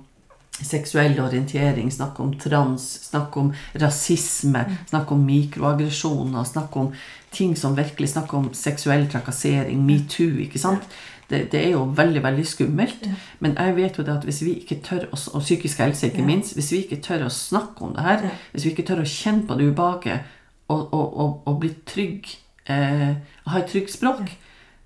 seksuell 0.61 1.15
orientering, 1.19 1.89
snakke 1.91 2.21
om 2.21 2.33
trans, 2.37 2.83
snakke 3.09 3.39
om 3.39 3.53
rasisme, 3.81 4.65
snakke 4.89 5.15
om 5.15 5.23
mikroaggresjoner, 5.25 6.43
snakke 6.45 6.79
om 6.79 6.91
ting 7.31 7.55
som 7.57 7.75
virkelig 7.77 8.11
snakker 8.11 8.37
om 8.37 8.49
seksuell 8.53 9.07
trakassering, 9.09 9.81
metoo, 9.87 10.35
ikke 10.43 10.59
sant? 10.61 10.83
Det, 11.31 11.45
det 11.53 11.61
er 11.63 11.69
jo 11.71 11.85
veldig, 11.95 12.21
veldig 12.23 12.45
skummelt. 12.45 13.07
Men 13.39 13.55
jeg 13.55 13.75
vet 13.77 13.97
jo 13.97 14.03
det 14.03 14.17
at 14.17 14.25
hvis 14.27 14.41
vi 14.43 14.57
ikke 14.59 14.81
tør 14.83 15.07
å, 15.07 15.17
og 15.31 15.41
psykisk 15.41 15.79
helse 15.79 16.09
ikke 16.11 16.25
minst, 16.27 16.53
hvis 16.59 16.71
vi 16.75 16.83
ikke 16.83 16.99
tør 17.01 17.25
å 17.25 17.31
snakke 17.31 17.87
om 17.87 17.95
det 17.95 18.03
her, 18.03 18.29
hvis 18.51 18.67
vi 18.67 18.73
ikke 18.75 18.85
tør 18.91 19.01
å 19.05 19.07
kjenne 19.07 19.47
på 19.47 19.55
det 19.57 19.69
ubehaget, 19.71 20.27
og, 20.67 20.93
og, 20.93 21.07
og, 21.23 21.41
og 21.47 21.59
bli 21.63 21.71
trygg, 21.87 22.27
eh, 22.67 23.15
ha 23.47 23.59
et 23.59 23.71
trygt 23.71 23.95
språk, 23.95 24.35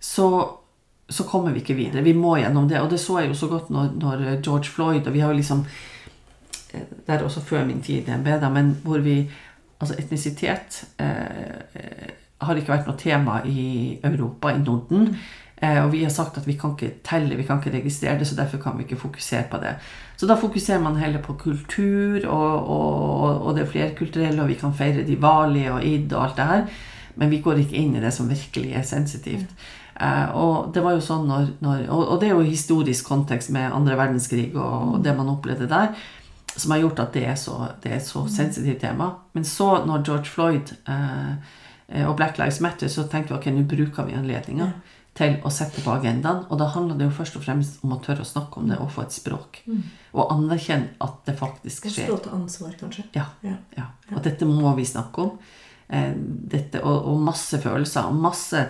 så, 0.06 0.30
så 1.10 1.24
kommer 1.24 1.52
vi 1.52 1.64
ikke 1.64 1.78
videre. 1.78 2.04
Vi 2.06 2.14
må 2.14 2.36
gjennom 2.38 2.70
det. 2.70 2.82
Og 2.82 2.92
det 2.92 3.00
så 3.02 3.20
jeg 3.22 3.32
jo 3.32 3.40
så 3.40 3.50
godt 3.52 3.72
når, 3.74 3.96
når 4.02 4.26
George 4.46 4.70
Floyd 4.70 5.08
Og 5.08 5.14
vi 5.14 5.24
har 5.24 5.34
jo 5.34 5.40
liksom 5.40 5.66
eh, 6.74 6.86
Det 7.08 7.16
er 7.16 7.24
også 7.24 7.42
før 7.42 7.66
min 7.66 7.82
tid 7.82 8.04
i 8.04 8.06
DNB, 8.06 8.30
da, 8.42 8.50
men 8.50 8.76
hvor 8.84 9.02
vi 9.06 9.24
Altså 9.80 9.98
etnisitet 10.00 10.86
eh, 11.04 12.14
har 12.42 12.56
ikke 12.56 12.72
vært 12.72 12.88
noe 12.88 12.96
tema 13.00 13.42
i 13.44 13.98
Europa, 14.08 14.54
i 14.54 14.62
Norden. 14.62 15.10
Eh, 15.58 15.82
og 15.82 15.92
vi 15.92 16.04
har 16.06 16.14
sagt 16.16 16.38
at 16.40 16.48
vi 16.48 16.56
kan 16.60 16.78
ikke 16.78 17.02
telle, 17.04 17.36
vi 17.36 17.44
kan 17.44 17.60
ikke 17.60 17.74
registrere 17.74 18.20
det, 18.20 18.28
så 18.30 18.38
derfor 18.40 18.62
kan 18.64 18.78
vi 18.78 18.86
ikke 18.86 19.02
fokusere 19.02 19.50
på 19.52 19.60
det. 19.60 19.74
Så 20.16 20.30
da 20.32 20.38
fokuserer 20.40 20.80
man 20.84 20.96
heller 20.96 21.24
på 21.24 21.36
kultur 21.40 22.24
og, 22.24 22.70
og, 22.78 23.42
og 23.42 23.56
det 23.58 23.68
flerkulturelle, 23.72 24.42
og 24.42 24.48
vi 24.48 24.60
kan 24.60 24.76
feire 24.76 25.04
Diwali 25.08 25.66
og 25.72 25.84
id 25.84 26.14
og 26.14 26.24
alt 26.24 26.40
det 26.40 26.50
her. 26.54 26.66
Men 27.16 27.32
vi 27.32 27.42
går 27.44 27.64
ikke 27.64 27.80
inn 27.80 27.96
i 27.96 28.04
det 28.04 28.14
som 28.14 28.32
virkelig 28.32 28.76
er 28.76 28.88
sensitivt. 28.88 29.52
Eh, 29.96 30.36
og 30.36 30.74
det 30.76 30.84
var 30.84 30.98
jo 30.98 31.04
sånn 31.04 31.28
når, 31.30 31.54
når 31.64 31.86
og, 31.88 32.02
og, 32.04 32.16
det 32.20 32.30
er 32.30 32.36
jo 32.36 32.44
historisk 32.44 33.08
kontekst 33.08 33.54
med 33.56 33.72
andre 33.72 33.96
verdenskrig 33.96 34.50
og, 34.54 34.96
og 34.96 35.04
det 35.06 35.14
man 35.16 35.32
opplevde 35.32 35.70
der 35.72 35.94
som 36.56 36.72
har 36.72 36.82
gjort 36.84 37.00
at 37.04 37.16
det 37.16 37.24
er 37.28 37.38
så, 37.40 37.56
det 37.84 37.92
er 37.92 37.98
et 38.00 38.08
så 38.08 38.26
sensitivt 38.32 38.80
tema. 38.86 39.10
Men 39.36 39.46
så, 39.48 39.86
når 39.86 40.06
George 40.08 40.32
Floyd 40.32 40.72
eh, 40.88 42.06
og 42.08 42.16
Black 42.16 42.40
Lives 42.40 42.62
Matter, 42.64 42.88
så 42.92 43.04
tenkte 43.12 43.34
vi 43.34 43.40
ok, 43.40 43.50
nå 43.52 43.66
bruker 43.70 44.08
vi 44.08 44.16
anledninga 44.16 44.70
til 45.16 45.38
å 45.48 45.52
sette 45.54 45.84
på 45.84 45.94
agendaen. 45.94 46.46
Og 46.50 46.60
da 46.60 46.70
handler 46.74 47.00
det 47.00 47.10
jo 47.10 47.18
først 47.18 47.38
og 47.40 47.46
fremst 47.46 47.84
om 47.86 47.96
å 47.96 48.00
tørre 48.04 48.26
å 48.26 48.30
snakke 48.30 48.62
om 48.62 48.72
det 48.72 48.80
og 48.84 48.92
få 48.96 49.06
et 49.06 49.16
språk. 49.16 49.62
Mm. 49.68 49.84
Og 50.16 50.34
anerkjenne 50.34 50.96
at 51.04 51.22
det 51.28 51.38
faktisk 51.40 51.88
skjer. 51.88 52.10
Stå 52.10 52.18
til 52.26 52.40
ansvar, 52.40 52.74
kanskje. 52.80 53.08
Ja. 53.16 53.30
ja. 53.46 53.60
ja. 53.78 53.92
Og 54.14 54.24
dette 54.26 54.48
må 54.50 54.74
vi 54.80 54.88
snakke 54.88 55.28
om. 55.28 55.38
Eh, 55.88 56.12
dette, 56.56 56.82
og, 56.84 57.12
og, 57.12 57.24
masse 57.24 57.60
følelser. 57.64 58.10
Og 58.10 58.20
masse 58.28 58.66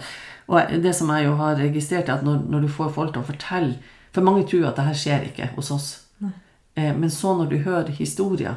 Og 0.48 0.76
det 0.84 0.94
som 0.96 1.10
jeg 1.10 1.26
jo 1.26 1.36
har 1.40 1.58
registrert, 1.58 2.10
er 2.10 2.20
at 2.20 2.26
når, 2.26 2.44
når 2.50 2.66
du 2.66 2.72
får 2.72 2.92
folk 2.94 3.14
til 3.14 3.24
å 3.24 3.30
fortelle 3.30 3.78
For 4.14 4.24
mange 4.24 4.46
tror 4.48 4.70
at 4.70 4.78
det 4.78 4.86
her 4.86 4.96
skjer 4.96 5.24
ikke 5.28 5.50
hos 5.58 5.72
oss. 5.76 5.88
Eh, 6.76 6.96
men 6.96 7.12
så 7.12 7.34
når 7.36 7.50
du 7.52 7.58
hører 7.64 7.92
historier, 7.92 8.56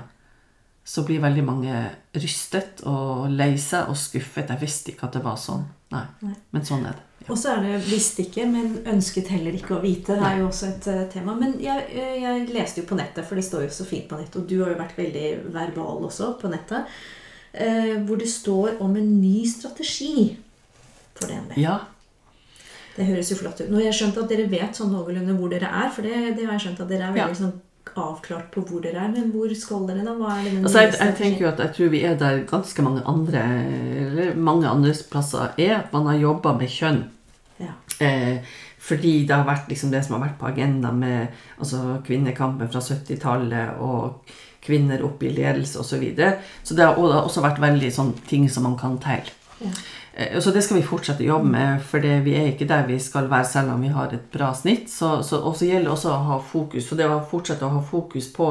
så 0.85 1.03
blir 1.05 1.21
veldig 1.23 1.45
mange 1.45 1.83
rystet 2.17 2.81
og 2.89 3.29
lei 3.31 3.53
seg 3.61 3.91
og 3.91 3.99
skuffet. 3.99 4.49
Jeg 4.49 4.63
visste 4.63 4.93
ikke 4.93 5.09
at 5.09 5.19
det 5.19 5.25
var 5.25 5.37
sånn. 5.41 5.67
Nei. 5.93 6.05
Nei. 6.25 6.35
Men 6.55 6.65
sånn 6.65 6.87
er 6.89 6.97
det. 6.97 7.05
Ja. 7.19 7.29
Og 7.35 7.39
så 7.39 7.53
er 7.53 7.63
det 7.67 7.83
'visste 7.85 8.25
ikke', 8.25 8.47
men 8.49 8.79
ønsket 8.87 9.29
heller 9.29 9.53
ikke 9.53 9.77
å 9.77 9.83
vite. 9.83 10.17
Det 10.17 10.27
er 10.27 10.39
jo 10.39 10.47
også 10.49 10.67
et 10.67 10.87
uh, 10.89 11.05
tema. 11.13 11.35
Men 11.35 11.61
jeg, 11.61 11.85
jeg, 11.93 12.49
leste 12.55 12.81
jo 12.81 12.87
på 12.89 12.97
nettet, 12.97 13.27
for 13.27 13.35
det 13.35 13.45
står 13.45 13.67
jo 13.67 13.71
så 13.71 13.85
fint 13.85 14.09
på 14.09 14.17
nettet, 14.17 14.37
og 14.37 14.49
du 14.49 14.63
har 14.63 14.73
jo 14.73 14.79
vært 14.79 14.97
veldig 14.99 15.53
verbal 15.53 16.05
også 16.09 16.33
på 16.41 16.49
nettet, 16.49 16.87
uh, 17.61 17.97
hvor 18.07 18.17
det 18.17 18.29
står 18.29 18.81
om 18.81 18.97
en 18.97 19.21
ny 19.21 19.45
strategi 19.47 20.39
for 21.19 21.31
DNB. 21.31 21.57
Ja. 21.61 21.79
Det 22.99 23.07
høres 23.07 23.31
jo 23.31 23.39
flott 23.39 23.61
ut. 23.63 23.69
Nå 23.71 23.79
har 23.79 23.91
jeg 23.91 23.99
skjønt 24.01 24.19
at 24.19 24.31
dere 24.31 24.49
vet 24.51 24.79
sånn 24.79 24.91
noenlunde 24.91 25.37
hvor 25.39 25.51
dere 25.53 25.71
er, 25.71 25.91
for 25.95 26.07
det, 26.07 26.35
det 26.39 26.47
har 26.47 26.57
jeg 26.57 26.67
skjønt 26.67 26.85
at 26.85 26.91
dere 26.91 27.09
er 27.09 27.15
veldig 27.15 27.37
ja. 27.37 27.41
sånn 27.45 27.57
avklart 27.99 28.51
på 28.53 28.63
hvor 28.69 28.83
dere 28.85 29.01
er, 29.01 29.13
men 29.13 29.31
hvor 29.33 29.53
skal 29.57 29.87
dere 29.89 30.05
da? 30.07 30.15
Hva 30.19 30.35
er 30.37 30.49
det 30.49 30.63
altså, 30.63 30.83
jeg, 30.83 30.95
jeg, 30.99 31.15
tenker 31.21 31.45
jo 31.45 31.51
at 31.51 31.63
jeg 31.63 31.75
tror 31.77 31.93
vi 31.95 32.01
er 32.07 32.17
der 32.21 32.41
ganske 32.49 32.85
mange 32.85 33.05
andre 33.11 33.45
eller 34.05 34.41
mange 34.51 34.71
andre 34.71 34.95
plasser 35.11 35.55
er. 35.55 35.77
At 35.79 35.95
man 35.95 36.11
har 36.11 36.19
jobba 36.21 36.55
med 36.59 36.75
kjønn. 36.75 37.01
Ja. 37.59 37.75
Eh, 38.05 38.57
fordi 38.89 39.15
det 39.29 39.35
har 39.35 39.47
vært 39.49 39.71
liksom 39.71 39.91
det 39.93 40.05
som 40.07 40.17
har 40.17 40.29
vært 40.29 40.39
på 40.41 40.51
agendaen 40.51 41.01
med 41.01 41.41
altså, 41.59 41.99
kvinnekampen 42.07 42.71
fra 42.71 42.83
70-tallet 42.85 43.81
og 43.85 44.35
kvinner 44.65 45.03
opp 45.07 45.23
i 45.23 45.33
ledelse 45.35 45.81
osv. 45.81 45.91
Så, 45.91 46.01
videre. 46.03 46.39
så 46.63 46.77
det 46.77 46.87
har 46.87 46.99
også 46.99 47.43
vært 47.45 47.61
veldig 47.63 47.91
sånn 47.95 48.15
ting 48.29 48.49
som 48.53 48.67
man 48.69 48.79
kan 48.81 48.99
telle. 49.03 49.35
Ja. 49.59 49.73
Eh, 50.19 50.41
så 50.41 50.51
det 50.51 50.63
skal 50.63 50.81
vi 50.81 50.87
fortsette 50.87 51.23
å 51.23 51.29
jobbe 51.29 51.53
med, 51.53 51.83
for 51.87 52.03
vi 52.03 52.35
er 52.35 52.51
ikke 52.51 52.67
der 52.69 52.89
vi 52.89 52.99
skal 53.03 53.31
være 53.31 53.47
selv 53.47 53.77
om 53.77 53.85
vi 53.85 53.93
har 53.95 54.13
et 54.15 54.27
bra 54.35 54.51
snitt. 54.57 54.91
Så, 54.91 55.21
så 55.23 55.39
også 55.39 55.69
gjelder 55.69 55.95
også 55.95 56.13
å 56.13 56.23
ha 56.33 56.41
fokus. 56.43 56.89
Så 56.89 56.99
det 56.99 57.07
å 57.07 57.23
fortsette 57.31 57.67
å 57.67 57.77
ha 57.77 57.85
fokus 57.87 58.31
på, 58.35 58.51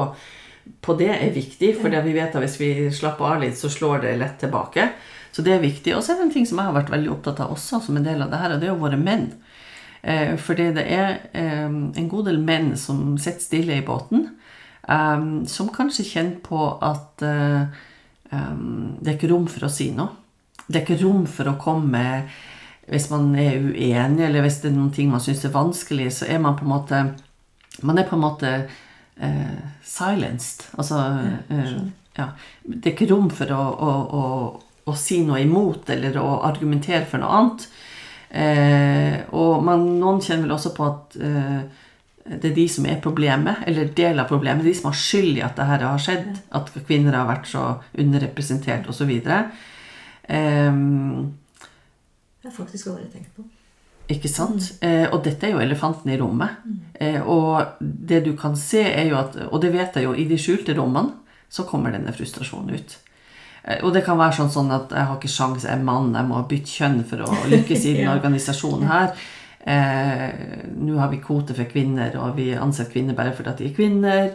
på 0.84 0.96
det 1.00 1.12
er 1.18 1.36
viktig, 1.36 1.74
for 1.80 1.92
vi 1.92 2.16
vet 2.16 2.32
at 2.32 2.44
hvis 2.44 2.58
vi 2.60 2.72
slapper 2.94 3.34
av 3.34 3.44
litt, 3.44 3.58
så 3.60 3.70
slår 3.72 4.06
det 4.06 4.16
lett 4.22 4.40
tilbake. 4.40 4.88
Så 5.32 5.44
det 5.44 5.54
er 5.54 5.62
viktig. 5.62 5.92
Og 5.96 6.02
så 6.02 6.14
er 6.14 6.22
det 6.22 6.28
en 6.30 6.36
ting 6.38 6.48
som 6.48 6.60
jeg 6.60 6.70
har 6.70 6.78
vært 6.78 6.94
veldig 6.94 7.12
opptatt 7.12 7.44
av 7.44 7.52
også, 7.52 7.82
som 7.84 8.00
en 8.00 8.06
del 8.06 8.24
av 8.24 8.32
det 8.32 8.40
her, 8.40 8.54
og 8.54 8.62
det 8.62 8.70
er 8.70 8.72
jo 8.72 8.80
våre 8.80 9.00
menn. 9.00 9.28
Eh, 10.00 10.38
fordi 10.40 10.70
det 10.72 10.86
er 10.94 11.18
eh, 11.36 11.68
en 11.68 12.08
god 12.08 12.30
del 12.30 12.40
menn 12.40 12.72
som 12.80 13.18
sitter 13.20 13.44
stille 13.44 13.80
i 13.80 13.84
båten, 13.84 14.30
som 14.88 15.66
kanskje 15.68 16.06
kjenner 16.08 16.38
på 16.40 16.62
at 16.80 17.20
det 17.20 18.38
er 18.38 19.10
ikke 19.12 19.28
rom 19.28 19.44
for 19.52 19.66
å 19.66 19.68
si 19.68 19.90
noe. 19.92 20.14
Det 20.68 20.76
er 20.76 20.84
ikke 20.84 21.00
rom 21.04 21.24
for 21.30 21.48
å 21.48 21.56
komme 21.60 22.04
Hvis 22.88 23.08
man 23.12 23.32
er 23.40 23.56
uenig, 23.56 24.24
eller 24.26 24.44
hvis 24.44 24.60
det 24.62 24.70
er 24.70 24.76
noen 24.76 24.92
ting 24.94 25.10
man 25.12 25.24
syns 25.24 25.46
er 25.48 25.54
vanskelig, 25.54 26.10
så 26.20 26.28
er 26.28 26.40
man 26.44 26.56
på 26.58 26.66
en 26.66 26.74
måte 26.74 27.02
Man 27.84 28.00
er 28.00 28.08
på 28.08 28.16
en 28.16 28.24
måte 28.24 28.52
uh, 28.66 29.58
silenced. 29.86 30.64
Altså 30.74 30.98
uh, 30.98 31.76
ja. 32.18 32.32
Det 32.64 32.90
er 32.90 32.94
ikke 32.96 33.12
rom 33.12 33.28
for 33.30 33.52
å, 33.54 33.58
å, 33.60 33.92
å, 34.18 34.22
å, 34.90 34.94
si 34.98 35.20
noe 35.22 35.44
imot 35.44 35.92
eller 35.94 36.18
å 36.18 36.40
argumentere 36.48 37.06
for 37.06 37.22
noe 37.22 37.36
annet. 37.36 37.68
Uh, 38.32 39.14
og 39.38 39.62
man, 39.68 39.86
noen 40.00 40.18
kjenner 40.24 40.48
vel 40.48 40.56
også 40.56 40.74
på 40.74 40.88
at 40.88 41.14
det 42.28 42.50
er 42.50 42.56
de 42.58 42.66
som 42.68 42.84
er 42.90 42.98
problemet, 43.00 43.62
eller 43.70 43.94
del 43.96 44.18
av 44.18 44.26
problemet. 44.28 44.66
De 44.66 44.74
som 44.74 44.90
har 44.90 44.98
skyld 44.98 45.38
i 45.38 45.44
at 45.46 45.54
dette 45.56 45.78
har 45.86 46.02
skjedd. 46.02 46.42
At 46.58 46.74
kvinner 46.82 47.14
har 47.14 47.30
vært 47.30 47.46
så 47.48 47.68
underrepresentert 47.94 48.90
osv. 48.90 49.14
Og, 49.14 49.22
så 49.22 49.44
Um, 50.28 51.38
det 52.42 52.50
har 52.50 52.56
faktisk 52.64 52.90
aldri 52.92 53.08
tenkt 53.12 53.32
på. 53.36 53.44
Ikke 54.08 54.28
sant? 54.32 54.70
Mm. 54.80 54.88
Eh, 54.88 55.06
og 55.12 55.20
dette 55.24 55.48
er 55.48 55.52
jo 55.52 55.60
elefanten 55.60 56.12
i 56.12 56.16
rommet. 56.20 56.62
Mm. 56.64 56.76
Eh, 56.94 57.18
og 57.28 57.80
det 57.80 58.22
du 58.24 58.32
kan 58.40 58.54
se, 58.56 58.80
er 58.80 59.10
jo 59.10 59.18
at 59.20 59.36
Og 59.50 59.60
det 59.60 59.72
vet 59.74 59.96
jeg 59.96 60.06
jo, 60.06 60.14
i 60.14 60.24
de 60.28 60.38
skjulte 60.40 60.76
rommene 60.78 61.12
så 61.48 61.64
kommer 61.68 61.92
denne 61.92 62.12
frustrasjonen 62.12 62.76
ut. 62.76 62.94
Eh, 63.64 63.82
og 63.84 63.92
det 63.92 64.04
kan 64.06 64.18
være 64.20 64.38
sånn, 64.38 64.52
sånn, 64.52 64.72
at 64.72 64.94
jeg 64.96 65.08
har 65.10 65.18
ikke 65.18 65.32
sjans, 65.32 65.66
jeg 65.66 65.76
er 65.76 65.84
mann, 65.84 66.14
jeg 66.16 66.28
må 66.28 66.40
bytte 66.48 66.72
kjønn 66.72 67.02
for 67.08 67.26
å 67.26 67.42
lykkes 67.52 67.84
i 67.84 67.94
den 67.98 68.06
ja. 68.06 68.14
organisasjonen 68.16 68.88
her. 68.88 69.12
Eh, 69.68 70.64
Nå 70.78 70.96
har 71.00 71.12
vi 71.12 71.20
kvote 71.24 71.56
for 71.56 71.68
kvinner, 71.68 72.14
og 72.22 72.38
vi 72.38 72.52
ansetter 72.56 72.94
kvinner 72.94 73.18
bare 73.18 73.34
fordi 73.36 73.58
de 73.58 73.68
er 73.68 73.76
kvinner. 73.76 74.32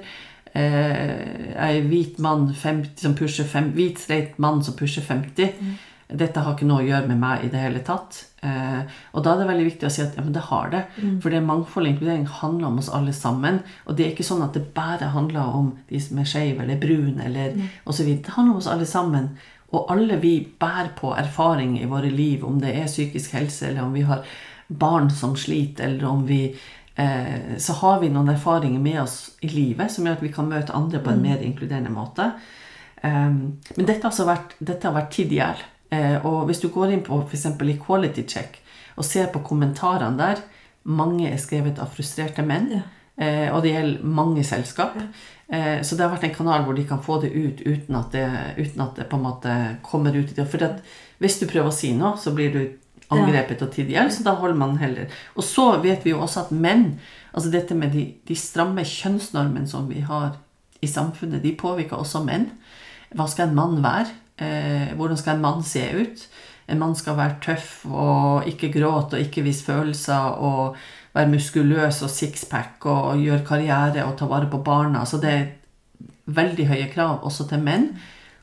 Eh, 0.53 1.55
er 1.57 1.87
hvit 1.89 2.19
mann 2.21 2.51
50, 2.53 2.99
som 3.01 3.15
pusher 3.17 3.47
50, 3.49 3.73
hvit 3.73 4.01
streit 4.01 4.37
mann 4.37 4.61
som 4.63 4.75
pusher 4.77 5.01
50. 5.01 5.55
Mm. 5.57 5.73
Dette 6.13 6.43
har 6.45 6.53
ikke 6.53 6.67
noe 6.69 6.83
å 6.83 6.85
gjøre 6.85 7.09
med 7.09 7.17
meg 7.21 7.45
i 7.45 7.49
det 7.49 7.61
hele 7.63 7.81
tatt. 7.85 8.19
Eh, 8.45 8.83
og 9.15 9.23
da 9.25 9.33
er 9.33 9.41
det 9.41 9.47
veldig 9.49 9.65
viktig 9.65 9.87
å 9.87 9.91
si 9.95 10.03
at 10.03 10.19
ja, 10.19 10.25
men 10.25 10.35
det 10.35 10.43
har 10.51 10.69
det. 10.69 10.83
Mm. 10.99 11.15
For 11.23 11.33
det 11.33 11.41
mangfold 11.47 11.87
og 11.87 11.93
inkludering 11.93 12.27
handler 12.41 12.69
om 12.69 12.77
oss 12.83 12.91
alle 12.93 13.15
sammen. 13.17 13.63
Og 13.87 13.97
det 13.97 14.05
er 14.05 14.13
ikke 14.13 14.27
sånn 14.27 14.45
at 14.45 14.53
det 14.53 14.67
bare 14.75 15.09
handler 15.15 15.57
om 15.57 15.73
de 15.89 16.03
som 16.03 16.21
er 16.21 16.29
skeive 16.29 16.61
eller 16.65 16.81
brune 16.81 17.25
eller 17.25 17.57
mm. 17.57 17.73
osv. 17.89 18.13
Det 18.13 18.37
handler 18.37 18.53
om 18.53 18.61
oss 18.61 18.69
alle 18.69 18.89
sammen. 18.89 19.31
Og 19.73 19.89
alle 19.89 20.19
vi 20.21 20.35
bærer 20.59 20.93
på 20.99 21.15
erfaring 21.17 21.79
i 21.81 21.89
våre 21.89 22.13
liv, 22.13 22.45
om 22.45 22.59
det 22.61 22.75
er 22.77 22.91
psykisk 22.91 23.33
helse, 23.39 23.71
eller 23.71 23.87
om 23.87 23.97
vi 23.97 24.05
har 24.05 24.21
barn 24.67 25.09
som 25.09 25.33
sliter, 25.37 25.87
eller 25.87 26.05
om 26.11 26.27
vi 26.29 26.43
så 26.93 27.73
har 27.79 27.95
vi 28.03 28.11
noen 28.13 28.29
erfaringer 28.29 28.77
med 28.79 28.99
oss 29.01 29.15
i 29.41 29.47
livet 29.49 29.89
som 29.89 30.05
gjør 30.05 30.19
at 30.19 30.21
vi 30.21 30.29
kan 30.33 30.45
møte 30.45 30.75
andre 30.77 30.99
på 31.01 31.09
en 31.09 31.23
mm. 31.23 31.23
mer 31.25 31.41
inkluderende 31.41 31.89
måte. 31.89 32.27
Um, 33.01 33.57
men 33.73 33.87
dette, 33.89 34.11
har 34.13 34.29
vært, 34.29 34.53
dette 34.61 34.85
har 34.85 34.93
vært 34.93 35.09
tid 35.15 35.33
i 35.33 35.39
hjel. 35.39 35.63
Eh, 35.93 36.17
og 36.25 36.47
hvis 36.47 36.61
du 36.63 36.69
går 36.73 36.93
inn 36.93 37.05
på 37.05 37.19
f.eks. 37.25 37.47
Equality 37.75 38.25
Check 38.29 38.59
og 38.97 39.05
ser 39.07 39.31
på 39.33 39.43
kommentarene 39.45 40.19
der 40.19 40.43
Mange 40.83 41.29
er 41.29 41.39
skrevet 41.39 41.77
av 41.79 41.93
frustrerte 41.95 42.43
menn. 42.43 42.81
Eh, 43.15 43.47
og 43.53 43.61
det 43.63 43.69
gjelder 43.71 44.09
mange 44.17 44.41
selskap. 44.43 44.97
Eh, 45.47 45.79
så 45.79 45.95
det 45.95 46.03
har 46.03 46.11
vært 46.11 46.25
en 46.27 46.33
kanal 46.35 46.65
hvor 46.65 46.75
de 46.75 46.83
kan 46.89 46.99
få 46.99 47.21
det 47.23 47.29
ut 47.31 47.61
uten 47.63 47.95
at 47.95 48.09
det, 48.11 48.25
uten 48.57 48.83
at 48.83 48.99
det 48.99 49.05
på 49.07 49.15
en 49.15 49.23
måte 49.23 49.53
kommer 49.85 50.11
ut 50.11 50.33
i 50.33 50.35
det. 50.35 50.43
For 50.51 50.59
hvis 51.23 51.39
du 51.39 51.45
prøver 51.47 51.71
å 51.71 51.77
si 51.77 51.93
noe, 51.95 52.17
så 52.19 52.35
blir 52.35 52.51
du 52.51 52.59
angrepet 53.13 53.61
og 53.65 53.71
tid 53.75 53.91
hjelp, 53.93 54.11
så 54.13 54.25
da 54.25 54.35
holder 54.39 54.59
man 54.59 54.77
heller 54.81 55.11
Og 55.35 55.45
så 55.47 55.67
vet 55.83 56.05
vi 56.05 56.13
jo 56.13 56.21
også 56.23 56.45
at 56.45 56.51
menn 56.51 56.99
Altså 57.33 57.49
dette 57.53 57.77
med 57.77 57.93
de, 57.95 58.07
de 58.27 58.35
stramme 58.37 58.83
kjønnsnormene 58.85 59.69
som 59.69 59.87
vi 59.89 60.03
har 60.05 60.35
i 60.83 60.87
samfunnet, 60.87 61.41
de 61.41 61.53
påvirker 61.55 61.95
også 61.95 62.19
menn. 62.25 62.49
Hva 63.15 63.25
skal 63.31 63.49
en 63.49 63.55
mann 63.57 63.77
være? 63.81 64.11
Eh, 64.37 64.91
hvordan 64.99 65.17
skal 65.17 65.37
en 65.37 65.45
mann 65.45 65.63
se 65.65 65.83
ut? 65.95 66.25
En 66.67 66.79
mann 66.81 66.95
skal 66.95 67.17
være 67.17 67.39
tøff 67.43 67.85
og 67.87 68.47
ikke 68.51 68.71
gråte 68.73 69.17
og 69.17 69.25
ikke 69.25 69.43
vise 69.45 69.65
følelser 69.65 70.37
og 70.43 70.77
være 71.13 71.31
muskuløs 71.31 72.01
og 72.05 72.11
sixpack 72.11 72.85
og 72.89 73.21
gjøre 73.21 73.45
karriere 73.47 74.05
og 74.07 74.17
ta 74.19 74.27
vare 74.29 74.49
på 74.51 74.61
barna. 74.65 75.05
Så 75.05 75.19
det 75.23 75.33
er 75.33 75.51
veldig 76.25 76.67
høye 76.67 76.89
krav 76.93 77.23
også 77.27 77.47
til 77.49 77.63
menn. 77.63 77.91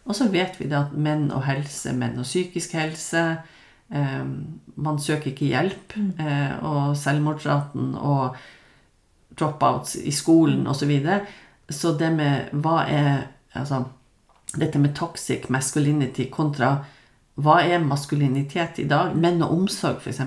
Og 0.07 0.17
så 0.17 0.29
vet 0.33 0.59
vi 0.61 0.69
det 0.71 0.79
at 0.79 0.95
menn 0.97 1.29
og 1.35 1.45
helse, 1.47 1.93
menn 1.97 2.19
og 2.19 2.29
psykisk 2.29 2.75
helse, 2.79 3.25
man 3.91 4.99
søker 4.99 5.33
ikke 5.33 5.51
hjelp. 5.51 5.97
Mm. 5.97 6.11
Eh, 6.19 6.65
og 6.65 6.97
selvmordsraten 6.97 7.95
og 7.99 8.37
dropouts 9.39 9.97
i 9.97 10.11
skolen 10.15 10.67
osv. 10.67 10.79
Så, 10.79 10.87
videre. 10.87 11.21
så 11.71 11.93
det 11.99 12.13
med 12.17 12.53
hva 12.53 12.85
er 12.89 13.27
Altså 13.51 13.81
dette 14.55 14.79
med 14.79 14.93
toxic 14.95 15.49
masculinity 15.51 16.29
kontra 16.31 16.85
hva 17.35 17.57
er 17.67 17.83
maskulinitet 17.83 18.79
i 18.79 18.85
dag? 18.87 19.15
Menn 19.17 19.43
og 19.43 19.57
omsorg, 19.57 19.99
f.eks. 19.99 20.21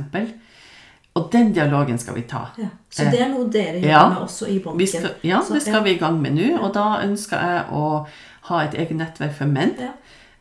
Og 1.14 1.30
den 1.32 1.54
dialogen 1.54 2.00
skal 2.02 2.16
vi 2.18 2.24
ta. 2.28 2.48
Ja. 2.58 2.72
Så 2.90 3.06
det 3.14 3.22
er 3.22 3.30
noe 3.30 3.50
dere 3.54 3.80
gjør 3.80 3.90
Ja. 3.90 4.10
med 4.10 4.18
også 4.26 4.48
i 4.50 4.60
banken? 4.60 4.88
Skal, 4.88 5.12
ja, 5.24 5.42
det 5.54 5.62
skal 5.62 5.84
vi 5.84 5.94
i 5.94 6.00
gang 6.02 6.20
med 6.22 6.34
nå. 6.34 6.58
Og 6.60 6.74
da 6.74 7.02
ønsker 7.04 7.38
jeg 7.38 7.66
å 7.72 8.08
ha 8.50 8.64
et 8.64 8.74
eget 8.74 8.98
nettverk 8.98 9.36
for 9.38 9.46
menn. 9.46 9.76
Ja. 9.80 9.92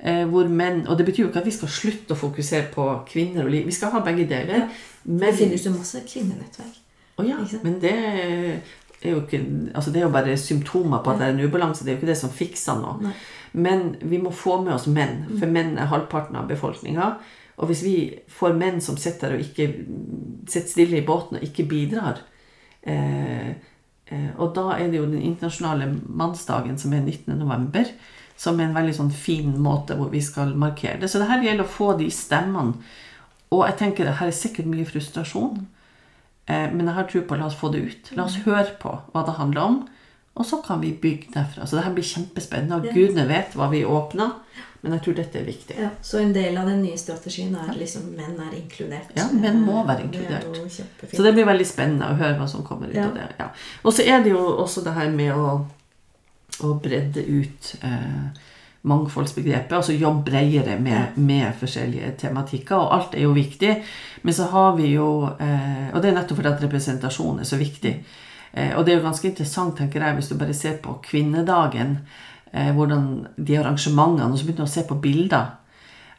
Eh, 0.03 0.25
hvor 0.27 0.49
menn, 0.51 0.87
Og 0.89 0.99
det 0.99 1.07
betyr 1.07 1.23
jo 1.23 1.29
ikke 1.31 1.39
at 1.45 1.47
vi 1.47 1.55
skal 1.55 1.71
slutte 1.71 2.15
å 2.15 2.19
fokusere 2.19 2.73
på 2.75 2.87
kvinner 3.07 3.45
og 3.45 3.53
liv. 3.55 3.67
Vi 3.67 3.75
skal 3.77 3.93
ha 3.95 4.01
begge 4.03 4.27
deler. 4.29 4.69
Men, 5.05 5.29
Det 5.31 5.35
finnes 5.39 5.67
jo 5.67 5.71
masse 5.71 6.01
kvinnenettverk. 6.07 6.81
Å 7.19 7.27
ja, 7.27 7.37
men 7.63 7.77
det 7.79 7.93
er 7.93 9.11
jo 9.11 9.21
ikke 9.21 9.41
altså 9.75 9.91
Det 9.93 10.01
er 10.01 10.07
jo 10.07 10.15
bare 10.15 10.37
symptomer 10.37 11.03
på 11.05 11.11
at 11.13 11.19
det 11.19 11.27
er 11.27 11.35
en 11.35 11.45
ubalanse. 11.45 11.85
Det 11.85 11.93
er 11.93 11.97
jo 11.97 12.01
ikke 12.01 12.11
det 12.11 12.19
som 12.19 12.31
fikser 12.31 12.81
noe. 12.81 12.99
Nei. 13.03 13.15
Men 13.53 13.97
vi 14.01 14.19
må 14.19 14.33
få 14.33 14.63
med 14.65 14.75
oss 14.75 14.87
menn, 14.87 15.27
for 15.39 15.47
menn 15.47 15.77
er 15.79 15.91
halvparten 15.91 16.39
av 16.41 16.49
befolkninga. 16.49 17.09
Og 17.61 17.69
hvis 17.69 17.83
vi 17.85 17.97
får 18.33 18.57
menn 18.57 18.81
som 18.81 18.97
sitter 18.97 19.37
og 19.37 19.45
ikke 19.45 19.69
sitter 20.49 20.71
stille 20.71 20.99
i 20.99 21.07
båten 21.07 21.37
og 21.39 21.45
ikke 21.45 21.67
bidrar 21.69 22.23
eh, 22.83 23.51
eh, 24.09 24.31
Og 24.39 24.55
da 24.57 24.79
er 24.79 24.89
det 24.89 24.99
jo 24.99 25.07
den 25.07 25.21
internasjonale 25.21 25.91
mannsdagen, 26.09 26.79
som 26.79 26.95
er 26.97 27.05
19. 27.05 27.45
som 28.43 28.59
en 28.61 28.75
veldig 28.75 28.95
sånn 28.97 29.13
fin 29.15 29.53
måte 29.63 29.95
hvor 29.99 30.11
vi 30.11 30.21
skal 30.25 30.55
markere 30.59 30.99
det. 31.03 31.11
Så 31.13 31.21
det 31.23 31.29
her 31.31 31.45
gjelder 31.45 31.65
å 31.69 31.75
få 31.77 31.93
de 32.01 32.09
stemmene. 32.11 32.75
Og 33.53 33.65
jeg 33.69 33.77
tenker 33.83 34.09
det 34.09 34.17
her 34.19 34.31
er 34.33 34.37
sikkert 34.37 34.67
mye 34.73 34.89
frustrasjon. 34.89 35.67
Eh, 36.51 36.69
men 36.73 36.87
jeg 36.89 36.95
har 36.97 37.05
tro 37.11 37.21
på 37.29 37.39
la 37.39 37.47
oss 37.47 37.59
få 37.61 37.71
det 37.73 37.83
ut. 37.87 38.13
La 38.19 38.25
oss 38.27 38.41
høre 38.47 38.75
på 38.83 38.97
hva 39.13 39.23
det 39.29 39.37
handler 39.39 39.63
om. 39.69 39.81
Og 40.35 40.47
så 40.49 40.59
kan 40.65 40.81
vi 40.81 40.95
bygge 40.97 41.35
derfra. 41.35 41.67
Så 41.69 41.77
det 41.77 41.85
her 41.85 41.93
blir 41.95 42.09
kjempespennende. 42.09 42.79
Og 42.81 42.87
Ja. 42.87 42.93
gudene 42.97 43.29
vet 43.29 43.53
hva 43.55 43.69
vi 43.71 43.85
åpner. 43.85 44.33
Men 44.83 44.93
jeg 44.97 45.03
tror 45.05 45.15
dette 45.15 45.39
er 45.39 45.45
viktig. 45.47 45.77
Ja, 45.79 45.91
så 46.03 46.19
en 46.19 46.33
del 46.33 46.57
av 46.59 46.67
den 46.67 46.81
nye 46.83 46.97
strategien 46.99 47.55
er 47.55 47.73
liksom 47.79 48.17
menn 48.17 48.35
er 48.41 48.57
inkludert. 48.59 49.13
Ja, 49.15 49.29
menn 49.31 49.61
må 49.65 49.85
være 49.87 50.03
inkludert. 50.09 50.49
Det. 50.53 51.13
Så 51.15 51.23
det 51.23 51.35
blir 51.37 51.45
veldig 51.47 51.67
spennende 51.69 52.09
å 52.11 52.17
høre 52.19 52.39
hva 52.41 52.49
som 52.49 52.65
kommer 52.65 52.89
ut 52.89 52.95
Ja. 52.97 53.05
av 53.07 53.15
det. 53.15 53.29
Ja. 53.39 53.47
Og 53.85 53.93
så 53.93 54.03
er 54.09 54.23
det 54.25 54.33
jo 54.33 54.39
også 54.65 54.83
det 54.83 54.95
her 54.95 55.11
med 55.11 55.31
å, 55.37 55.67
å 56.69 56.79
bredde 56.83 57.25
ut 57.27 57.75
eh, 57.83 58.49
mangfoldsbegrepet. 58.83 59.77
Altså 59.77 59.95
jobbe 59.95 60.31
bredere 60.31 60.79
med, 60.81 61.17
med 61.17 61.53
forskjellige 61.61 62.15
tematikker. 62.25 62.77
Og 62.77 62.97
alt 62.97 63.17
er 63.17 63.27
jo 63.27 63.37
viktig. 63.37 63.77
Men 64.23 64.37
så 64.37 64.49
har 64.53 64.77
vi 64.79 64.93
jo 64.95 65.09
eh, 65.39 65.89
Og 65.93 66.03
det 66.03 66.11
er 66.11 66.19
nettopp 66.19 66.41
fordi 66.41 66.53
at 66.53 66.67
representasjon 66.67 67.41
er 67.41 67.49
så 67.49 67.61
viktig. 67.61 67.95
Eh, 68.53 68.77
og 68.77 68.85
det 68.85 68.95
er 68.95 69.01
jo 69.01 69.07
ganske 69.07 69.29
interessant, 69.29 69.77
tenker 69.79 70.05
jeg, 70.05 70.19
hvis 70.19 70.31
du 70.33 70.37
bare 70.39 70.55
ser 70.57 70.79
på 70.83 70.99
kvinnedagen. 71.05 71.99
Eh, 72.53 72.73
hvordan 72.77 73.27
de 73.37 73.59
arrangementene 73.59 74.33
Og 74.33 74.39
så 74.39 74.47
begynner 74.47 74.67
du 74.67 74.71
å 74.71 74.75
se 74.77 74.87
på 74.89 75.01
bilder. 75.03 75.59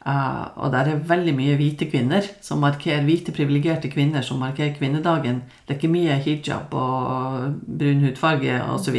Uh, 0.04 0.50
og 0.60 0.72
der 0.72 0.90
er 0.90 1.04
veldig 1.08 1.32
mye 1.32 1.54
hvite 1.56 1.86
kvinner 1.88 2.26
som 2.44 2.58
markerer 2.60 3.06
hvite, 3.06 3.32
privilegerte 3.32 3.88
kvinner 3.88 4.20
som 4.20 4.42
markerer 4.42 4.74
kvinnedagen. 4.76 5.38
Det 5.64 5.72
er 5.72 5.78
ikke 5.78 5.94
mye 5.94 6.18
hijab 6.20 6.74
og 6.76 7.54
brun 7.64 8.04
hudfarge 8.04 8.58
osv. 8.74 8.98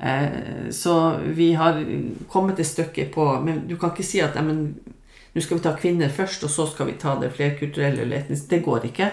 Eh, 0.00 0.70
så 0.70 0.94
vi 1.20 1.52
har 1.52 1.84
kommet 2.28 2.60
et 2.60 2.66
stykke 2.66 3.04
på 3.12 3.24
Men 3.44 3.66
du 3.68 3.76
kan 3.76 3.92
ikke 3.92 4.06
si 4.06 4.22
at 4.24 4.38
nå 4.40 5.42
skal 5.44 5.58
vi 5.58 5.62
ta 5.62 5.74
kvinner 5.76 6.08
først, 6.08 6.44
og 6.44 6.50
så 6.50 6.66
skal 6.66 6.88
vi 6.88 6.98
ta 6.98 7.14
det 7.20 7.32
flerkulturelle 7.36 8.02
eller 8.02 8.24
etniske. 8.24 8.48
Det 8.50 8.64
går 8.64 8.88
ikke. 8.90 9.10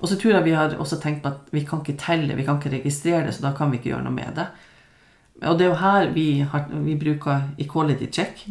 Og 0.00 0.08
så 0.08 0.16
tror 0.18 0.34
jeg 0.34 0.44
vi 0.44 0.56
har 0.56 0.74
også 0.80 0.98
tenkt 1.00 1.22
på 1.22 1.30
at 1.30 1.52
vi 1.54 1.62
kan 1.64 1.82
ikke 1.84 2.00
telle, 2.00 2.34
vi 2.34 2.44
kan 2.44 2.58
ikke 2.58 2.72
registrere 2.74 3.26
det, 3.26 3.34
så 3.36 3.44
da 3.46 3.52
kan 3.56 3.70
vi 3.70 3.78
ikke 3.78 3.92
gjøre 3.92 4.06
noe 4.08 4.16
med 4.16 4.34
det. 4.40 4.48
Og 5.44 5.58
det 5.58 5.66
er 5.66 5.70
jo 5.70 5.82
her 5.82 6.10
vi, 6.14 6.28
har, 6.50 6.66
vi 6.72 6.96
bruker 6.98 7.48
equality 7.58 8.08
check, 8.10 8.42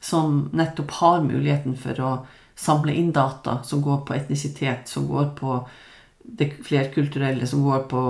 som 0.00 0.48
nettopp 0.52 0.94
har 1.00 1.26
muligheten 1.26 1.76
for 1.78 1.98
å 2.02 2.12
samle 2.58 2.94
inn 2.94 3.12
data 3.14 3.60
som 3.66 3.82
går 3.82 4.04
på 4.06 4.14
etnisitet, 4.14 4.88
som 4.90 5.08
går 5.10 5.32
på 5.38 5.58
det 6.22 6.52
flerkulturelle, 6.62 7.46
som 7.46 7.64
går 7.66 7.86
på 7.90 8.02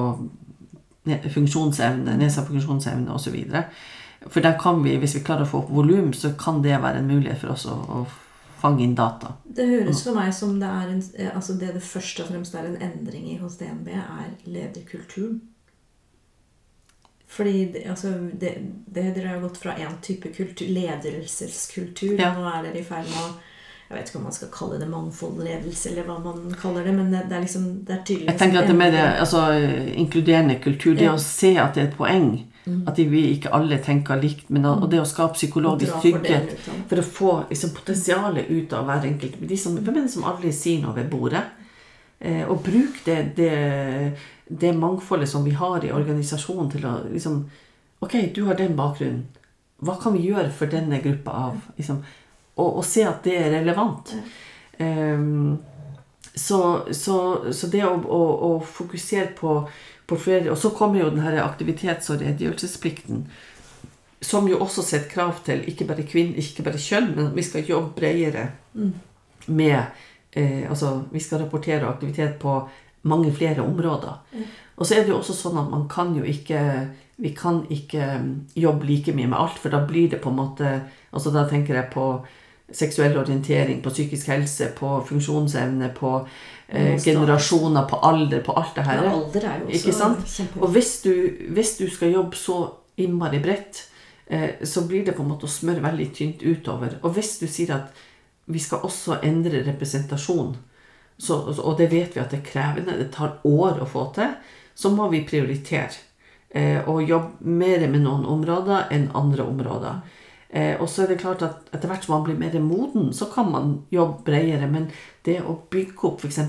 funksjonsevne, 1.05 2.17
nedsatt 2.17 2.49
funksjonsevne 2.49 3.13
osv. 3.15 3.39
For 4.31 4.41
der 4.45 4.59
kan 4.61 4.83
vi, 4.85 4.97
hvis 5.03 5.17
vi 5.19 5.25
klarer 5.27 5.47
å 5.47 5.51
få 5.51 5.63
opp 5.65 5.71
volum, 5.75 6.13
så 6.15 6.33
kan 6.39 6.63
det 6.63 6.79
være 6.83 7.03
en 7.03 7.09
mulighet 7.11 7.41
for 7.43 7.55
oss 7.57 7.67
å, 7.67 7.75
å 7.75 8.05
fange 8.63 8.85
inn 8.85 8.95
data. 8.95 9.33
Det 9.45 9.67
høres 9.67 10.05
for 10.07 10.15
meg 10.15 10.31
som 10.37 10.59
det 10.61 10.69
er 10.71 10.93
en, 10.93 11.01
eh, 11.19 11.33
altså 11.35 11.57
det 11.59 11.73
det 11.75 11.83
først 11.83 12.21
og 12.23 12.29
fremst 12.31 12.55
er 12.55 12.69
en 12.69 12.79
endring 12.87 13.25
i 13.33 13.39
hos 13.41 13.57
DNB, 13.59 13.89
er 13.99 14.29
lederkulturen. 14.47 15.41
Fordi 17.33 17.65
det, 17.73 17.87
altså, 17.89 18.13
det, 18.41 18.53
det, 18.87 19.07
dere 19.17 19.29
har 19.33 19.41
gått 19.41 19.57
fra 19.59 19.75
én 19.81 19.95
type 20.05 20.29
kultur, 20.37 20.69
ledelseskultur, 20.69 22.19
Ja. 22.21 22.35
nå 22.37 22.45
er 22.45 22.67
dere 22.69 22.79
i 22.83 22.85
ferd 22.85 23.09
med 23.09 23.23
å 23.25 23.31
Jeg 23.93 24.01
vet 24.01 24.09
ikke 24.09 24.19
om 24.23 24.25
man 24.25 24.33
skal 24.33 24.49
kalle 24.55 24.79
det 24.81 24.87
mangfoldledelse, 24.89 25.91
eller 25.91 26.07
hva 26.09 26.15
man 26.25 26.55
kaller 26.57 26.87
det, 26.89 26.95
men 26.97 27.11
det, 27.13 27.27
det 27.29 27.37
er 27.37 27.43
liksom 27.45 27.67
det 27.85 27.93
er 27.93 28.05
tydelig 28.09 28.29
Jeg 28.31 28.39
tenker 28.41 28.63
at 28.63 28.71
det 28.71 28.77
med 28.79 28.95
det, 28.97 29.03
altså, 29.21 29.43
inkluderende 30.01 30.57
kultur, 30.65 30.95
det 30.97 31.05
Ja. 31.05 31.13
å 31.13 31.21
se 31.21 31.51
at 31.61 31.75
det 31.77 31.83
er 31.83 31.89
et 31.91 31.97
poeng, 31.99 32.31
at 32.89 32.97
vi 32.97 33.21
ikke 33.35 33.51
alle 33.53 33.77
tenker 33.85 34.17
likt, 34.23 34.49
men 34.49 34.65
og 34.65 34.89
det 34.91 35.01
å 35.03 35.05
skape 35.09 35.35
psykologisk 35.35 35.93
trygghet 36.01 36.55
av 36.55 36.77
det. 36.79 36.85
for 36.89 37.03
å 37.03 37.03
få 37.03 37.33
liksom, 37.51 37.75
potensialet 37.77 38.49
ut 38.51 38.73
av 38.73 38.87
hver 38.87 39.05
enkelt. 39.11 39.37
De 39.49 39.57
som, 39.57 39.77
hvem 39.77 39.97
er 39.97 40.07
det 40.07 40.13
som 40.15 40.25
aldri 40.25 40.53
sier 40.53 40.81
noe 40.81 40.95
ved 40.97 41.11
bordet? 41.11 41.43
Eh, 42.21 42.45
og 42.49 42.63
bruk 42.63 43.03
det, 43.05 43.35
det, 43.37 44.15
det 44.49 44.73
mangfoldet 44.79 45.29
som 45.29 45.45
vi 45.45 45.51
har 45.59 45.85
i 45.85 45.91
organisasjonen 45.93 46.71
til 46.71 46.87
å 46.87 46.97
liksom 47.13 47.45
Ok, 48.03 48.17
du 48.35 48.45
har 48.47 48.55
den 48.59 48.73
bakgrunnen. 48.75 49.29
Hva 49.83 49.95
kan 50.01 50.15
vi 50.15 50.25
gjøre 50.27 50.51
for 50.51 50.67
denne 50.67 50.99
gruppa 51.03 51.31
av 51.31 51.61
liksom, 51.77 52.01
og, 52.57 52.69
og 52.81 52.85
se 52.85 53.05
at 53.09 53.25
det 53.25 53.37
er 53.39 53.53
relevant. 53.59 54.15
Um, 54.79 55.59
så, 56.35 56.83
så, 56.91 57.17
så 57.53 57.71
det 57.73 57.85
å, 57.85 57.93
å, 57.93 58.21
å 58.49 58.53
fokusere 58.65 59.33
på, 59.37 59.57
på 60.09 60.19
flere 60.19 60.53
Og 60.53 60.59
så 60.59 60.71
kommer 60.73 61.03
jo 61.03 61.11
den 61.13 61.25
her 61.25 61.37
aktivitets- 61.45 62.09
og 62.13 62.23
redegjørelsesplikten. 62.25 63.27
Som 64.23 64.49
jo 64.49 64.61
også 64.63 64.85
setter 64.87 65.11
krav 65.11 65.43
til 65.47 65.65
ikke 65.69 65.89
bare 65.89 66.07
kvinner, 66.09 66.39
ikke 66.41 66.65
bare 66.65 66.81
kjønn, 66.81 67.11
men 67.17 67.33
vi 67.37 67.45
skal 67.45 67.69
jobbe 67.69 67.93
bredere 67.99 68.49
med 69.47 69.79
eh, 70.31 70.65
Altså, 70.71 71.03
vi 71.13 71.21
skal 71.21 71.43
rapportere 71.45 71.89
aktivitet 71.91 72.39
på 72.41 72.61
mange 73.03 73.33
flere 73.35 73.65
områder. 73.67 74.21
Og 74.77 74.87
så 74.87 74.95
er 74.95 75.05
det 75.05 75.13
jo 75.13 75.19
også 75.19 75.35
sånn 75.37 75.59
at 75.61 75.71
man 75.71 75.89
kan 75.91 76.15
jo 76.17 76.25
ikke 76.25 76.61
Vi 77.23 77.31
kan 77.37 77.61
ikke 77.71 78.07
mm, 78.23 78.31
jobbe 78.57 78.87
like 78.89 79.13
mye 79.15 79.29
med 79.29 79.39
alt, 79.39 79.59
for 79.61 79.71
da 79.71 79.83
blir 79.87 80.09
det 80.11 80.23
på 80.23 80.31
en 80.31 80.39
måte 80.39 80.71
Altså 81.13 81.31
da 81.35 81.45
tenker 81.51 81.77
jeg 81.77 81.93
på 81.93 82.07
seksuell 82.73 83.17
orientering, 83.19 83.83
på 83.83 83.91
psykisk 83.91 84.31
helse, 84.33 84.71
på 84.79 84.95
funksjonsevne, 85.09 85.91
på 85.97 86.13
eh, 86.69 86.97
generasjoner, 87.01 87.87
på 87.89 88.01
alder, 88.09 88.41
på 88.45 88.53
alt 88.53 88.77
det 88.77 88.87
her. 88.87 89.05
Ja, 89.05 89.15
alder 89.17 89.49
er 89.49 89.61
jo 89.63 89.73
Ikke 89.79 89.95
sant? 89.97 90.41
Og 90.61 90.73
hvis 90.75 91.01
du, 91.05 91.13
hvis 91.53 91.77
du 91.79 91.87
skal 91.91 92.15
jobbe 92.17 92.39
så 92.39 92.59
innmari 92.97 93.43
bredt, 93.43 93.85
eh, 94.27 94.63
så 94.65 94.87
blir 94.89 95.05
det 95.07 95.17
på 95.17 95.25
en 95.25 95.33
måte 95.35 95.49
å 95.49 95.53
smøre 95.53 95.85
veldig 95.85 96.09
tynt 96.17 96.43
utover. 96.43 96.99
Og 97.03 97.17
hvis 97.17 97.37
du 97.43 97.47
sier 97.47 97.75
at 97.77 98.05
vi 98.53 98.61
skal 98.61 98.83
også 98.87 99.21
endre 99.23 99.63
representasjon, 99.67 100.57
så, 101.23 101.37
og 101.53 101.77
det 101.79 101.91
vet 101.93 102.17
vi 102.17 102.23
at 102.23 102.33
det 102.33 102.41
er 102.41 102.49
krevende, 102.49 102.97
det 102.99 103.13
tar 103.15 103.39
år 103.47 103.83
å 103.83 103.87
få 103.89 104.09
til, 104.17 104.33
så 104.75 104.91
må 104.91 105.07
vi 105.13 105.23
prioritere. 105.29 105.93
Eh, 106.53 106.81
og 106.89 107.07
jobbe 107.09 107.49
mer 107.49 107.87
med 107.89 108.03
noen 108.05 108.27
områder 108.29 108.91
enn 108.93 109.07
andre 109.17 109.47
områder. 109.49 110.03
Eh, 110.53 110.81
og 110.81 110.89
så 110.89 111.03
er 111.03 111.07
det 111.13 111.21
klart 111.21 111.43
at 111.43 111.71
etter 111.73 111.89
hvert 111.89 112.05
som 112.05 112.15
man 112.17 112.25
blir 112.27 112.37
mer 112.39 112.61
moden, 112.61 113.13
så 113.13 113.29
kan 113.35 113.51
man 113.51 113.79
jobbe 113.91 114.25
bredere. 114.25 114.69
Men 114.69 114.91
det 115.25 115.41
å 115.43 115.57
bygge 115.71 116.05
opp 116.09 116.25
f.eks. 116.25 116.41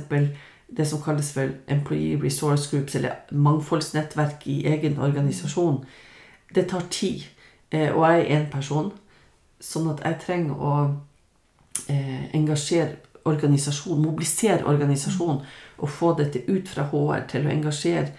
det 0.67 0.87
som 0.87 1.01
kalles 1.01 1.31
for 1.33 1.53
Employee 1.67 2.19
Resource 2.23 2.69
Groups, 2.71 2.95
eller 2.95 3.23
mangfoldsnettverk 3.31 4.47
i 4.47 4.65
egen 4.67 4.99
organisasjon, 4.99 5.85
det 6.55 6.67
tar 6.69 6.83
tid. 6.89 7.23
Eh, 7.71 7.95
og 7.95 8.03
jeg 8.09 8.19
er 8.25 8.35
én 8.39 8.51
person, 8.51 8.91
sånn 9.59 9.89
at 9.93 10.03
jeg 10.03 10.19
trenger 10.25 10.59
å 10.59 10.75
eh, 11.87 12.29
engasjere 12.35 12.99
organisasjon, 13.23 14.01
mobilisere 14.03 14.65
organisasjon, 14.67 15.39
og 15.77 15.89
få 15.89 16.11
dette 16.19 16.43
ut 16.51 16.67
fra 16.67 16.89
HR 16.91 17.23
til 17.31 17.47
å 17.47 17.53
engasjere 17.53 18.11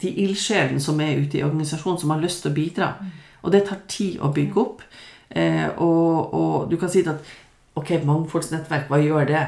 de 0.00 0.10
ildsjelene 0.24 0.80
som 0.80 1.00
er 1.00 1.16
ute 1.20 1.38
i 1.40 1.44
organisasjonen, 1.44 2.00
som 2.00 2.12
har 2.12 2.20
lyst 2.20 2.44
til 2.44 2.52
å 2.52 2.56
bidra. 2.56 2.90
Og 3.42 3.52
det 3.52 3.64
tar 3.68 3.80
tid 3.88 4.20
å 4.20 4.32
bygge 4.36 4.60
opp. 4.60 4.84
Eh, 5.30 5.68
og, 5.78 6.34
og 6.34 6.70
du 6.70 6.76
kan 6.80 6.90
si 6.90 7.04
at 7.06 7.20
ok, 7.78 7.92
mangfoldsnettverk, 8.04 8.88
hva 8.90 8.98
gjør 9.02 9.28
det? 9.30 9.44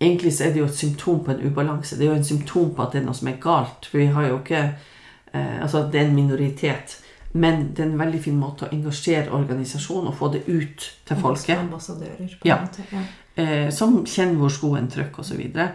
Egentlig 0.00 0.30
så 0.36 0.44
er 0.46 0.52
det 0.54 0.60
jo 0.62 0.68
et 0.68 0.78
symptom 0.78 1.24
på 1.26 1.32
en 1.34 1.42
ubalanse. 1.48 1.96
Det 1.98 2.06
er 2.06 2.12
jo 2.12 2.20
en 2.20 2.24
symptom 2.28 2.70
på 2.76 2.84
at 2.84 2.92
det 2.94 3.00
er 3.02 3.06
noe 3.08 3.18
som 3.18 3.28
er 3.32 3.40
galt. 3.42 3.88
For 3.90 3.98
vi 3.98 4.06
har 4.14 4.28
jo 4.28 4.38
ikke 4.38 4.60
eh, 4.62 5.56
Altså, 5.62 5.88
det 5.92 6.00
er 6.00 6.06
en 6.06 6.14
minoritet. 6.14 6.98
Men 7.32 7.66
det 7.74 7.82
er 7.84 7.90
en 7.90 7.98
veldig 8.00 8.20
fin 8.24 8.38
måte 8.40 8.64
å 8.68 8.72
engasjere 8.72 9.34
organisasjonen 9.36 10.08
og 10.12 10.16
få 10.16 10.30
det 10.32 10.44
ut 10.48 10.86
til 11.08 11.18
folket. 11.20 11.58
Ambassadører, 11.58 12.30
på 12.40 12.48
Ja. 12.48 12.60
måte. 12.62 12.86
Ja. 12.94 13.02
Eh, 13.42 13.68
som 13.74 13.98
kjenner 14.06 14.38
hvor 14.40 14.54
skoen 14.54 14.88
trykker 14.90 15.20
osv. 15.20 15.34
Så, 15.34 15.36
videre. 15.42 15.68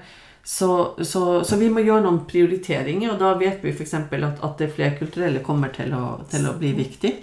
så, 0.43 0.71
så, 1.03 1.43
så 1.43 1.59
vi 1.59 1.69
må 1.69 1.83
gjøre 1.83 2.03
noen 2.07 2.23
prioriteringer, 2.27 3.13
og 3.13 3.19
da 3.21 3.35
vet 3.39 3.61
vi 3.63 3.71
f.eks. 3.75 3.93
At, 3.93 4.41
at 4.43 4.57
det 4.59 4.71
flerkulturelle 4.73 5.43
kommer 5.45 5.69
til 5.75 5.93
å, 5.93 6.21
til 6.31 6.47
å 6.49 6.55
bli 6.57 6.73
viktig. 6.79 7.13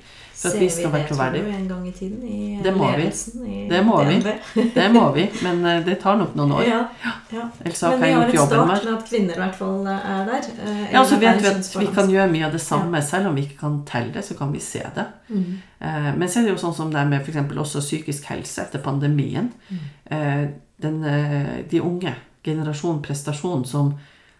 For 0.40 0.48
at 0.48 0.60
vi 0.60 0.68
skal 0.72 0.92
være 0.92 1.06
tror 1.08 1.16
troverdige. 1.16 1.44
du 1.44 1.50
en 1.56 1.68
gang 1.68 1.88
i 1.88 1.92
tiden 1.92 2.22
i 2.24 2.60
Det 2.64 2.72
må 2.76 2.86
vi. 2.96 3.02
ledelsen 3.02 3.46
i 3.46 3.68
Det 3.68 3.80
må 3.84 3.96
vi. 4.06 4.14
Det 4.74 4.86
må 4.92 5.02
vi, 5.12 5.24
men 5.42 5.64
eh, 5.66 5.80
det 5.84 5.98
tar 6.00 6.16
nok 6.16 6.34
noen 6.38 6.52
år. 6.56 6.62
Ja, 6.64 6.78
ja. 7.32 7.42
Ellers 7.64 7.80
har 7.84 7.90
Men 7.90 7.98
ikke 7.98 8.06
vi 8.06 8.10
jeg 8.10 8.16
har 8.16 8.24
gjort 8.24 8.32
en 8.32 8.38
jobben 8.40 8.76
start 8.76 8.84
med. 8.84 8.94
at 8.94 9.08
kvinner 9.10 9.34
i 9.34 9.42
hvert 9.42 9.54
fall 9.58 9.86
er 9.86 10.24
der. 10.30 10.48
Eh, 10.66 10.92
Ja, 10.94 11.02
så 11.04 11.18
vet 11.20 11.42
vi 11.42 11.48
at 11.48 11.76
vi 11.80 11.86
kan 11.98 12.08
gjøre 12.14 12.30
mye 12.32 12.46
av 12.46 12.52
det 12.52 12.60
samme. 12.64 13.02
Selv 13.02 13.26
om 13.28 13.34
vi 13.36 13.42
ikke 13.42 13.58
kan 13.60 13.76
telle 13.84 14.12
det, 14.14 14.24
så 14.24 14.34
kan 14.38 14.52
vi 14.52 14.58
se 14.60 14.80
det. 14.94 15.04
Mm. 15.28 15.44
Eh, 15.80 16.10
Men 16.16 16.28
så 16.28 16.38
er 16.40 16.42
det 16.48 16.54
jo 16.56 16.62
sånn 16.64 16.74
som 16.74 16.90
det 16.90 17.00
er 17.00 17.10
med 17.12 17.28
eksempel 17.28 17.58
også 17.60 17.80
psykisk 17.84 18.24
helse 18.32 18.62
etter 18.62 18.78
pandemien. 18.78 19.52
Eh, 20.10 20.46
Den, 20.80 21.04
eh, 21.04 21.64
de 21.70 21.80
unge, 21.84 22.14
generasjon 22.42 23.02
prestasjon, 23.02 23.66
som 23.66 23.92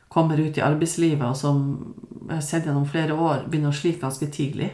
kommer 0.08 0.40
ut 0.40 0.56
i 0.56 0.60
arbeidslivet, 0.64 1.22
og 1.28 1.36
som 1.36 1.94
jeg 2.26 2.34
har 2.34 2.40
sett 2.42 2.64
gjennom 2.64 2.86
flere 2.88 3.12
år, 3.12 3.44
begynner 3.50 3.68
å 3.68 3.76
slite 3.76 4.00
ganske 4.00 4.26
tidlig 4.32 4.70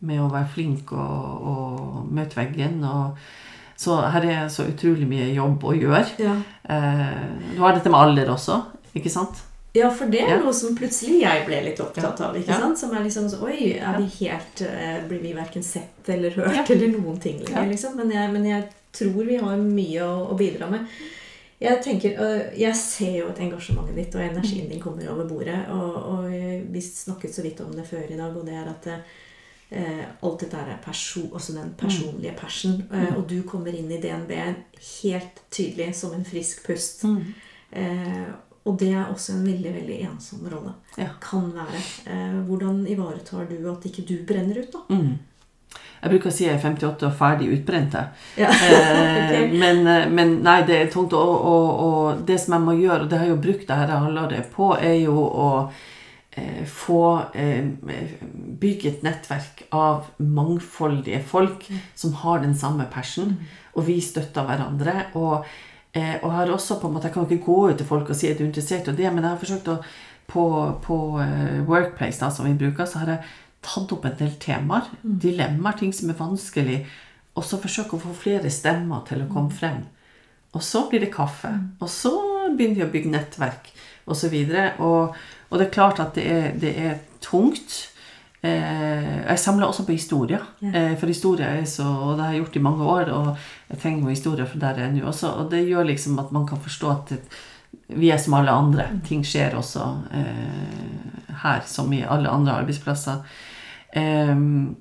med 0.00 0.20
å 0.22 0.28
være 0.30 0.48
flink 0.54 0.92
og, 0.92 1.46
og 1.52 2.08
møte 2.14 2.38
veggen. 2.38 2.78
Og, 2.84 3.18
så 3.78 3.96
her 4.12 4.24
er 4.26 4.48
så 4.50 4.66
utrolig 4.70 5.06
mye 5.10 5.28
jobb 5.34 5.64
å 5.64 5.74
gjøre. 5.78 6.06
Ja. 6.22 6.36
Eh, 6.68 7.52
Du 7.54 7.60
har 7.62 7.74
dette 7.76 7.90
med 7.90 8.00
alder 8.00 8.32
også, 8.34 8.60
ikke 8.94 9.10
sant? 9.10 9.44
ja, 9.74 9.90
for 9.94 10.06
det 10.10 10.22
er 10.24 10.28
Ja. 10.32 10.38
noe 10.42 10.52
som 10.52 10.74
plutselig 10.74 11.20
jeg 11.20 11.44
ble 11.46 11.60
litt 11.62 11.78
opptatt 11.80 12.20
av. 12.24 12.34
ikke 12.34 12.48
Ja. 12.50 12.58
sant? 12.58 12.78
Som 12.78 12.94
er 12.96 13.04
liksom 13.04 13.28
så, 13.30 13.38
Oi, 13.44 13.74
er 13.78 13.98
vi 14.00 14.06
helt, 14.24 14.60
eh, 14.62 15.04
blir 15.06 15.20
vi 15.22 15.32
verken 15.36 15.62
sett 15.62 16.08
eller 16.08 16.30
hørt 16.30 16.70
eller 16.70 16.88
noen 16.98 17.20
ting 17.20 17.38
lenger? 17.44 17.68
Liksom. 17.70 17.94
Men 17.96 18.10
jeg, 18.10 18.32
men 18.32 18.44
jeg 18.46 18.64
tror 18.92 19.24
vi 19.28 19.36
har 19.36 19.56
mye 19.56 20.00
å, 20.02 20.32
å 20.32 20.36
bidra 20.36 20.68
med. 20.70 20.86
Jeg 21.60 21.82
tenker, 21.82 22.18
jeg 22.56 22.74
ser 22.76 23.16
jo 23.18 23.28
at 23.28 23.38
engasjementet 23.38 23.94
ditt 23.94 24.14
og 24.14 24.20
energien 24.22 24.68
din 24.70 24.80
kommer 24.80 25.08
over 25.10 25.24
bordet. 25.28 25.68
Og, 25.70 25.96
og 26.10 26.24
vi 26.72 26.80
snakket 26.80 27.34
så 27.34 27.42
vidt 27.42 27.60
om 27.60 27.70
det 27.74 27.86
før 27.86 28.10
i 28.10 28.16
dag, 28.16 28.34
og 28.36 28.46
det 28.46 28.54
er 28.54 28.68
at 28.70 28.86
eh, 28.86 28.98
alt 29.70 30.40
dette 30.40 30.56
her 30.56 30.70
er 30.72 30.80
perso 30.80 31.26
også 31.28 31.52
den 31.58 31.74
personlige 31.76 32.32
passion. 32.38 32.82
Eh, 32.92 33.10
og 33.16 33.26
du 33.28 33.42
kommer 33.48 33.74
inn 33.76 33.90
i 33.92 34.00
DNB 34.00 34.32
helt 35.02 35.42
tydelig 35.52 35.90
som 35.98 36.14
en 36.16 36.24
frisk 36.24 36.64
pust. 36.66 37.04
Eh, 37.70 38.28
og 38.68 38.76
det 38.80 38.90
er 38.92 39.08
også 39.08 39.36
en 39.36 39.46
veldig 39.48 39.72
veldig 39.74 39.98
ensom 40.08 40.44
rolle. 40.48 40.74
Ja. 40.96 41.10
Kan 41.22 41.50
være. 41.56 41.80
Eh, 42.08 42.38
hvordan 42.48 42.84
ivaretar 42.88 43.48
du 43.50 43.58
at 43.70 43.84
ikke 43.88 44.04
du 44.08 44.16
brenner 44.28 44.60
ut, 44.60 44.72
da? 44.72 44.84
Mm. 44.94 45.18
Jeg 45.98 46.12
bruker 46.12 46.30
å 46.30 46.32
si 46.32 46.44
jeg 46.44 46.54
er 46.54 46.62
58 46.62 47.06
og 47.08 47.14
ferdig 47.18 47.48
utbrent. 47.56 47.96
Ja. 48.38 48.50
okay. 48.54 49.48
Men, 49.52 49.84
eh, 49.86 50.08
men 50.12 50.38
nei, 50.46 50.60
det 50.68 50.82
er 50.82 50.90
tungt. 50.92 51.16
Og, 51.16 51.46
og, 51.52 51.68
og 51.86 52.26
det 52.28 52.38
som 52.42 52.56
jeg 52.56 52.66
må 52.66 52.76
gjøre, 52.78 53.04
og 53.04 53.10
det 53.10 53.20
har 53.20 53.28
jeg 53.28 53.34
jo 53.34 53.44
brukt 53.48 53.68
det 53.68 53.78
her 53.80 53.94
halvåret 53.94 54.52
på, 54.54 54.72
er 54.76 54.98
jo 55.00 55.16
å 55.26 55.48
eh, 55.64 55.86
få 56.68 57.02
eh, 57.34 57.64
bygge 58.60 58.90
et 58.90 59.06
nettverk 59.06 59.64
av 59.74 60.10
mangfoldige 60.18 61.20
folk 61.26 61.66
som 61.98 62.14
har 62.22 62.42
den 62.44 62.54
samme 62.58 62.88
passion, 62.92 63.36
og 63.74 63.88
vi 63.88 63.98
støtter 64.04 64.46
hverandre. 64.48 65.08
Og, 65.18 65.46
eh, 65.92 66.16
og 66.22 66.30
har 66.34 66.52
også 66.54 66.80
på 66.80 66.88
en 66.88 66.96
måte, 66.96 67.10
jeg 67.10 67.16
kan 67.16 67.26
ikke 67.26 67.46
gå 67.46 67.58
ut 67.70 67.80
til 67.80 67.88
folk 67.88 68.10
og 68.10 68.16
si 68.18 68.30
at 68.30 68.38
du 68.38 68.44
er 68.44 68.50
interessert 68.50 68.88
i 68.88 68.96
det, 68.98 69.10
men 69.12 69.24
jeg 69.24 69.30
har 69.34 69.42
forsøkt 69.42 69.72
å 69.74 69.80
på, 70.28 70.44
på 70.84 70.96
eh, 71.24 71.60
Workplace, 71.68 72.20
da, 72.20 72.30
som 72.30 72.46
vi 72.46 72.56
bruker, 72.58 72.84
så 72.84 73.02
har 73.02 73.14
jeg 73.14 73.28
tatt 73.64 73.92
opp 73.94 74.04
en 74.04 74.18
del 74.18 74.34
temaer. 74.40 74.90
Dilemmaer, 75.02 75.78
ting 75.80 75.94
som 75.96 76.10
er 76.12 76.18
vanskelig. 76.18 76.82
Og 77.38 77.46
så 77.46 77.60
forsøke 77.62 77.96
å 77.96 78.02
få 78.02 78.12
flere 78.26 78.50
stemmer 78.52 79.06
til 79.08 79.24
å 79.24 79.30
komme 79.32 79.54
frem. 79.54 79.86
Og 80.56 80.64
så 80.64 80.84
blir 80.90 81.04
det 81.04 81.14
kaffe. 81.14 81.50
Og 81.80 81.88
så 81.92 82.12
begynner 82.56 82.82
vi 82.82 82.86
å 82.86 82.92
bygge 82.92 83.12
nettverk 83.14 83.72
osv. 84.08 84.36
Og, 84.36 84.84
og, 84.84 85.18
og 85.50 85.58
det 85.58 85.66
er 85.66 85.74
klart 85.74 86.00
at 86.02 86.14
det 86.18 86.26
er, 86.30 86.50
det 86.60 86.72
er 86.76 86.98
tungt. 87.24 87.76
Eh, 88.42 89.20
jeg 89.24 89.38
samler 89.42 89.66
også 89.66 89.84
på 89.86 89.96
historier. 89.96 90.44
Eh, 90.62 90.94
for 90.98 91.10
historier 91.10 91.58
er 91.58 91.64
så 91.66 91.84
Og 91.84 92.16
det 92.16 92.24
har 92.24 92.32
jeg 92.32 92.42
gjort 92.42 92.56
i 92.56 92.64
mange 92.66 92.84
år. 92.84 93.12
Og 93.12 93.36
jeg 93.70 93.78
trenger 93.78 94.02
jo 94.02 94.14
historier 94.14 94.46
for 94.46 94.58
der 94.58 94.78
jeg 94.78 94.88
er 94.88 94.92
nå 94.92 95.06
også. 95.06 95.28
Og 95.28 95.50
det 95.50 95.66
gjør 95.68 95.88
liksom 95.88 96.18
at 96.18 96.32
man 96.32 96.46
kan 96.46 96.60
forstå 96.60 96.90
at 96.90 97.14
vi 97.88 98.10
er 98.10 98.18
som 98.18 98.34
alle 98.34 98.50
andre. 98.50 98.90
Ting 99.06 99.24
skjer 99.24 99.56
også 99.56 99.86
eh, 100.12 101.32
her, 101.42 101.62
som 101.66 101.92
i 101.92 102.04
alle 102.04 102.28
andre 102.28 102.52
arbeidsplasser. 102.62 103.24
Ehm, 103.96 104.76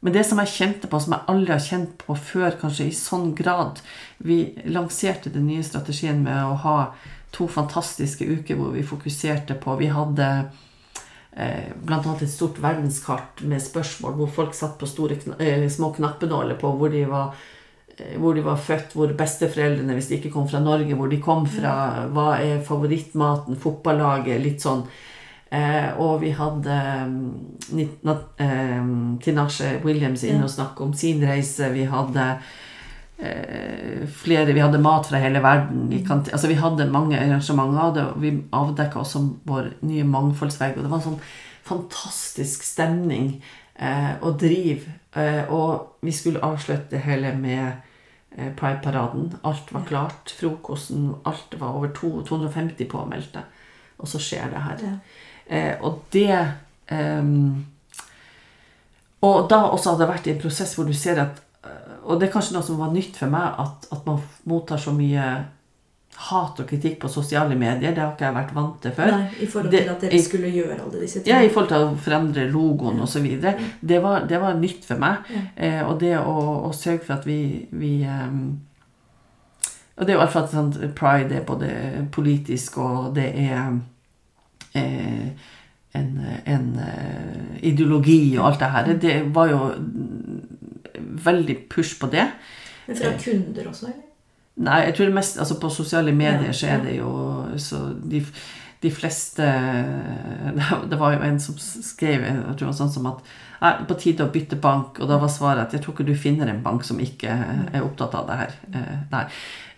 men 0.00 0.14
det 0.14 0.24
som 0.26 0.40
jeg 0.40 0.50
kjente 0.50 0.88
på, 0.90 0.98
som 0.98 1.14
jeg 1.14 1.28
aldri 1.30 1.52
har 1.52 1.62
kjent 1.62 1.98
på 2.00 2.16
før, 2.16 2.56
kanskje 2.58 2.88
i 2.88 2.94
sånn 2.96 3.34
grad 3.36 3.82
Vi 4.18 4.54
lanserte 4.64 5.30
den 5.30 5.46
nye 5.46 5.62
strategien 5.62 6.22
med 6.24 6.40
å 6.42 6.56
ha 6.64 6.76
to 7.32 7.48
fantastiske 7.48 8.26
uker 8.28 8.58
hvor 8.58 8.74
vi 8.74 8.84
fokuserte 8.86 9.56
på 9.60 9.76
Vi 9.80 9.88
hadde 9.92 10.28
eh, 11.32 11.72
annet 11.86 12.22
et 12.22 12.30
stort 12.30 12.60
verdenskart 12.62 13.42
med 13.48 13.62
spørsmål 13.62 14.18
hvor 14.18 14.34
folk 14.40 14.56
satt 14.56 14.78
på 14.80 14.88
store, 14.88 15.16
eh, 15.38 15.68
små 15.70 15.92
knappenåler 15.96 16.60
på 16.60 16.74
hvor 16.76 16.92
de 16.92 17.06
var 17.08 17.32
eh, 17.96 18.18
hvor 18.20 18.36
de 18.36 18.44
var 18.44 18.60
født, 18.60 18.96
hvor 18.96 19.14
besteforeldrene, 19.16 19.96
hvis 19.96 20.10
de 20.10 20.20
ikke 20.20 20.34
kom 20.34 20.48
fra 20.48 20.60
Norge, 20.60 20.94
hvor 20.94 21.08
de 21.08 21.20
kom 21.20 21.46
fra, 21.48 21.74
hva 22.12 22.36
er 22.40 22.62
favorittmaten, 22.64 23.56
fotballaget, 23.60 24.40
litt 24.44 24.64
sånn. 24.64 24.86
Eh, 25.52 25.90
og 26.00 26.22
vi 26.22 26.30
hadde 26.32 26.76
um, 27.04 27.16
eh, 28.40 28.84
Tinashe 29.20 29.74
Williams 29.84 30.24
inne 30.24 30.46
og 30.46 30.52
snakke 30.52 30.80
om 30.80 30.94
sin 30.96 31.20
reise. 31.28 31.68
Vi 31.74 31.84
hadde 31.92 32.24
eh, 32.24 32.52
flere 33.22 34.52
Vi 34.52 34.60
hadde 34.60 34.78
mat 34.82 35.06
fra 35.06 35.18
hele 35.22 35.42
verden. 35.42 35.92
I 35.92 36.00
kant 36.06 36.32
altså, 36.32 36.48
vi 36.48 36.54
hadde 36.58 36.88
mange 36.90 37.18
arrangementer. 37.18 37.80
og 37.82 37.94
det- 37.94 38.20
Vi 38.20 38.42
avdekka 38.52 38.98
også 38.98 39.28
vår 39.44 39.72
nye 39.82 40.04
mangfoldsvegg. 40.04 40.76
Og 40.76 40.82
det 40.82 40.90
var 40.90 40.98
en 40.98 41.02
sånn 41.12 41.20
fantastisk 41.64 42.62
stemning 42.62 43.42
eh, 43.78 44.14
og 44.22 44.38
driv. 44.40 44.88
Eh, 45.14 45.44
og 45.52 45.96
vi 46.02 46.10
skulle 46.12 46.40
avslutte 46.42 46.90
det 46.90 47.00
hele 47.00 47.34
med 47.36 47.72
eh, 48.38 48.50
Pride-paraden. 48.56 49.34
Alt 49.44 49.72
var 49.72 49.84
klart. 49.86 50.34
Frokosten. 50.40 51.14
Alt 51.24 51.54
var 51.60 51.68
over 51.76 51.88
to, 51.88 52.22
250 52.22 52.84
påmeldte. 52.88 53.44
Og 53.98 54.08
så 54.08 54.18
skjer 54.18 54.50
det 54.50 54.62
her. 54.62 54.98
Eh, 55.48 55.74
og 55.80 56.02
det 56.12 56.48
ehm, 56.88 57.66
Og 59.22 59.48
da 59.50 59.56
også 59.70 59.90
hadde 59.90 60.02
jeg 60.06 60.14
vært 60.14 60.26
i 60.26 60.30
en 60.30 60.40
prosess 60.40 60.74
hvor 60.74 60.84
du 60.84 60.92
ser 60.92 61.20
at 61.22 61.36
eh, 61.38 61.51
Og 62.04 62.18
det 62.20 62.28
er 62.28 62.32
kanskje 62.32 62.54
noe 62.56 62.66
som 62.66 62.78
var 62.80 62.90
nytt 62.94 63.16
for 63.16 63.30
meg, 63.30 63.58
at, 63.62 63.84
at 63.94 64.06
man 64.06 64.18
mottar 64.50 64.80
så 64.82 64.90
mye 64.96 65.26
hat 66.28 66.58
og 66.60 66.66
kritikk 66.68 66.98
på 67.00 67.08
sosiale 67.08 67.54
medier. 67.56 67.94
Det 67.94 68.02
har 68.02 68.10
ikke 68.12 68.26
jeg 68.26 68.34
vært 68.36 68.50
vant 68.54 68.80
til 68.84 68.92
før. 68.96 69.12
Nei, 69.14 69.28
I 69.40 69.46
forhold 69.46 69.70
Det- 69.72 69.80
til 69.84 69.92
at 69.94 70.00
dere 70.02 70.18
skulle 70.22 70.50
gjøre 70.52 70.80
alle 70.84 71.00
disse 71.00 71.22
Ja, 71.26 71.38
i 71.40 71.48
forhold 71.48 71.68
til 71.70 71.86
å 71.86 71.94
forandre 71.96 72.48
logoen 72.52 72.98
og 73.00 73.06
osv. 73.06 73.30
Det, 73.40 74.02
var- 74.02 74.26
det 74.28 74.40
var 74.40 74.54
nytt 74.60 74.84
for 74.84 75.00
meg. 75.00 75.16
Eh, 75.56 75.80
og 75.88 76.00
det 76.00 76.12
å, 76.18 76.34
å 76.68 76.72
sørge 76.76 77.04
for 77.06 77.14
at 77.14 77.24
vi, 77.26 77.66
vi 77.72 78.02
ehm, 78.04 78.58
Og 79.96 80.06
det 80.06 80.10
er 80.14 80.18
jo 80.18 80.20
iallfall 80.24 80.44
at 80.44 80.50
sånn, 80.52 80.92
pride 80.96 81.36
er 81.36 81.44
både 81.46 81.70
politisk 82.12 82.78
og 82.78 83.14
det 83.14 83.26
er 83.38 83.78
eh, 84.74 85.28
en, 85.94 86.08
en 86.46 86.68
eh, 86.80 87.58
ideologi 87.68 88.36
og 88.38 88.46
alt 88.46 88.58
det 88.62 88.70
her. 88.72 88.92
Det 89.00 89.16
var 89.34 89.48
jo 89.50 89.58
veldig 91.24 91.56
push 91.72 91.98
på 92.00 92.10
det. 92.12 92.26
Men 92.86 92.98
fra 92.98 93.12
kunder 93.20 93.68
også, 93.70 93.90
eller? 93.90 94.08
Nei, 94.62 94.82
jeg 94.84 94.94
tror 94.96 95.08
det 95.08 95.14
mest 95.16 95.38
altså 95.40 95.54
På 95.60 95.70
sosiale 95.72 96.12
medier 96.12 96.50
Ja, 96.50 96.52
så 96.52 96.66
er 96.74 96.82
det 96.84 96.98
jo 96.98 97.12
så 97.56 97.78
de, 98.04 98.18
de 98.82 98.90
fleste 98.92 99.46
Det 100.90 100.98
var 101.00 101.14
jo 101.14 101.22
en 101.24 101.40
som 101.40 101.56
skrev 101.56 102.26
jeg 102.26 102.58
tror 102.60 102.74
sånn 102.76 102.92
som 102.92 103.08
at 103.14 103.24
Nei, 103.62 103.76
på 103.86 103.94
tide 103.94 104.24
å 104.26 104.32
bytte 104.34 104.56
bank. 104.58 104.96
Og 104.98 105.06
da 105.06 105.20
var 105.22 105.30
svaret 105.30 105.68
at 105.68 105.74
jeg 105.76 105.84
tror 105.84 105.94
ikke 105.94 106.08
du 106.08 106.16
finner 106.18 106.48
en 106.50 106.64
bank 106.64 106.82
som 106.82 106.98
ikke 106.98 107.30
er 107.30 107.84
opptatt 107.84 108.16
av 108.18 108.24
det 108.26 108.38
her. 108.40 108.56
Eh, 108.74 108.96
nei. 109.12 109.20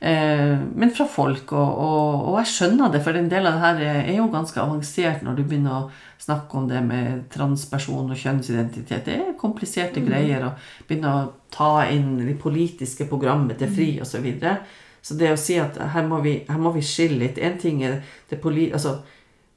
Eh, 0.04 0.58
men 0.76 0.90
fra 0.92 1.06
folk, 1.08 1.52
og, 1.56 1.78
og, 1.80 2.24
og 2.28 2.34
jeg 2.42 2.50
skjønner 2.52 2.90
det, 2.92 3.00
for 3.06 3.16
en 3.16 3.30
del 3.32 3.48
av 3.48 3.56
det 3.56 3.62
her 3.62 4.02
er 4.02 4.16
jo 4.18 4.26
ganske 4.32 4.60
avansert 4.60 5.22
når 5.24 5.38
du 5.38 5.42
begynner 5.46 5.78
å 5.78 5.86
snakke 6.20 6.58
om 6.60 6.66
det 6.68 6.82
med 6.84 7.22
transperson 7.32 8.12
og 8.12 8.20
kjønnsidentitet. 8.20 9.06
Det 9.06 9.14
er 9.16 9.38
kompliserte 9.40 10.02
greier 10.04 10.44
å 10.44 10.52
begynne 10.88 11.12
å 11.12 11.26
ta 11.54 11.86
inn 11.88 12.18
det 12.20 12.36
politiske 12.42 13.06
programmet 13.08 13.56
til 13.62 13.72
FRI 13.72 13.90
osv. 14.04 14.10
Så, 14.12 14.20
videre. 14.24 14.58
så 15.00 15.16
det 15.20 15.32
å 15.32 15.40
si 15.40 15.56
at 15.62 15.80
her 15.94 16.04
må 16.08 16.20
vi, 16.24 16.36
her 16.50 16.60
må 16.60 16.74
vi 16.76 16.84
skille 16.84 17.22
litt 17.24 17.40
En 17.40 17.56
ting 17.60 17.82
er 17.86 18.02
det 18.30 18.40
poli... 18.44 18.70
Altså, 18.72 18.98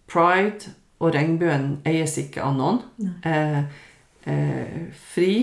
pride 0.07 0.71
og 1.03 1.11
regnbuen 1.11 1.81
eies 1.85 2.15
ikke 2.21 2.45
av 2.45 2.55
noen. 2.55 2.79
Eh, 3.27 3.59
eh, 4.31 4.77
FRI 5.11 5.33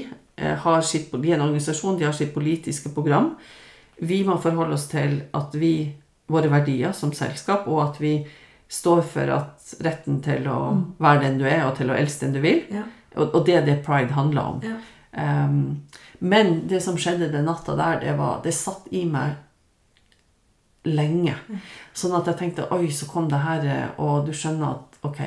eh, 0.41 0.57
har 0.65 0.81
sitt, 0.81 1.13
de 1.13 1.31
er 1.31 1.37
en 1.37 1.45
organisasjon, 1.51 1.99
de 2.01 2.09
har 2.09 2.17
sitt 2.17 2.33
politiske 2.35 2.95
program. 2.97 3.35
Vi 3.97 4.23
må 4.27 4.39
forholde 4.43 4.75
oss 4.79 4.89
til 4.91 5.21
at 5.37 5.55
vi, 5.59 5.75
våre 6.31 6.51
verdier 6.51 6.95
som 6.97 7.13
selskap, 7.15 7.69
og 7.69 7.83
at 7.89 8.01
vi 8.03 8.17
står 8.69 9.03
for 9.07 9.31
at 9.31 9.75
retten 9.85 10.21
til 10.25 10.49
å 10.51 10.59
være 11.03 11.27
den 11.27 11.39
du 11.39 11.47
er, 11.47 11.63
og 11.69 11.77
til 11.79 11.93
å 11.93 11.97
elske 11.99 12.27
den 12.27 12.37
du 12.37 12.43
vil. 12.45 12.65
Ja. 12.75 12.85
Og, 13.15 13.31
og 13.31 13.45
det 13.47 13.59
er 13.61 13.67
det 13.67 13.83
pride 13.87 14.17
handler 14.17 14.55
om. 14.55 14.61
Ja. 14.65 14.77
Um, 15.15 15.85
men 16.19 16.65
det 16.67 16.81
som 16.83 16.97
skjedde 16.99 17.31
den 17.31 17.47
natta 17.47 17.77
der, 17.79 18.01
det 18.03 18.17
var 18.19 18.41
Det 18.43 18.51
satt 18.55 18.89
i 18.91 19.05
meg 19.07 19.37
lenge. 20.85 21.37
Sånn 21.97 22.17
at 22.19 22.27
jeg 22.29 22.41
tenkte 22.41 22.69
Oi, 22.75 22.89
så 22.93 23.07
kom 23.09 23.29
det 23.31 23.41
her, 23.45 23.95
og 24.03 24.27
du 24.27 24.33
skjønner 24.37 24.75
at 24.75 24.99
ok, 25.07 25.21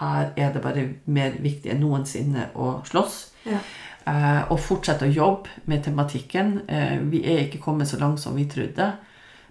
her 0.00 0.32
er 0.36 0.52
det 0.54 0.62
bare 0.64 0.86
mer 1.10 1.38
viktig 1.42 1.72
enn 1.72 1.82
noensinne 1.84 2.50
å 2.54 2.80
slåss. 2.88 3.20
Ja. 3.48 3.62
Eh, 4.06 4.42
og 4.50 4.60
fortsette 4.60 5.06
å 5.08 5.12
jobbe 5.12 5.48
med 5.66 5.84
tematikken. 5.84 6.60
Eh, 6.68 6.98
vi 7.10 7.24
er 7.24 7.46
ikke 7.46 7.62
kommet 7.62 7.88
så 7.88 7.98
langt 8.00 8.20
som 8.20 8.36
vi 8.36 8.44
trodde. 8.50 8.92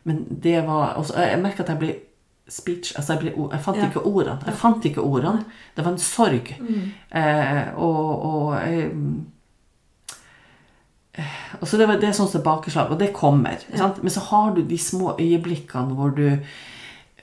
Men 0.03 0.25
det 0.29 0.61
var 0.67 0.95
også, 0.97 1.13
Jeg 1.17 1.41
merka 1.41 1.63
at 1.63 1.69
jeg 1.69 1.79
ble 1.79 1.95
speech 2.49 2.95
altså 2.97 3.13
jeg, 3.13 3.21
ble, 3.21 3.49
jeg 3.51 3.61
fant 3.61 3.77
Ja. 3.77 3.87
ikke 3.89 4.05
ordene. 4.05 4.39
Jeg 4.45 4.53
fant 4.57 4.85
ikke 4.85 5.01
ordene. 5.01 5.45
Det 5.75 5.85
var 5.85 5.91
en 5.91 5.97
sorg. 5.97 6.55
Mm. 6.59 6.91
Eh, 7.11 7.67
og 7.75 8.25
og 8.25 8.55
eh, 8.55 8.89
så 11.63 11.77
det, 11.77 11.87
var, 11.87 11.99
det 11.99 12.07
er 12.09 12.15
sånn 12.15 12.31
tilbakeslag, 12.31 12.91
og 12.93 12.99
det 12.99 13.11
kommer. 13.13 13.57
Sant? 13.75 14.01
Men 14.03 14.13
så 14.13 14.21
har 14.29 14.53
du 14.55 14.61
de 14.63 14.77
små 14.77 15.15
øyeblikkene 15.19 15.95
hvor 15.97 16.13
du 16.15 16.39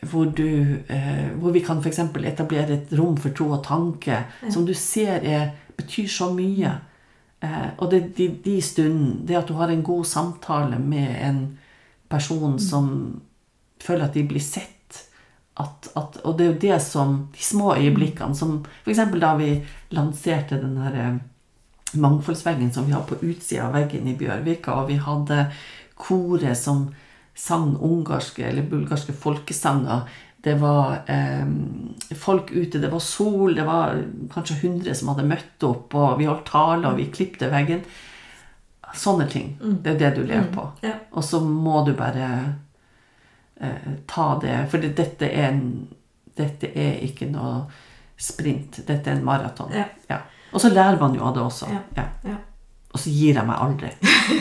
hvor, 0.06 0.24
du, 0.24 0.76
eh, 0.92 1.28
hvor 1.40 1.50
vi 1.54 1.62
kan 1.64 1.78
f.eks. 1.80 1.98
etablere 1.98 2.74
et 2.76 2.92
rom 2.98 3.16
for 3.16 3.32
tro 3.34 3.48
og 3.56 3.64
tanke 3.64 4.18
som 4.52 4.66
du 4.66 4.74
ser 4.74 5.24
er, 5.24 5.54
betyr 5.76 6.06
så 6.12 6.28
mye. 6.34 6.74
Eh, 7.46 7.68
og 7.78 7.90
det 7.92 8.02
de, 8.16 8.28
de 8.44 8.56
stundene, 8.64 9.20
det 9.26 9.38
at 9.38 9.48
du 9.48 9.54
har 9.60 9.72
en 9.72 9.84
god 9.86 10.04
samtale 10.08 10.80
med 10.82 11.14
en 11.22 11.40
person 12.10 12.58
som 12.62 12.88
føler 13.82 14.08
at 14.08 14.16
de 14.16 14.24
blir 14.26 14.42
sett 14.42 14.72
at, 15.56 15.88
at, 15.96 16.18
Og 16.24 16.36
det 16.36 16.44
er 16.44 16.50
jo 16.50 16.60
det 16.60 16.82
som 16.84 17.14
De 17.32 17.42
små 17.42 17.74
øyeblikkene 17.76 18.36
som 18.36 18.58
F.eks. 18.84 19.00
da 19.20 19.32
vi 19.36 19.50
lanserte 19.96 20.60
den 20.60 20.76
her 20.82 20.98
eh, 21.00 21.16
mangfoldsveggen 21.96 22.72
som 22.72 22.86
vi 22.86 22.92
har 22.92 23.06
på 23.08 23.16
utsida 23.22 23.68
av 23.68 23.76
veggen 23.76 24.08
i 24.10 24.16
Bjørvika, 24.18 24.74
og 24.74 24.90
vi 24.90 24.98
hadde 25.00 25.46
koret 25.96 26.58
som 26.58 26.90
sang 27.36 27.76
ungarske 27.76 28.44
eller 28.44 28.66
bulgarske 28.68 29.12
folkesanger. 29.12 30.02
Det 30.46 30.54
var 30.60 31.00
eh, 31.10 31.46
folk 32.14 32.52
ute, 32.54 32.78
det 32.78 32.90
var 32.92 33.00
sol, 33.02 33.56
det 33.56 33.64
var 33.66 33.96
kanskje 34.30 34.54
100 34.60 34.94
som 34.94 35.08
hadde 35.10 35.24
møtt 35.26 35.64
opp, 35.66 35.94
og 35.98 36.20
vi 36.20 36.28
holdt 36.28 36.46
tale, 36.46 36.86
og 36.86 37.00
vi 37.00 37.08
klipte 37.10 37.48
veggen. 37.50 37.82
Sånne 38.94 39.26
ting. 39.26 39.56
Det 39.82 39.96
er 39.96 39.98
det 40.04 40.12
du 40.14 40.22
lever 40.22 40.46
på. 40.54 40.68
Ja. 40.86 40.92
Og 41.18 41.26
så 41.26 41.40
må 41.42 41.82
du 41.88 41.90
bare 41.98 42.28
eh, 43.58 43.90
ta 44.06 44.28
det 44.40 44.54
For 44.70 44.86
dette, 44.86 45.26
er 45.26 45.50
en, 45.50 45.66
dette 46.38 46.70
er 46.70 47.02
ikke 47.08 47.26
noe 47.32 47.64
sprint. 48.16 48.84
Dette 48.86 49.10
er 49.10 49.18
en 49.18 49.26
maraton. 49.26 49.74
Ja. 49.74 50.20
Og 50.52 50.62
så 50.62 50.70
lærer 50.70 51.00
man 51.02 51.18
jo 51.18 51.26
av 51.26 51.34
det 51.34 51.42
også. 51.42 51.72
Ja. 51.74 51.82
Ja. 51.98 52.06
Ja. 52.30 52.38
Og 52.94 53.02
så 53.02 53.10
gir 53.10 53.34
jeg 53.34 53.50
meg 53.50 53.58
aldri. 53.66 53.90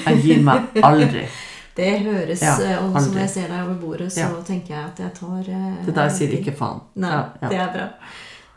Jeg 0.06 0.22
gir 0.22 0.45
meg 0.45 0.80
aldri. 0.86 1.26
Det 1.76 1.89
høres 2.05 2.41
Ja, 2.41 2.53
eh, 2.63 2.86
Og 2.86 2.95
som 3.03 3.17
jeg 3.19 3.30
ser 3.30 3.47
deg 3.51 3.61
over 3.65 3.76
bordet, 3.82 4.11
så 4.13 4.19
Ja. 4.19 4.41
tenker 4.47 4.73
jeg 4.76 4.84
at 4.86 4.99
jeg 4.99 5.13
tar 5.13 5.39
eh, 5.49 5.86
Det 5.86 5.95
der 5.95 6.09
sier 6.09 6.30
ikke 6.39 6.51
faen. 6.55 6.80
Nei, 6.95 7.09
Ja, 7.11 7.30
ja. 7.41 7.49
det 7.49 7.57
er 7.59 7.71
bra. 7.73 7.88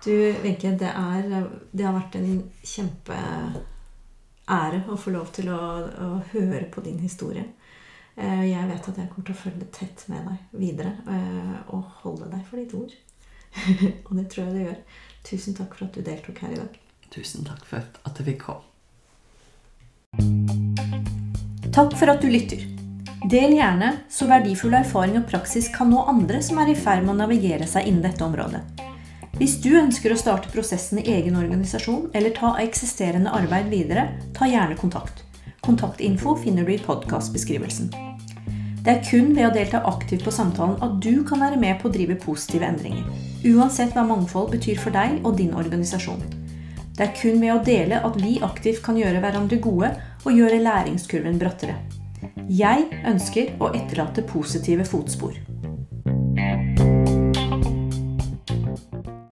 Du, 0.04 0.10
Wenche, 0.44 0.70
det, 0.78 0.88
er- 0.94 1.48
det 1.74 1.84
har 1.84 1.92
vært 1.98 2.14
en 2.14 2.50
kjempeære 2.62 3.54
å 4.88 4.96
få 4.96 5.10
lov 5.12 5.26
til 5.32 5.48
å, 5.50 5.58
å 5.88 6.22
høre 6.32 6.64
på 6.70 6.80
din 6.84 6.98
historie. 6.98 7.44
Eh, 8.16 8.44
Jeg 8.50 8.68
vet 8.68 8.88
at 8.88 8.96
jeg 8.96 9.08
kommer 9.10 9.24
til 9.26 9.34
å 9.34 9.42
følge 9.42 9.64
tett 9.72 10.08
med 10.08 10.24
deg 10.26 10.38
videre 10.60 10.92
eh, 11.08 11.58
og 11.74 11.82
holde 12.04 12.30
deg 12.30 12.44
for 12.46 12.56
ditt 12.56 12.74
ord. 12.74 12.92
og 14.06 14.16
det 14.16 14.28
tror 14.30 14.44
jeg 14.46 14.54
du 14.54 14.60
gjør. 14.64 14.76
Tusen 15.24 15.54
takk 15.58 15.74
for 15.74 15.84
at 15.86 15.92
du 15.94 16.00
deltok 16.02 16.38
her 16.38 16.50
i 16.54 16.60
dag. 16.62 16.78
Tusen 17.10 17.44
takk 17.44 17.64
for 17.66 17.76
at 17.82 17.98
jeg 18.18 18.26
fikk 18.26 18.40
komme. 18.46 18.62
Takk 21.72 21.92
for 21.98 22.06
at 22.10 22.20
du 22.22 22.28
lytter. 22.30 22.77
Del 23.26 23.56
gjerne, 23.56 23.96
så 24.08 24.28
verdifull 24.30 24.76
erfaring 24.78 25.16
og 25.18 25.24
praksis 25.26 25.66
kan 25.74 25.90
nå 25.90 26.04
andre 26.06 26.38
som 26.44 26.60
er 26.62 26.70
i 26.70 26.76
ferd 26.78 27.02
med 27.02 27.16
å 27.16 27.18
navigere 27.24 27.66
seg 27.66 27.88
innen 27.90 28.04
dette 28.04 28.22
området. 28.22 28.60
Hvis 29.40 29.56
du 29.62 29.72
ønsker 29.80 30.14
å 30.14 30.18
starte 30.18 30.50
prosessen 30.52 31.00
i 31.02 31.08
egen 31.16 31.34
organisasjon 31.38 32.12
eller 32.14 32.36
ta 32.36 32.52
eksisterende 32.62 33.32
arbeid 33.34 33.72
videre, 33.74 34.06
ta 34.38 34.46
gjerne 34.46 34.78
kontakt. 34.78 35.24
Kontaktinfo 35.66 36.36
finner 36.38 36.62
du 36.62 36.72
i 36.76 36.78
podkastbeskrivelsen. 36.82 37.90
Det 38.86 38.94
er 38.94 39.04
kun 39.04 39.34
ved 39.34 39.48
å 39.48 39.52
delta 39.52 39.82
aktivt 39.90 40.22
på 40.24 40.32
samtalen 40.32 40.78
at 40.84 40.96
du 41.02 41.24
kan 41.26 41.42
være 41.42 41.58
med 41.58 41.82
på 41.82 41.90
å 41.90 41.94
drive 41.94 42.20
positive 42.22 42.70
endringer. 42.70 43.02
Uansett 43.50 43.98
hva 43.98 44.06
mangfold 44.06 44.54
betyr 44.54 44.78
for 44.78 44.94
deg 44.94 45.18
og 45.24 45.36
din 45.42 45.58
organisasjon. 45.58 46.22
Det 46.94 47.06
er 47.10 47.14
kun 47.18 47.42
ved 47.42 47.54
å 47.54 47.62
dele 47.66 47.98
at 48.06 48.22
vi 48.22 48.38
aktivt 48.46 48.82
kan 48.86 48.98
gjøre 48.98 49.20
hverandre 49.22 49.58
gode 49.62 49.92
og 50.24 50.34
gjøre 50.34 50.62
læringskurven 50.62 51.42
brattere. 51.42 51.97
Jeg 52.48 52.88
ønsker 53.06 53.54
å 53.60 53.72
etterlate 53.76 54.24
positive 54.26 54.86
fotspor. 54.88 55.36